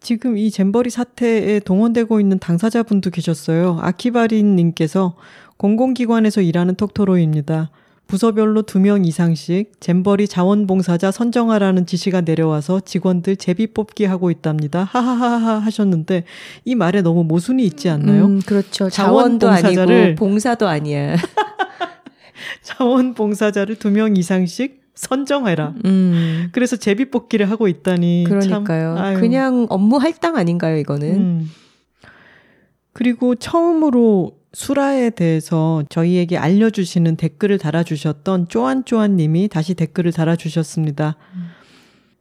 [0.00, 3.78] 지금 이 잼버리 사태에 동원되고 있는 당사자분도 계셨어요.
[3.80, 5.16] 아키바린 님께서
[5.56, 7.70] 공공기관에서 일하는 톡토로입니다.
[8.06, 14.84] 부서별로 두 명 이상씩 잼버리 자원봉사자 선정하라는 지시가 내려와서 직원들 제비 뽑기 하고 있답니다.
[14.84, 16.24] 하하하하 하셨는데
[16.64, 18.26] 이 말에 너무 모순이 있지 않나요?
[18.26, 18.88] 음, 그렇죠.
[18.88, 21.16] 자원도 아니고 봉사도 아니야.
[22.62, 25.74] 자원봉사자를 두 명 이상씩 선정해라.
[25.84, 26.48] 음.
[26.52, 28.24] 그래서 제비 뽑기를 하고 있다니.
[28.28, 28.96] 그러니까요.
[28.96, 31.14] 참, 그냥 업무 할당 아닌가요, 이거는?
[31.14, 31.50] 음.
[32.92, 41.16] 그리고 처음으로 수라에 대해서 저희에게 알려주시는 댓글을 달아주셨던 쪼안쪼안님이 다시 댓글을 달아주셨습니다.
[41.34, 41.48] 음.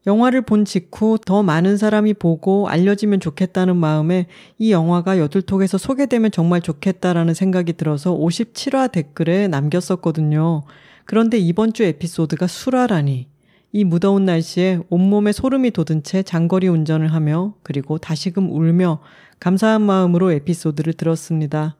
[0.05, 6.59] 영화를 본 직후 더 많은 사람이 보고 알려지면 좋겠다는 마음에 이 영화가 여둘톡에서 소개되면 정말
[6.59, 10.63] 좋겠다라는 생각이 들어서 57화 댓글에 남겼었거든요.
[11.05, 13.29] 그런데 이번 주 에피소드가 수라라니.
[13.71, 18.99] 이 무더운 날씨에 온몸에 소름이 돋은 채 장거리 운전을 하며 그리고 다시금 울며
[19.39, 21.77] 감사한 마음으로 에피소드를 들었습니다.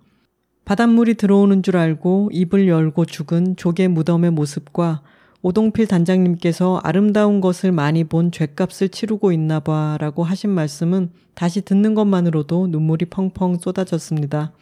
[0.65, 5.01] 바닷물이 들어오는 줄 알고 입을 열고 죽은 조개 무덤의 모습과
[5.43, 11.93] 오동필 단장님께서 아름다운 것을 많이 본 죗값을 치르고 있나 봐 라고 하신 말씀은 다시 듣는
[11.93, 14.53] 것만으로도 눈물이 펑펑 쏟아졌습니다.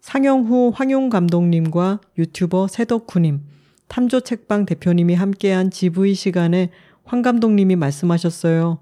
[0.00, 3.42] 상영 후 황용 감독님과 유튜버 세덕후님,
[3.86, 6.70] 탐조 책방 대표님이 함께한 GV 시간에
[7.04, 8.78] 황 감독님이 말씀하셨어요.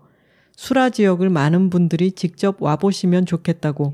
[0.56, 3.92] 수라 지역을 많은 분들이 직접 와보시면 좋겠다고.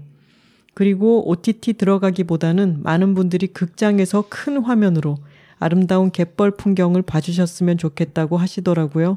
[0.76, 5.16] 그리고 OTT 들어가기보다는 많은 분들이 극장에서 큰 화면으로
[5.58, 9.16] 아름다운 갯벌 풍경을 봐주셨으면 좋겠다고 하시더라고요.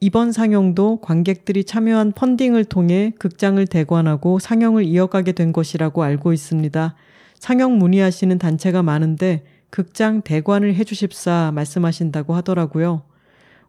[0.00, 6.94] 이번 상영도 관객들이 참여한 펀딩을 통해 극장을 대관하고 상영을 이어가게 된 것이라고 알고 있습니다.
[7.38, 13.04] 상영 문의하시는 단체가 많은데 극장 대관을 해주십사 말씀하신다고 하더라고요.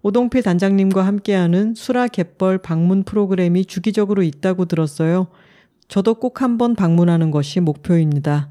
[0.01, 5.27] 오동필 단장님과 함께하는 수라 갯벌 방문 프로그램이 주기적으로 있다고 들었어요.
[5.87, 8.49] 저도 꼭 한번 방문하는 것이 목표입니다.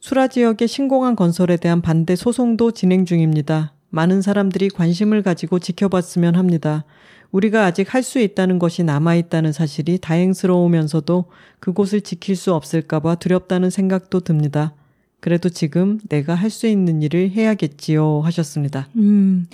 [0.00, 3.72] 수라 지역의 신공항 건설에 대한 반대 소송도 진행 중입니다.
[3.90, 6.84] 많은 사람들이 관심을 가지고 지켜봤으면 합니다.
[7.30, 11.24] 우리가 아직 할 수 있다는 것이 남아있다는 사실이 다행스러우면서도
[11.58, 14.74] 그곳을 지킬 수 없을까봐 두렵다는 생각도 듭니다.
[15.20, 18.88] 그래도 지금 내가 할 수 있는 일을 해야겠지요 하셨습니다.
[18.96, 19.46] 음,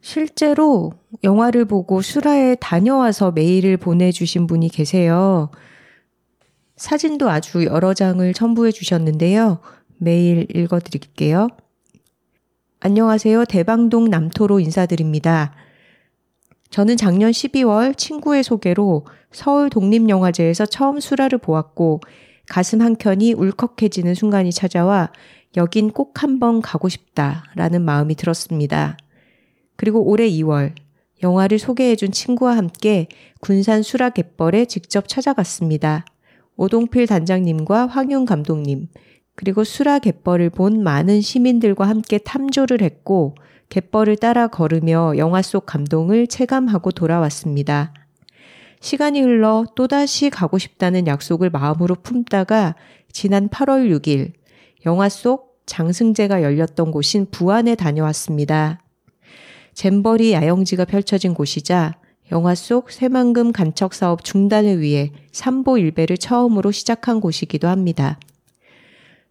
[0.00, 0.92] 실제로
[1.24, 5.50] 영화를 보고 수라에 다녀와서 메일을 보내주신 분이 계세요.
[6.76, 9.60] 사진도 아주 여러 장을 첨부해 주셨는데요.
[9.98, 11.48] 메일 읽어 드릴게요.
[12.80, 13.44] 안녕하세요.
[13.44, 15.54] 대방동 남토로 인사드립니다.
[16.70, 22.00] 저는 작년 12월 친구의 소개로 서울 독립영화제에서 처음 수라를 보았고
[22.48, 25.12] 가슴 한켠이 울컥해지는 순간이 찾아와
[25.56, 28.96] 여긴 꼭 한번 가고 싶다라는 마음이 들었습니다.
[29.76, 30.74] 그리고 올해 2월
[31.22, 33.06] 영화를 소개해준 친구와 함께
[33.40, 36.04] 군산 수라 갯벌에 직접 찾아갔습니다.
[36.56, 38.88] 오동필 단장님과 황윤 감독님,
[39.34, 43.34] 그리고 수라 갯벌을 본 많은 시민들과 함께 탐조를 했고,
[43.68, 47.92] 갯벌을 따라 걸으며 영화 속 감동을 체감하고 돌아왔습니다.
[48.80, 52.76] 시간이 흘러 또다시 가고 싶다는 약속을 마음으로 품다가
[53.10, 54.32] 지난 8월 6일
[54.84, 58.82] 영화 속 장승제가 열렸던 곳인 부안에 다녀왔습니다.
[59.72, 61.94] 잼버리 야영지가 펼쳐진 곳이자
[62.32, 68.18] 영화 속 새만금 간척 사업 중단을 위해 삼보 일배를 처음으로 시작한 곳이기도 합니다.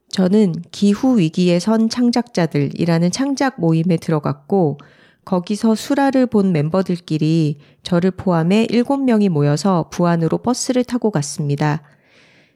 [0.10, 4.78] 저는 기후 위기에 선 창작자들이라는 창작 모임에 들어갔고
[5.26, 11.82] 거기서 수라를 본 멤버들끼리 저를 포함해 7명이 모여서 부안으로 버스를 타고 갔습니다.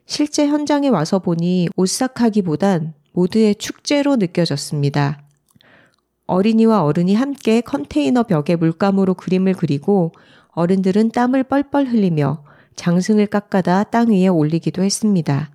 [0.06, 5.27] 실제 현장에 와서 보니 오싹하기보단 모두의 축제로 느껴졌습니다.
[6.28, 10.12] 어린이와 어른이 함께 컨테이너 벽에 물감으로 그림을 그리고
[10.50, 12.44] 어른들은 땀을 뻘뻘 흘리며
[12.76, 15.50] 장승을 깎아다 땅 위에 올리기도 했습니다.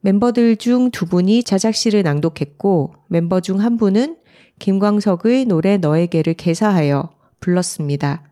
[0.00, 4.16] 멤버들 중 두 분이 자작시를 낭독했고 멤버 중 한 분은
[4.58, 8.22] 김광석의 노래 너에게를 개사하여 불렀습니다.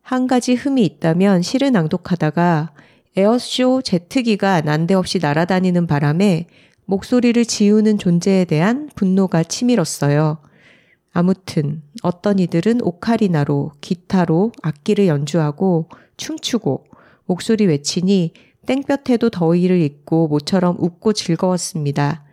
[0.00, 2.72] 한 가지 흠이 있다면 시를 낭독하다가
[3.16, 6.46] 에어쇼 제트기가 난데없이 날아다니는 바람에
[6.86, 10.38] 목소리를 지우는 존재에 대한 분노가 치밀었어요.
[11.14, 16.86] 아무튼 어떤 이들은 오카리나로 기타로 악기를 연주하고 춤추고
[17.24, 18.32] 목소리 외치니
[18.66, 22.24] 땡볕에도 더위를 잊고 모처럼 웃고 즐거웠습니다.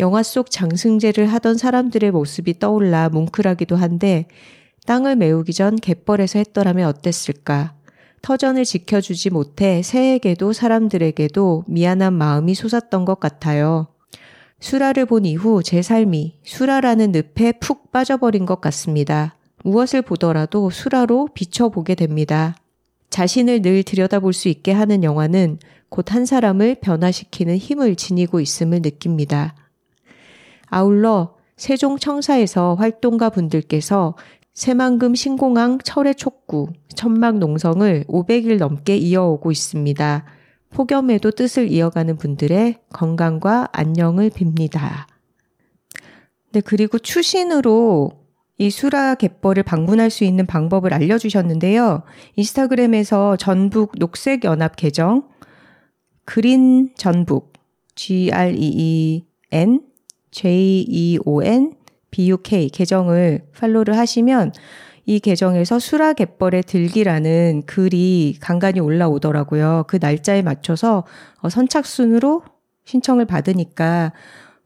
[0.00, 4.26] 영화 속 장승제를 하던 사람들의 모습이 떠올라 뭉클하기도 한데
[4.86, 7.74] 땅을 메우기 전 갯벌에서 했더라면 어땠을까?
[8.22, 13.86] 터전을 지켜주지 못해 새에게도 사람들에게도 미안한 마음이 솟았던 것 같아요.
[14.60, 19.34] 수라를 본 이후 제 삶이 수라라는 늪에 푹 빠져버린 것 같습니다.
[19.64, 22.54] 무엇을 보더라도 수라로 비춰보게 됩니다.
[23.10, 25.58] 자신을 늘 들여다볼 수 있게 하는 영화는
[25.88, 29.54] 곧 한 사람을 변화시키는 힘을 지니고 있음을 느낍니다.
[30.66, 34.14] 아울러 세종 청사에서 활동가 분들께서
[34.54, 40.24] 새만금 신공항 철의 촉구, 천막 농성을 500일 넘게 이어오고 있습니다.
[40.70, 45.06] 폭염에도 뜻을 이어가는 분들의 건강과 안녕을 빕니다.
[46.52, 48.12] 네, 그리고 추신으로
[48.58, 52.02] 이 수라 갯벌을 방문할 수 있는 방법을 알려주셨는데요.
[52.36, 55.28] 인스타그램에서 전북 녹색연합 계정,
[56.24, 57.54] 그린 전북,
[57.94, 59.82] G-R-E-E-N,
[60.30, 61.74] J-E-O-N,
[62.10, 64.52] B-U-K 계정을 팔로우를 하시면
[65.06, 69.84] 이 계정에서 수라 갯벌에 들기라는 글이 간간히 올라오더라고요.
[69.88, 71.04] 그 날짜에 맞춰서
[71.40, 72.42] 어, 선착순으로
[72.84, 74.12] 신청을 받으니까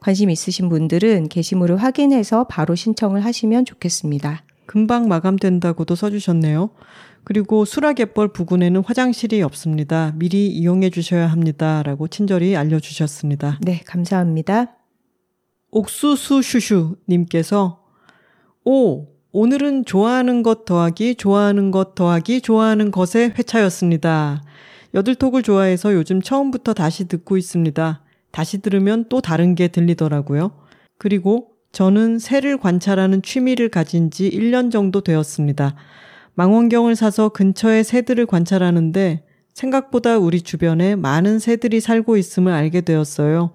[0.01, 4.43] 관심 있으신 분들은 게시물을 확인해서 바로 신청을 하시면 좋겠습니다.
[4.66, 6.70] 금방 마감된다고도 써주셨네요.
[7.24, 10.12] 그리고 수라갯벌 부근에는 화장실이 없습니다.
[10.16, 11.82] 미리 이용해 주셔야 합니다.
[11.82, 13.61] 라고 친절히 알려주셨습니다.
[13.62, 14.77] 네, 감사합니다.
[15.70, 17.82] 옥수수슈슈님께서
[18.65, 24.44] 오, 오늘은 좋아하는 것 더하기, 좋아하는 것 더하기, 좋아하는 것의 회차였습니다.
[24.94, 28.01] 여들톡을 좋아해서 요즘 처음부터 다시 듣고 있습니다.
[28.31, 30.52] 다시 들으면 또 다른 게 들리더라고요.
[30.98, 35.74] 그리고 저는 새를 관찰하는 취미를 가진 지 1년 정도 되었습니다.
[36.35, 43.51] 망원경을 사서 근처의 새들을 관찰하는데 생각보다 우리 주변에 많은 새들이 살고 있음을 알게 되었어요.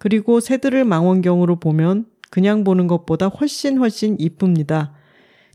[0.00, 4.94] 그리고 새들을 망원경으로 보면 그냥 보는 것보다 훨씬 훨씬 이쁩니다.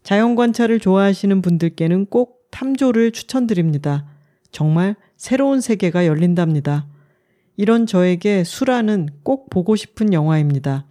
[0.08, 4.06] 자연 관찰을 좋아하시는 분들께는 꼭 탐조를 추천드립니다.
[4.54, 6.88] 정말 새로운 세계가 열린답니다.
[7.58, 10.86] 이런 저에게 수라는 꼭 보고 싶은 영화입니다.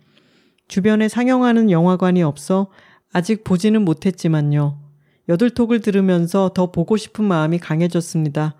[0.68, 2.66] 주변에 상영하는 영화관이 없어
[3.10, 4.78] 아직 보지는 못했지만요.
[5.30, 8.54] 여들톡을 들으면서 더 보고 싶은 마음이 강해졌습니다.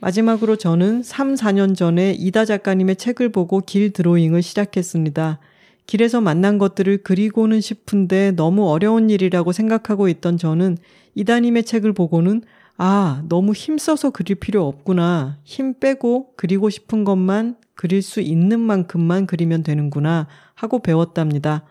[0.00, 5.40] 마지막으로 저는 3, 4년 전에 이다 작가님의 책을 보고 길 드로잉을 시작했습니다.
[5.86, 10.78] 길에서 만난 것들을 그리고는 싶은데 너무 어려운 일이라고 생각하고 있던 저는
[11.14, 12.42] 이다님의 책을 보고는
[12.78, 15.38] 아, 너무 힘써서 그릴 필요 없구나.
[15.44, 21.64] 힘 빼고 그리고 싶은 것만 그릴 수 있는 만큼만 그리면 되는구나 하고 배웠답니다.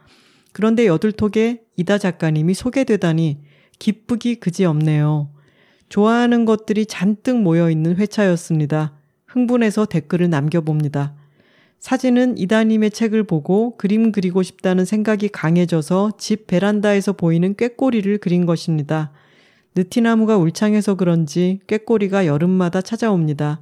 [0.52, 3.40] 그런데 여들톡에 이다 작가님이 소개되다니
[3.78, 5.30] 기쁘기 그지없네요.
[5.90, 8.94] 좋아하는 것들이 잔뜩 모여 있는 회차였습니다.
[9.28, 11.14] 흥분해서 댓글을 남겨봅니다.
[11.80, 19.12] 사진은 이다님의 책을 보고 그림 그리고 싶다는 생각이 강해져서 집 베란다에서 보이는 꾀꼬리를 그린 것입니다.
[19.76, 23.62] 느티나무가 울창해서 그런지 꾀꼬리가 여름마다 찾아옵니다.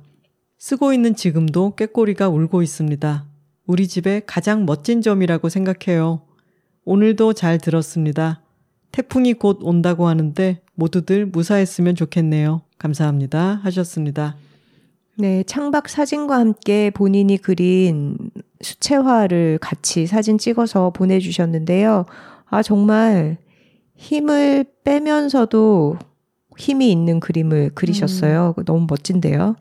[0.57, 3.25] 쓰고 있는 지금도 꾀꼬리가 울고 있습니다.
[3.65, 6.21] 우리 집의 가장 멋진 점이라고 생각해요.
[6.85, 8.41] 오늘도 잘 들었습니다.
[8.91, 12.61] 태풍이 곧 온다고 하는데 모두들 무사했으면 좋겠네요.
[12.77, 13.59] 감사합니다.
[13.63, 14.35] 하셨습니다.
[15.15, 18.17] 네, 창밖 사진과 함께 본인이 그린
[18.61, 22.05] 수채화를 같이 사진 찍어서 보내주셨는데요.
[22.45, 23.37] 아, 정말
[23.95, 25.97] 힘을 빼면서도
[26.57, 28.55] 힘이 있는 그림을 그리셨어요.
[28.57, 28.65] 음.
[28.65, 29.55] 너무 멋진데요.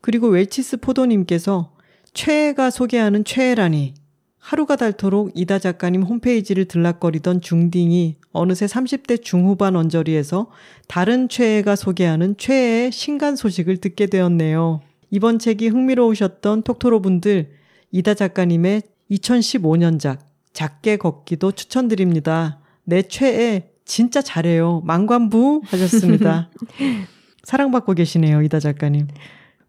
[0.00, 1.72] 그리고 웰치스 포도님께서
[2.14, 3.94] 최애가 소개하는 최애라니
[4.38, 10.48] 하루가 닳도록 이다 작가님 홈페이지를 들락거리던 중딩이 어느새 30대 중후반 언저리에서
[10.88, 14.80] 다른 최애가 소개하는 최애의 신간 소식을 듣게 되었네요.
[15.10, 17.50] 이번 책이 흥미로우셨던 톡토로 분들,
[17.90, 20.18] 이다 작가님의 2015년작
[20.52, 22.60] 작게 걷기도 추천드립니다.
[22.84, 24.82] 내 최애 진짜 잘해요.
[24.84, 26.50] 망관부 하셨습니다.
[27.44, 29.08] 사랑받고 계시네요, 이다 작가님.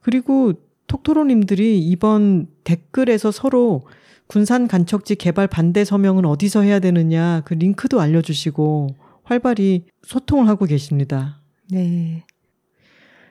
[0.01, 0.53] 그리고
[0.87, 3.85] 톡토로님들이 이번 댓글에서 서로
[4.27, 11.41] 군산 간척지 개발 반대 서명은 어디서 해야 되느냐 그 링크도 알려주시고 활발히 소통을 하고 계십니다.
[11.69, 12.25] 네.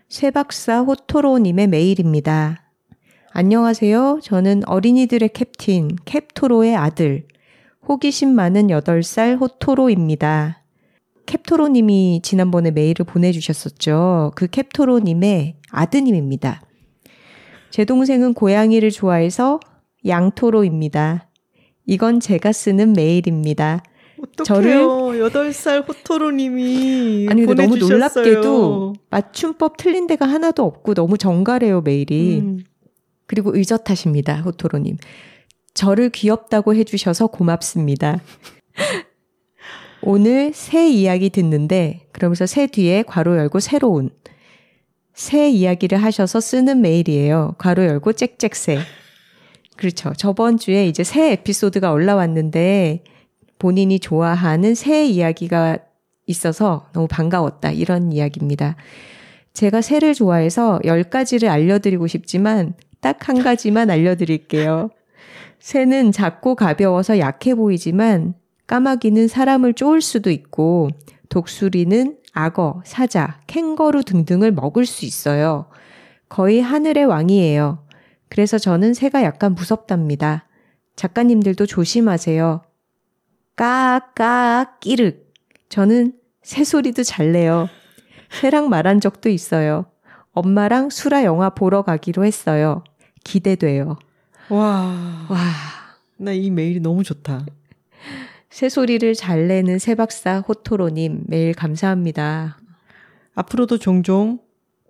[0.08, 2.62] 쇠박사 호토로님의 메일입니다.
[3.32, 4.20] 안녕하세요.
[4.22, 7.26] 저는 어린이들의 캡틴, 캡토로의 아들,
[7.88, 10.62] 호기심 많은 8살 호토로입니다.
[11.24, 14.32] 캡토로님이 지난번에 메일을 보내주셨었죠.
[14.34, 16.62] 그 캡토로님의 아드님입니다.
[17.70, 19.60] 제 동생은 고양이를 좋아해서
[20.06, 21.28] 양토로입니다.
[21.86, 23.82] 이건 제가 쓰는 메일입니다.
[24.22, 24.44] 어떡해요.
[24.44, 32.38] 저를 8살 호토로님이 아니 근데 너무 놀랍게도 맞춤법 틀린 데가 하나도 없고 너무 정갈해요 메일이.
[32.40, 32.60] 음.
[33.26, 34.96] 그리고 의젓하십니다 호토로님.
[35.74, 38.20] 저를 귀엽다고 해주셔서 고맙습니다.
[40.02, 44.10] 오늘 새 이야기 듣는데 그러면서 새 뒤에 괄호 열고 새로운
[45.14, 47.54] 새 이야기를 하셔서 쓰는 메일이에요.
[47.58, 48.80] 괄호 열고 짹짹새.
[49.82, 50.12] 그렇죠.
[50.16, 53.02] 저번 주에 이제 새 에피소드가 올라왔는데
[53.58, 55.78] 본인이 좋아하는 새 이야기가
[56.28, 57.72] 있어서 너무 반가웠다.
[57.72, 58.76] 이런 이야기입니다.
[59.54, 64.90] 제가 새를 좋아해서 10가지를 알려드리고 싶지만 딱 한 가지만 알려드릴게요.
[65.58, 68.34] 새는 작고 가벼워서 약해 보이지만
[68.68, 70.90] 까마귀는 사람을 쪼을 수도 있고
[71.28, 75.66] 독수리는 악어, 사자, 캥거루 등등을 먹을 수 있어요.
[76.28, 77.81] 거의 하늘의 왕이에요.
[78.32, 80.48] 그래서 저는 새가 약간 무섭답니다.
[80.96, 82.62] 작가님들도 조심하세요.
[83.56, 85.34] 까까 끼륵.
[85.68, 87.68] 저는 새 소리도 잘 내요.
[88.30, 89.84] 새랑 말한 적도 있어요.
[90.32, 92.82] 엄마랑 수라 영화 보러 가기로 했어요.
[93.22, 93.98] 기대돼요.
[94.48, 95.26] 와.
[95.28, 95.38] 와.
[96.16, 97.44] 나 이 메일이 너무 좋다.
[98.48, 102.58] 새 소리를 잘 내는 새박사 호토로님 메일 감사합니다.
[103.34, 104.38] 앞으로도 종종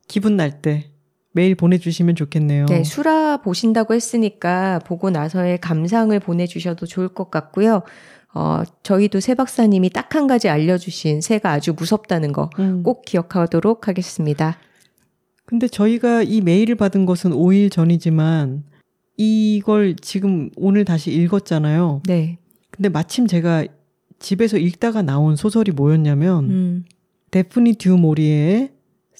[0.06, 0.91] 기분 날 때
[1.32, 2.66] 메일 보내주시면 좋겠네요.
[2.66, 7.82] 네, 수라 보신다고 했으니까 보고 나서의 감상을 보내주셔도 좋을 것 같고요.
[8.34, 12.82] 어, 저희도 새 박사님이 딱 한 가지 알려주신 새가 아주 무섭다는 거꼭 음.
[13.06, 14.58] 기억하도록 하겠습니다.
[15.46, 18.64] 근데 저희가 이 메일을 받은 것은 5일 전이지만
[19.16, 22.02] 이걸 지금 오늘 다시 읽었잖아요.
[22.06, 22.38] 네.
[22.70, 23.64] 근데 마침 제가
[24.18, 26.84] 집에서 읽다가 나온 소설이 뭐였냐면 음.
[27.30, 28.70] 데프니 듀 모리의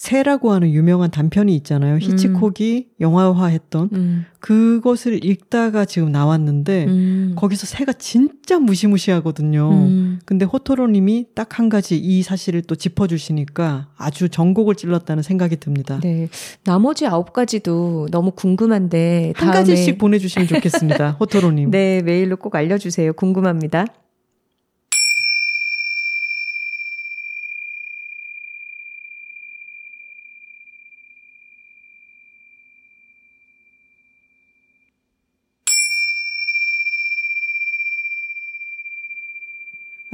[0.03, 1.99] 새라고 하는 유명한 단편이 있잖아요.
[1.99, 2.85] 히치콕이 음.
[3.01, 4.25] 영화화했던 음.
[4.41, 7.33] 그것을 읽다가 지금 나왔는데 음.
[7.37, 9.71] 거기서 새가 진짜 무시무시하거든요.
[9.71, 10.19] 음.
[10.25, 16.01] 근데 호토로님이 딱 한 가지 이 사실을 또 짚어주시니까 아주 전곡을 찔렀다는 생각이 듭니다.
[16.03, 16.29] 네,
[16.65, 21.13] 나머지 아홉 가지도 너무 궁금한데 한 가지씩 보내주시면 좋겠습니다.
[21.21, 21.71] 호토로님.
[21.71, 23.13] 네, 메일로 꼭 알려주세요.
[23.13, 23.87] 궁금합니다.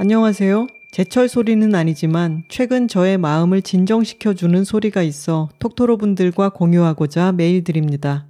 [0.09, 0.65] 안녕하세요.
[0.89, 8.25] 제철 소리는 아니지만 최근 저의 마음을 진정시켜주는 소리가 있어 톡토로 분들과 공유하고자 메일 드립니다.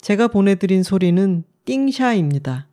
[0.00, 2.66] 제가 보내드린 소리는 띵샤입니다.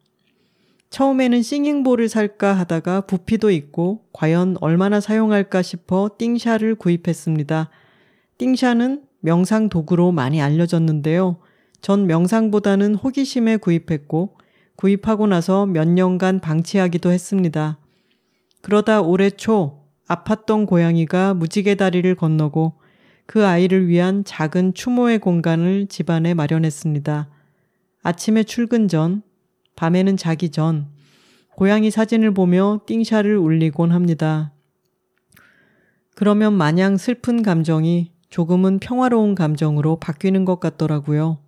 [0.89, 7.69] 처음에는 싱잉볼을 살까 하다가 부피도 있고 과연 얼마나 사용할까 싶어 띵샤를 구입했습니다.
[8.39, 11.38] 띵샤는 명상 도구로 많이 알려졌는데요.
[11.81, 14.38] 전 명상보다는 호기심에 구입했고
[14.76, 17.77] 구입하고 나서 몇 년간 방치하기도 했습니다.
[18.68, 22.73] 그러다 올해 초 아팠던 고양이가 무지개 다리를 건너고
[23.26, 27.30] 그 아이를 위한 작은 추모의 공간을 집안에 마련했습니다.
[28.03, 29.22] 아침에 출근 전,
[29.77, 30.88] 밤에는 자기 전,
[31.56, 34.52] 고양이 사진을 보며 띵샤를 울리곤 합니다.
[36.14, 41.39] 그러면 마냥 슬픈 감정이 조금은 평화로운 감정으로 바뀌는 것 같더라고요.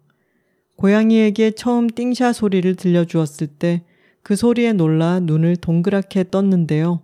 [0.77, 3.83] 고양이에게 처음 띵샤 소리를 들려주었을 때
[4.23, 7.01] 그 소리에 놀라 눈을 동그랗게 떴는데요.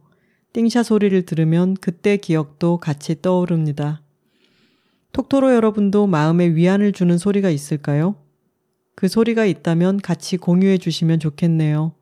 [0.56, 4.02] 띵샤 소리를 들으면 그때 기억도 같이 떠오릅니다.
[5.12, 8.16] 톡토로 여러분도 마음에 위안을 주는 소리가 있을까요?
[8.96, 11.94] 그 소리가 있다면 같이 공유해 주시면 좋겠네요.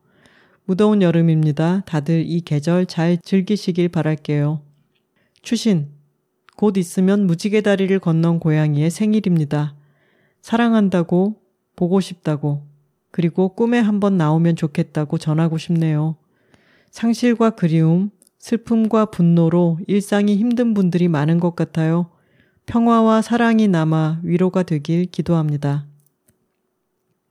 [0.65, 1.81] 무더운 여름입니다.
[1.87, 4.61] 다들 이 계절 잘 즐기시길 바랄게요.
[5.41, 5.87] 추신.
[6.55, 9.73] 곧 있으면 무지개 다리를 건넌 고양이의 생일입니다.
[10.43, 11.41] 사랑한다고,
[11.75, 12.61] 보고 싶다고,
[13.09, 16.17] 그리고 꿈에 한번 나오면 좋겠다고 전하고 싶네요.
[16.91, 18.11] 상실과 그리움,
[18.43, 22.07] 슬픔과 분노로 일상이 힘든 분들이 많은 것 같아요.
[22.65, 25.85] 평화와 사랑이 남아 위로가 되길 기도합니다.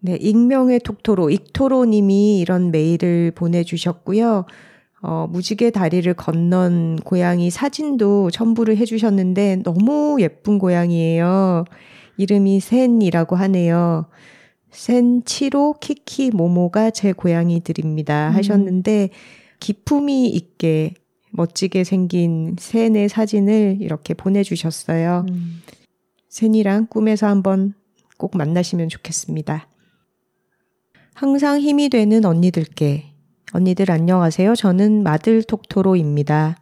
[0.00, 4.46] 네, 익명의 톡토로, 익토로님이 이런 메일을 보내주셨고요.
[5.02, 11.64] 어, 무지개 다리를 건넌 고양이 사진도 첨부를 해주셨는데 너무 예쁜 고양이에요.
[12.16, 14.06] 이름이 센이라고 하네요.
[14.70, 18.30] 센, 치로, 키키, 모모가 제 고양이들입니다.
[18.30, 18.34] 음.
[18.34, 19.10] 하셨는데
[19.60, 20.94] 기품이 있게
[21.32, 25.26] 멋지게 생긴 샌의 사진을 이렇게 보내주셨어요.
[25.30, 25.62] 음.
[26.28, 27.74] 샌이랑 꿈에서 한번
[28.16, 29.68] 꼭 만나시면 좋겠습니다.
[31.14, 33.12] 항상 힘이 되는 언니들께.
[33.52, 34.54] 언니들 안녕하세요.
[34.54, 36.56] 저는 마들 톡토로입니다.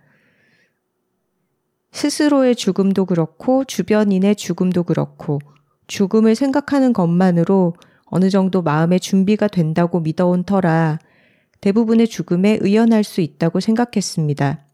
[1.92, 5.40] 스스로의 죽음도 그렇고 주변인의 죽음도 그렇고
[5.86, 7.74] 죽음을 생각하는 것만으로
[8.04, 10.98] 어느 정도 마음의 준비가 된다고 믿어온 터라
[11.60, 14.64] 대부분의 죽음에 의연할 수 있다고 생각했습니다.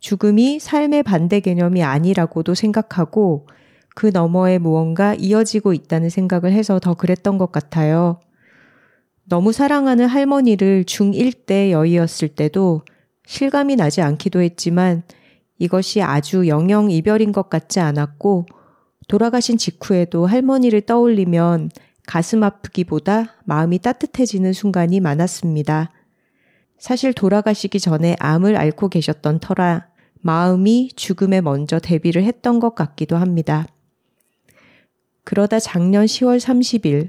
[0.00, 3.46] 죽음이 삶의 반대 개념이 아니라고도 생각하고
[3.94, 8.20] 그 너머에 무언가 이어지고 있다는 생각을 해서 더 그랬던 것 같아요.
[9.24, 12.82] 너무 사랑하는 할머니를 중1 때 여의었을 때도
[13.26, 15.02] 실감이 나지 않기도 했지만
[15.58, 18.46] 이것이 아주 영영 이별인 것 같지 않았고
[19.08, 21.70] 돌아가신 직후에도 할머니를 떠올리면
[22.08, 25.90] 가슴 아프기보다 마음이 따뜻해지는 순간이 많았습니다.
[26.78, 29.88] 사실 돌아가시기 전에 암을 앓고 계셨던 터라
[30.22, 33.66] 마음이 죽음에 먼저 대비를 했던 것 같기도 합니다.
[35.24, 37.08] 그러다 작년 10월 30일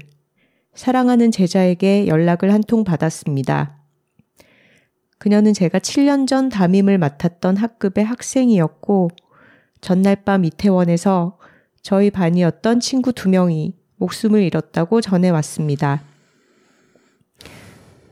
[0.74, 3.78] 사랑하는 제자에게 연락을 한 통 받았습니다.
[5.16, 9.08] 그녀는 제가 7년 전 담임을 맡았던 학급의 학생이었고
[9.80, 11.38] 전날 밤 이태원에서
[11.80, 16.02] 저희 반이었던 친구 두 명이 목숨을 잃었다고 전해왔습니다.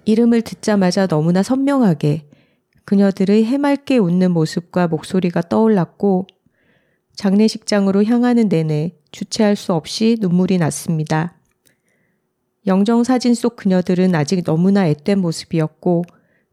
[0.05, 2.29] 이름을 듣자마자 너무나 선명하게
[2.85, 6.27] 그녀들의 해맑게 웃는 모습과 목소리가 떠올랐고
[7.17, 11.35] 장례식장으로 향하는 내내 주체할 수 없이 눈물이 났습니다.
[12.67, 16.05] 영정 사진 속 그녀들은 아직 너무나 앳된 모습이었고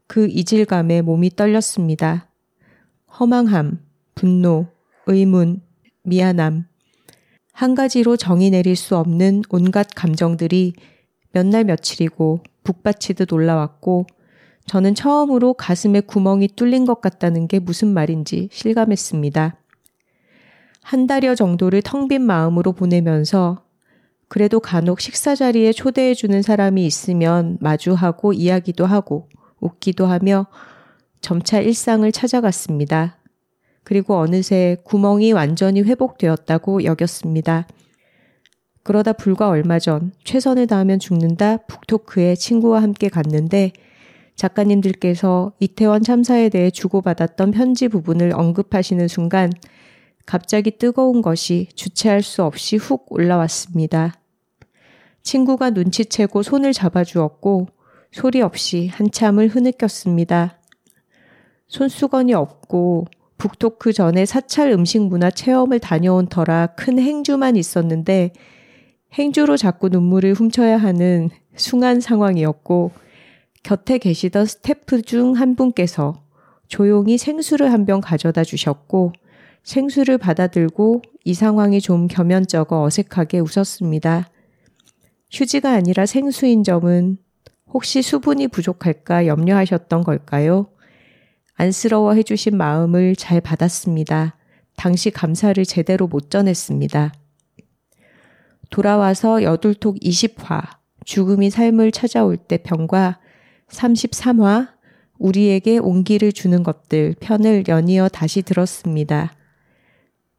[0.06, 2.30] 그 이질감에 몸이 떨렸습니다.
[3.18, 3.80] 허망함,
[4.14, 4.66] 분노,
[5.06, 5.62] 의문,
[6.02, 6.66] 미안함,
[7.56, 10.74] 한 가지로 정의 내릴 수 없는 온갖 감정들이
[11.32, 14.06] 몇 날 며칠이고 북받치듯 올라왔고
[14.66, 19.56] 저는 처음으로 가슴에 구멍이 뚫린 것 같다는 게 무슨 말인지 실감했습니다.
[20.82, 23.64] 한 달여 정도를 텅 빈 마음으로 보내면서
[24.28, 29.30] 그래도 간혹 식사 자리에 초대해주는 사람이 있으면 마주하고 이야기도 하고
[29.60, 30.46] 웃기도 하며
[31.22, 33.16] 점차 일상을 찾아갔습니다.
[33.86, 37.68] 그리고 어느새 구멍이 완전히 회복되었다고 여겼습니다.
[38.82, 43.70] 그러다 불과 얼마 전 최선을 다하면 죽는다 북토크에 친구와 함께 갔는데
[44.34, 49.52] 작가님들께서 이태원 참사에 대해 주고받았던 편지 부분을 언급하시는 순간
[50.26, 54.14] 갑자기 뜨거운 것이 주체할 수 없이 훅 올라왔습니다.
[55.22, 57.68] 친구가 눈치채고 손을 잡아주었고
[58.10, 60.58] 소리 없이 한참을 흐느꼈습니다.
[61.68, 63.06] 손수건이 없고
[63.38, 68.30] 북토크 전에 사찰 음식 문화 체험을 다녀온 터라 큰 행주만 있었는데
[69.14, 72.92] 행주로 자꾸 눈물을 훔쳐야 하는 숭한 상황이었고
[73.62, 76.22] 곁에 계시던 스태프 중 한 분께서
[76.68, 79.12] 조용히 생수를 한 병 가져다 주셨고
[79.62, 84.28] 생수를 받아들고 이 상황이 좀 겸연쩍어 어색하게 웃었습니다.
[85.30, 87.18] 휴지가 아니라 생수인 점은
[87.72, 90.68] 혹시 수분이 부족할까 염려하셨던 걸까요?
[91.56, 94.36] 안쓰러워 해주신 마음을 잘 받았습니다.
[94.76, 97.14] 당시 감사를 제대로 못 전했습니다.
[98.70, 100.62] 돌아와서 여둘톡 20화,
[101.06, 103.18] 죽음이 삶을 찾아올 때 편과
[103.68, 104.68] 33화,
[105.18, 109.32] 우리에게 온기를 주는 것들 편을 연이어 다시 들었습니다.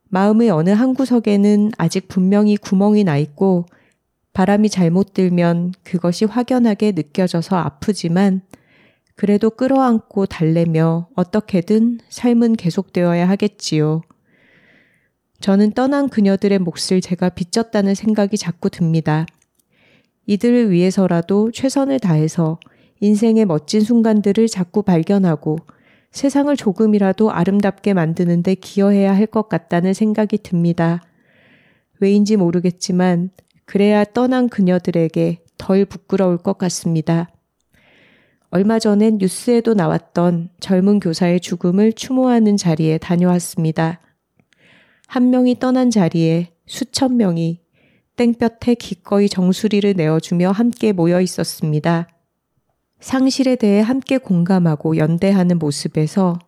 [0.10, 3.65] 마음의 어느 한 구석에는 아직 분명히 구멍이 나 있고
[4.34, 8.41] 바람이 잘못 들면 그것이 확연하게 느껴져서 아프지만
[9.18, 14.02] 그래도 끌어안고 달래며 어떻게든 삶은 계속되어야 하겠지요.
[15.39, 19.26] 저는 떠난 그녀들의 몫을 제가 빚졌다는 생각이 자꾸 듭니다.
[20.27, 22.60] 이들을 위해서라도 최선을 다해서
[22.99, 25.57] 인생의 멋진 순간들을 자꾸 발견하고
[26.11, 31.02] 세상을 조금이라도 아름답게 만드는데 기여해야 할 것 같다는 생각이 듭니다.
[31.99, 33.31] 왜인지 모르겠지만
[33.65, 37.30] 그래야 떠난 그녀들에게 덜 부끄러울 것 같습니다.
[38.49, 43.99] 얼마 전엔 뉴스에도 나왔던 젊은 교사의 죽음을 추모하는 자리에 다녀왔습니다.
[45.07, 47.60] 한 명이 떠난 자리에 수천 명이
[48.15, 52.07] 땡볕에 기꺼이 정수리를 내어주며 함께 모여 있었습니다.
[52.99, 56.40] 상실에 대해 함께 공감하고 연대하는 모습에서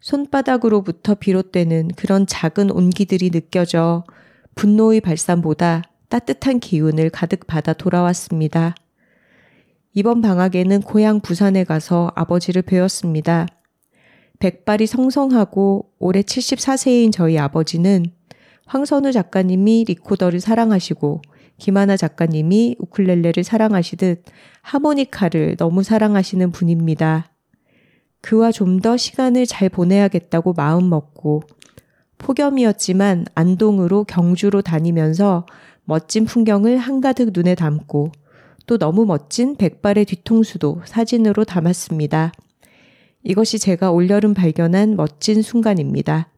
[0.00, 4.04] 손바닥으로부터 비롯되는 그런 작은 온기들이 느껴져
[4.54, 8.74] 분노의 발산보다 따뜻한 기운을 가득 받아 돌아왔습니다.
[9.98, 13.48] 이번 방학에는 고향 부산에 가서 아버지를 뵈었습니다.
[14.38, 18.04] 백발이 성성하고 올해 74세인 저희 아버지는
[18.66, 21.22] 황선우 작가님이 리코더를 사랑하시고
[21.56, 24.22] 김하나 작가님이 우쿨렐레를 사랑하시듯
[24.62, 27.32] 하모니카를 너무 사랑하시는 분입니다.
[28.20, 31.42] 그와 좀 더 시간을 잘 보내야겠다고 마음 먹고
[32.18, 35.44] 폭염이었지만 안동으로 경주로 다니면서
[35.82, 38.12] 멋진 풍경을 한가득 눈에 담고
[38.68, 42.32] 또 너무 멋진 백발의 뒤통수도 사진으로 담았습니다.
[43.22, 46.28] 이것이 제가 올여름 발견한 멋진 순간입니다.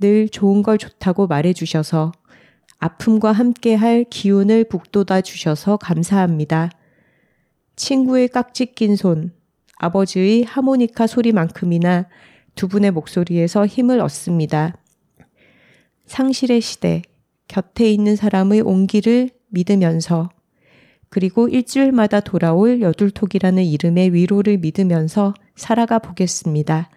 [0.00, 2.12] 늘 좋은 걸 좋다고 말해주셔서
[2.78, 6.70] 아픔과 함께 할 기운을 북돋아 주셔서 감사합니다.
[7.76, 9.32] 친구의 깍지 낀 손,
[9.76, 12.06] 아버지의 하모니카 소리만큼이나
[12.54, 14.78] 두 분의 목소리에서 힘을 얻습니다.
[16.06, 17.02] 상실의 시대,
[17.48, 20.30] 곁에 있는 사람의 온기를 믿으면서
[21.10, 26.90] 그리고 일주일마다 돌아올 여둘톡이라는 이름의 위로를 믿으면서 살아가 보겠습니다.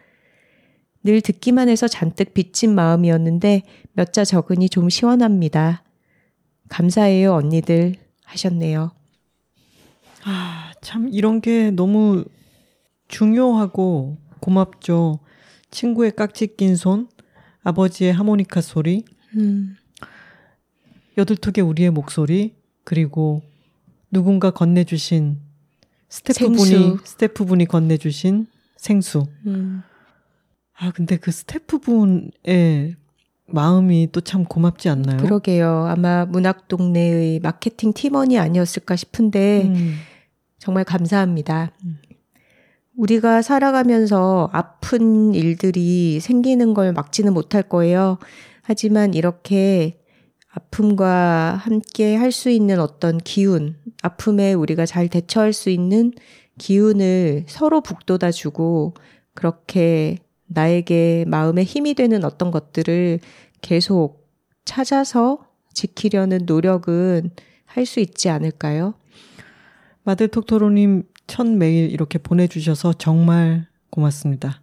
[1.03, 3.63] 늘 듣기만 해서 잔뜩 빚진 마음이었는데
[3.93, 5.83] 몇 자 적으니 좀 시원합니다.
[6.69, 7.95] 감사해요, 언니들.
[8.25, 8.91] 하셨네요.
[10.23, 12.23] 아, 참, 이런 게 너무
[13.07, 15.19] 중요하고 고맙죠.
[15.71, 17.07] 친구의 깍지 낀 손,
[17.63, 19.03] 아버지의 하모니카 소리,
[19.35, 19.75] 음.
[21.17, 23.41] 여둘톡의 우리의 목소리, 그리고
[24.11, 25.37] 누군가 건네주신
[26.09, 26.97] 스태프분이 생수.
[27.05, 28.47] 스태프분이 건네주신
[28.77, 29.25] 생수.
[29.45, 29.81] 음.
[30.77, 32.95] 아 근데 그 스태프분의
[33.47, 35.17] 마음이 또 참 고맙지 않나요?
[35.17, 35.85] 그러게요.
[35.87, 39.95] 아마 문학 동네의 마케팅 팀원이 아니었을까 싶은데 음.
[40.57, 41.71] 정말 감사합니다.
[41.85, 41.99] 음.
[42.97, 48.17] 우리가 살아가면서 아픈 일들이 생기는 걸 막지는 못할 거예요.
[48.61, 50.00] 하지만 이렇게
[50.51, 56.13] 아픔과 함께 할 수 있는 어떤 기운, 아픔에 우리가 잘 대처할 수 있는
[56.57, 58.93] 기운을 서로 북돋아 주고
[59.33, 60.17] 그렇게
[60.47, 63.19] 나에게 마음에 힘이 되는 어떤 것들을
[63.61, 64.27] 계속
[64.65, 67.31] 찾아서 지키려는 노력은
[67.65, 68.95] 할 수 있지 않을까요?
[70.03, 74.61] 마들톡토로님 첫 메일 이렇게 보내주셔서 정말 고맙습니다.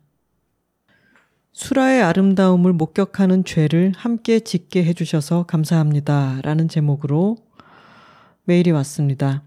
[1.58, 6.38] 수라의 아름다움을 목격하는 죄를 함께 짓게 해주셔서 감사합니다.
[6.44, 7.36] 라는 제목으로
[8.44, 9.42] 메일이 왔습니다.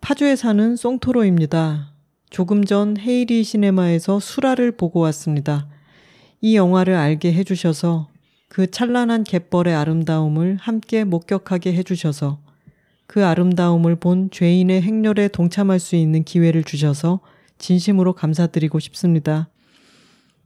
[0.00, 1.92] 파주에 사는 송토로입니다.
[2.30, 5.66] 조금 전 헤이리 시네마에서 수라를 보고 왔습니다.
[6.40, 8.06] 이 영화를 알게 해주셔서
[8.48, 12.38] 그 찬란한 갯벌의 아름다움을 함께 목격하게 해주셔서
[13.08, 17.18] 그 아름다움을 본 죄인의 행렬에 동참할 수 있는 기회를 주셔서
[17.58, 19.48] 진심으로 감사드리고 싶습니다.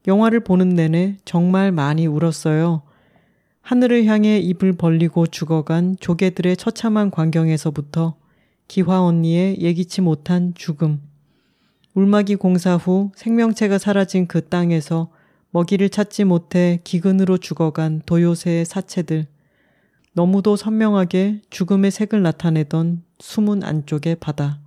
[0.08, 2.82] 영화를 보는 내내 정말 많이 울었어요.
[3.60, 8.16] 하늘을 향해 입을 벌리고 죽어간 조개들의 처참한 광경에서부터
[8.68, 11.02] 기화 언니의 예기치 못한 죽음.
[11.92, 15.10] 울마기 공사 후 생명체가 사라진 그 땅에서
[15.50, 19.26] 먹이를 찾지 못해 기근으로 죽어간 도요새의 사체들.
[20.14, 24.58] 너무도 선명하게 죽음의 색을 나타내던 숨은 안쪽의 바다.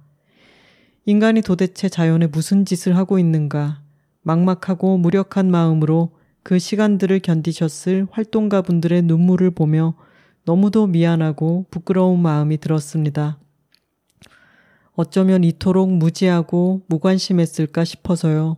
[1.05, 3.80] 인간이 도대체 자연에 무슨 짓을 하고 있는가
[4.21, 6.11] 막막하고 무력한 마음으로
[6.43, 9.95] 그 시간들을 견디셨을 활동가 분들의 눈물을 보며
[10.45, 13.37] 너무도 미안하고 부끄러운 마음이 들었습니다.
[14.93, 18.57] 어쩌면 이토록 무지하고 무관심했을까 싶어서요.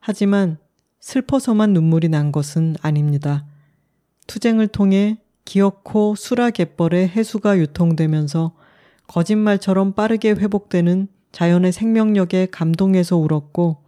[0.00, 0.58] 하지만
[1.00, 3.44] 슬퍼서만 눈물이 난 것은 아닙니다.
[4.26, 8.54] 투쟁을 통해 기어코 수라 갯벌의 해수가 유통되면서
[9.08, 13.81] 거짓말처럼 빠르게 회복되는 자연의 생명력에 감동해서 울었고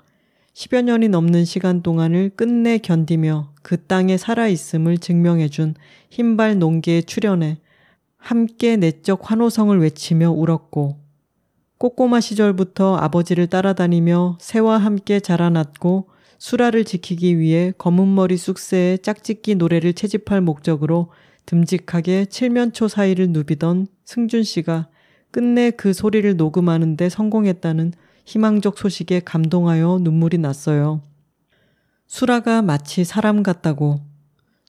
[0.54, 5.74] 10여 년이 넘는 시간 동안을 끝내 견디며 그 땅에 살아있음을 증명해준
[6.10, 7.58] 흰발 농계의 출현에
[8.16, 11.00] 함께 내적 환호성을 외치며 울었고
[11.78, 16.08] 꼬꼬마 시절부터 아버지를 따라다니며 새와 함께 자라났고
[16.38, 21.10] 수라를 지키기 위해 검은머리 쑥새의 짝짓기 노래를 채집할 목적으로
[21.46, 24.88] 듬직하게 칠면초 사이를 누비던 승준 씨가
[25.32, 27.92] 끝내 그 소리를 녹음하는데 성공했다는
[28.24, 31.02] 희망적 소식에 감동하여 눈물이 났어요.
[32.06, 34.00] 수라가 마치 사람 같다고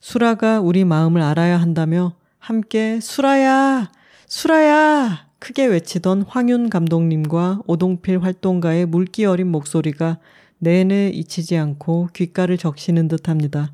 [0.02, 3.92] 수라가 우리 마음을 알아야 한다며 함께 수라야!
[4.28, 5.28] 수라야!
[5.40, 10.20] 크게 외치던 황윤 감독님과 오동필 활동가의 물기 어린 목소리가
[10.58, 13.72] 내내 잊히지 않고 귓가를 적시는 듯 합니다.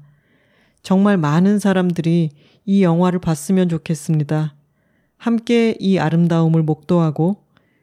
[0.83, 2.31] 정말 많은 사람들이
[2.65, 4.55] 이 영화를 봤으면 좋겠습니다.
[5.17, 7.37] 함께 이 아름다움을 목도하고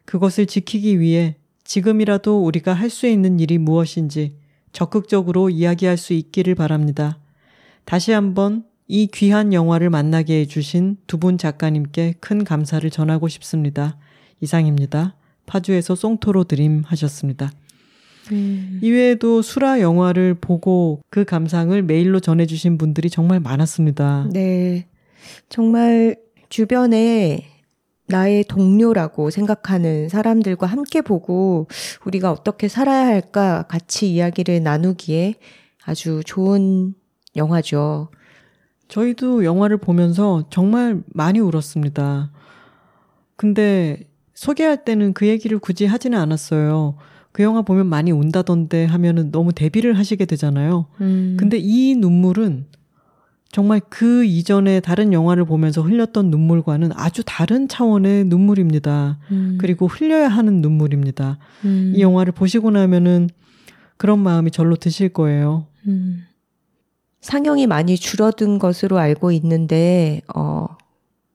[0.04, 1.36] 그것을 지키기 위해
[1.72, 4.34] 지금이라도 우리가 할 수 있는 일이 무엇인지
[4.72, 7.18] 적극적으로 이야기할 수 있기를 바랍니다.
[7.84, 13.98] 다시 한번 이 귀한 영화를 만나게 해주신 두 분 작가님께 큰 감사를 전하고 싶습니다.
[14.40, 15.14] 이상입니다.
[15.44, 17.52] 파주에서 송토로 드림 하셨습니다.
[18.32, 18.80] 음.
[18.82, 24.28] 이외에도 수라 영화를 보고 그 감상을 메일로 전해주신 분들이 정말 많았습니다.
[24.32, 24.86] 네.
[25.50, 26.16] 정말
[26.48, 27.46] 주변에
[28.08, 31.68] 나의 동료라고 생각하는 사람들과 함께 보고
[32.04, 35.34] 우리가 어떻게 살아야 할까 같이 이야기를 나누기에
[35.84, 36.94] 아주 좋은
[37.36, 38.08] 영화죠.
[38.88, 42.32] 저희도 영화를 보면서 정말 많이 울었습니다.
[43.36, 44.00] 근데
[44.34, 46.96] 소개할 때는 그 얘기를 굳이 하지는 않았어요.
[47.32, 50.86] 그 영화 보면 많이 운다던데 하면은 너무 대비를 하시게 되잖아요.
[51.00, 51.36] 음.
[51.38, 52.66] 근데 이 눈물은
[53.50, 59.18] 정말 그 이전에 다른 영화를 보면서 흘렸던 눈물과는 아주 다른 차원의 눈물입니다.
[59.30, 59.56] 음.
[59.58, 61.38] 그리고 흘려야 하는 눈물입니다.
[61.64, 61.92] 음.
[61.96, 63.30] 이 영화를 보시고 나면은
[63.96, 65.66] 그런 마음이 절로 드실 거예요.
[65.86, 66.24] 음.
[67.20, 70.68] 상영이 많이 줄어든 것으로 알고 있는데, 어,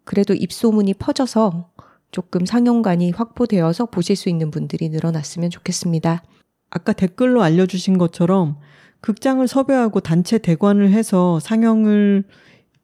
[0.06, 1.72] 그래도 입소문이 퍼져서
[2.12, 6.24] 조금 상영관이 확보되어서 보실 수 있는 분들이 늘어났으면 좋겠습니다.
[6.70, 8.58] 아까 댓글로 알려주신 것처럼
[9.04, 12.24] 극장을 섭외하고 단체 대관을 해서 상영을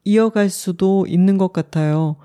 [0.04, 2.16] 이어갈 수도 있는 것 같아요.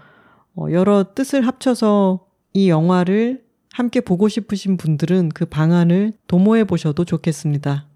[0.54, 7.88] 어, 여러 뜻을 합쳐서 이 영화를 함께 보고 싶으신 분들은 그 방안을 도모해 보셔도 좋겠습니다.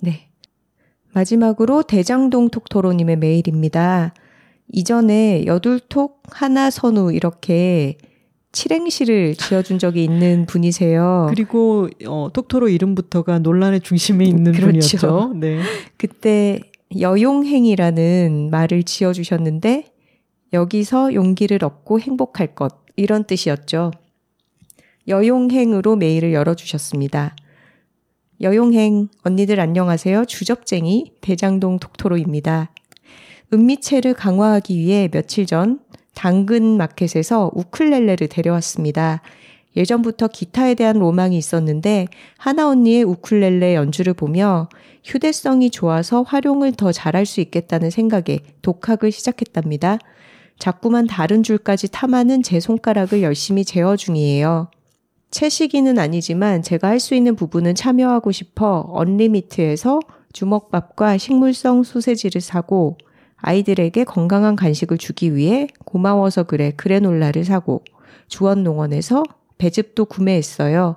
[0.00, 0.30] 네.
[1.12, 4.14] 마지막으로 대장동 톡토로님의 메일입니다.
[4.68, 7.98] 이전에 여둘톡 하나 선우 이렇게
[8.52, 11.26] 칠행시를 지어준 적이 있는 분이세요.
[11.30, 14.66] 그리고 어, 톡토로 이름부터가 논란의 중심에 있는 그렇죠.
[14.66, 15.32] 분이었죠.
[15.36, 15.60] 네.
[15.96, 16.60] 그때
[16.98, 19.86] 여용행이라는 말을 지어주셨는데
[20.52, 23.90] 여기서 용기를 얻고 행복할 것 이런 뜻이었죠.
[25.08, 27.34] 여용행으로 메일을 열어주셨습니다.
[28.42, 30.26] 여용행 언니들 안녕하세요.
[30.26, 32.70] 주접쟁이 대장동 톡토로입니다.
[33.52, 35.80] 은미체를 강화하기 위해 며칠 전
[36.14, 39.22] 당근 마켓에서 우쿨렐레를 데려왔습니다.
[39.76, 42.06] 예전부터 기타에 대한 로망이 있었는데
[42.36, 44.68] 하나 언니의 우쿨렐레 연주를 보며
[45.02, 49.98] 휴대성이 좋아서 활용을 더 잘할 수 있겠다는 생각에 독학을 시작했답니다.
[50.58, 54.70] 자꾸만 다른 줄까지 탐하는 제 손가락을 열심히 제어 중이에요.
[55.30, 59.98] 채시기는 아니지만 제가 할 수 있는 부분은 참여하고 싶어 언리미트에서
[60.34, 62.98] 주먹밥과 식물성 소세지를 사고
[63.42, 67.84] 아이들에게 건강한 간식을 주기 위해 고마워서 그래 그래놀라를 사고
[68.28, 69.24] 주원농원에서
[69.58, 70.96] 배즙도 구매했어요.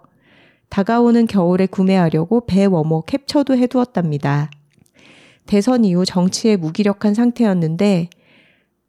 [0.70, 4.50] 다가오는 겨울에 구매하려고 배 워머 캡처도 해두었답니다.
[5.46, 8.10] 대선 이후 정치에 무기력한 상태였는데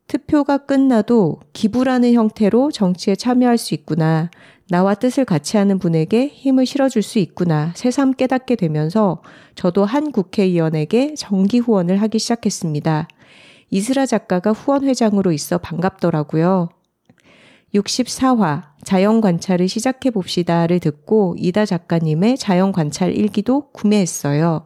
[0.06, 4.30] 투표가 끝나도 기부라는 형태로 정치에 참여할 수 있구나.
[4.68, 7.72] 나와 뜻을 같이 하는 분에게 힘을 실어줄 수 있구나.
[7.74, 9.22] 새삼 깨닫게 되면서
[9.54, 13.08] 저도 한 국회의원에게 정기 후원을 하기 시작했습니다.
[13.70, 16.68] 이스라 작가가 후원회장으로 있어 반갑더라고요.
[17.74, 24.64] 64화 자연 관찰을 시작해 봅시다를 듣고 이다 작가님의 자연 관찰 일기도 구매했어요.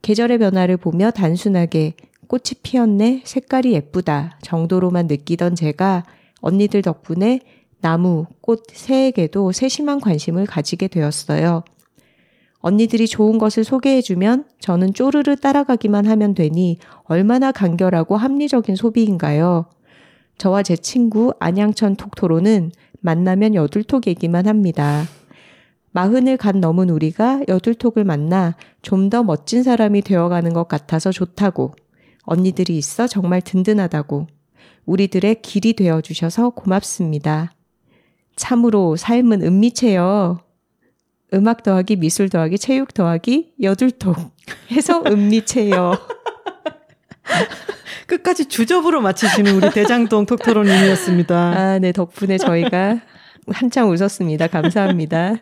[0.00, 1.94] 계절의 변화를 보며 단순하게
[2.26, 6.04] 꽃이 피었네, 색깔이 예쁘다 정도로만 느끼던 제가
[6.40, 7.40] 언니들 덕분에
[7.80, 11.62] 나무, 꽃, 새에게도 세심한 관심을 가지게 되었어요.
[12.62, 19.66] 언니들이 좋은 것을 소개해주면 저는 쪼르르 따라가기만 하면 되니 얼마나 간결하고 합리적인 소비인가요?
[20.38, 22.70] 저와 제 친구 안양천 톡토로는
[23.00, 25.04] 만나면 여둘톡 얘기만 합니다.
[25.90, 31.74] 마흔을 간 넘은 우리가 여둘톡을 만나 좀 더 멋진 사람이 되어가는 것 같아서 좋다고.
[32.22, 34.28] 언니들이 있어 정말 든든하다고.
[34.86, 37.52] 우리들의 길이 되어주셔서 고맙습니다.
[38.36, 40.38] 참으로 삶은 은미체요.
[41.34, 44.16] 음악 더하기 미술 더하기 체육 더하기 여둘톡
[44.70, 45.98] 해서 은미체요.
[48.06, 51.34] 끝까지 주접으로 마치시는 우리 대장동 톡토로님이었습니다.
[51.34, 53.00] 아, 네, 덕분에 저희가
[53.48, 54.48] 한참 웃었습니다.
[54.48, 55.36] 감사합니다.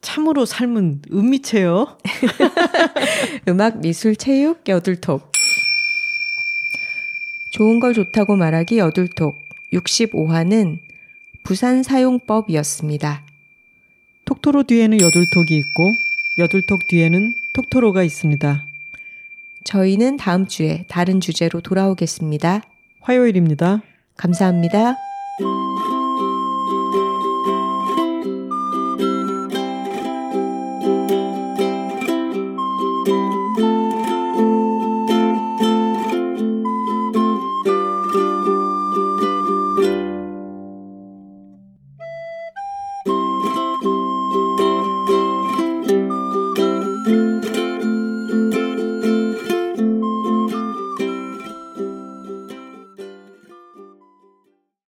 [0.00, 1.96] 참으로 삶은 은미체요.
[3.48, 5.32] 음악, 미술, 체육, 여둘톡.
[7.50, 9.36] 좋은 걸 좋다고 말하기 여둘톡
[9.72, 10.78] 65화는
[11.44, 13.27] 부산 사용법이었습니다.
[14.28, 15.96] 톡토로 뒤에는 여둘톡이 있고
[16.36, 18.66] 여둘톡 뒤에는 톡토로가 있습니다.
[19.64, 22.60] 저희는 다음 주에 다른 주제로 돌아오겠습니다.
[23.00, 23.80] 화요일입니다.
[24.18, 24.96] 감사합니다.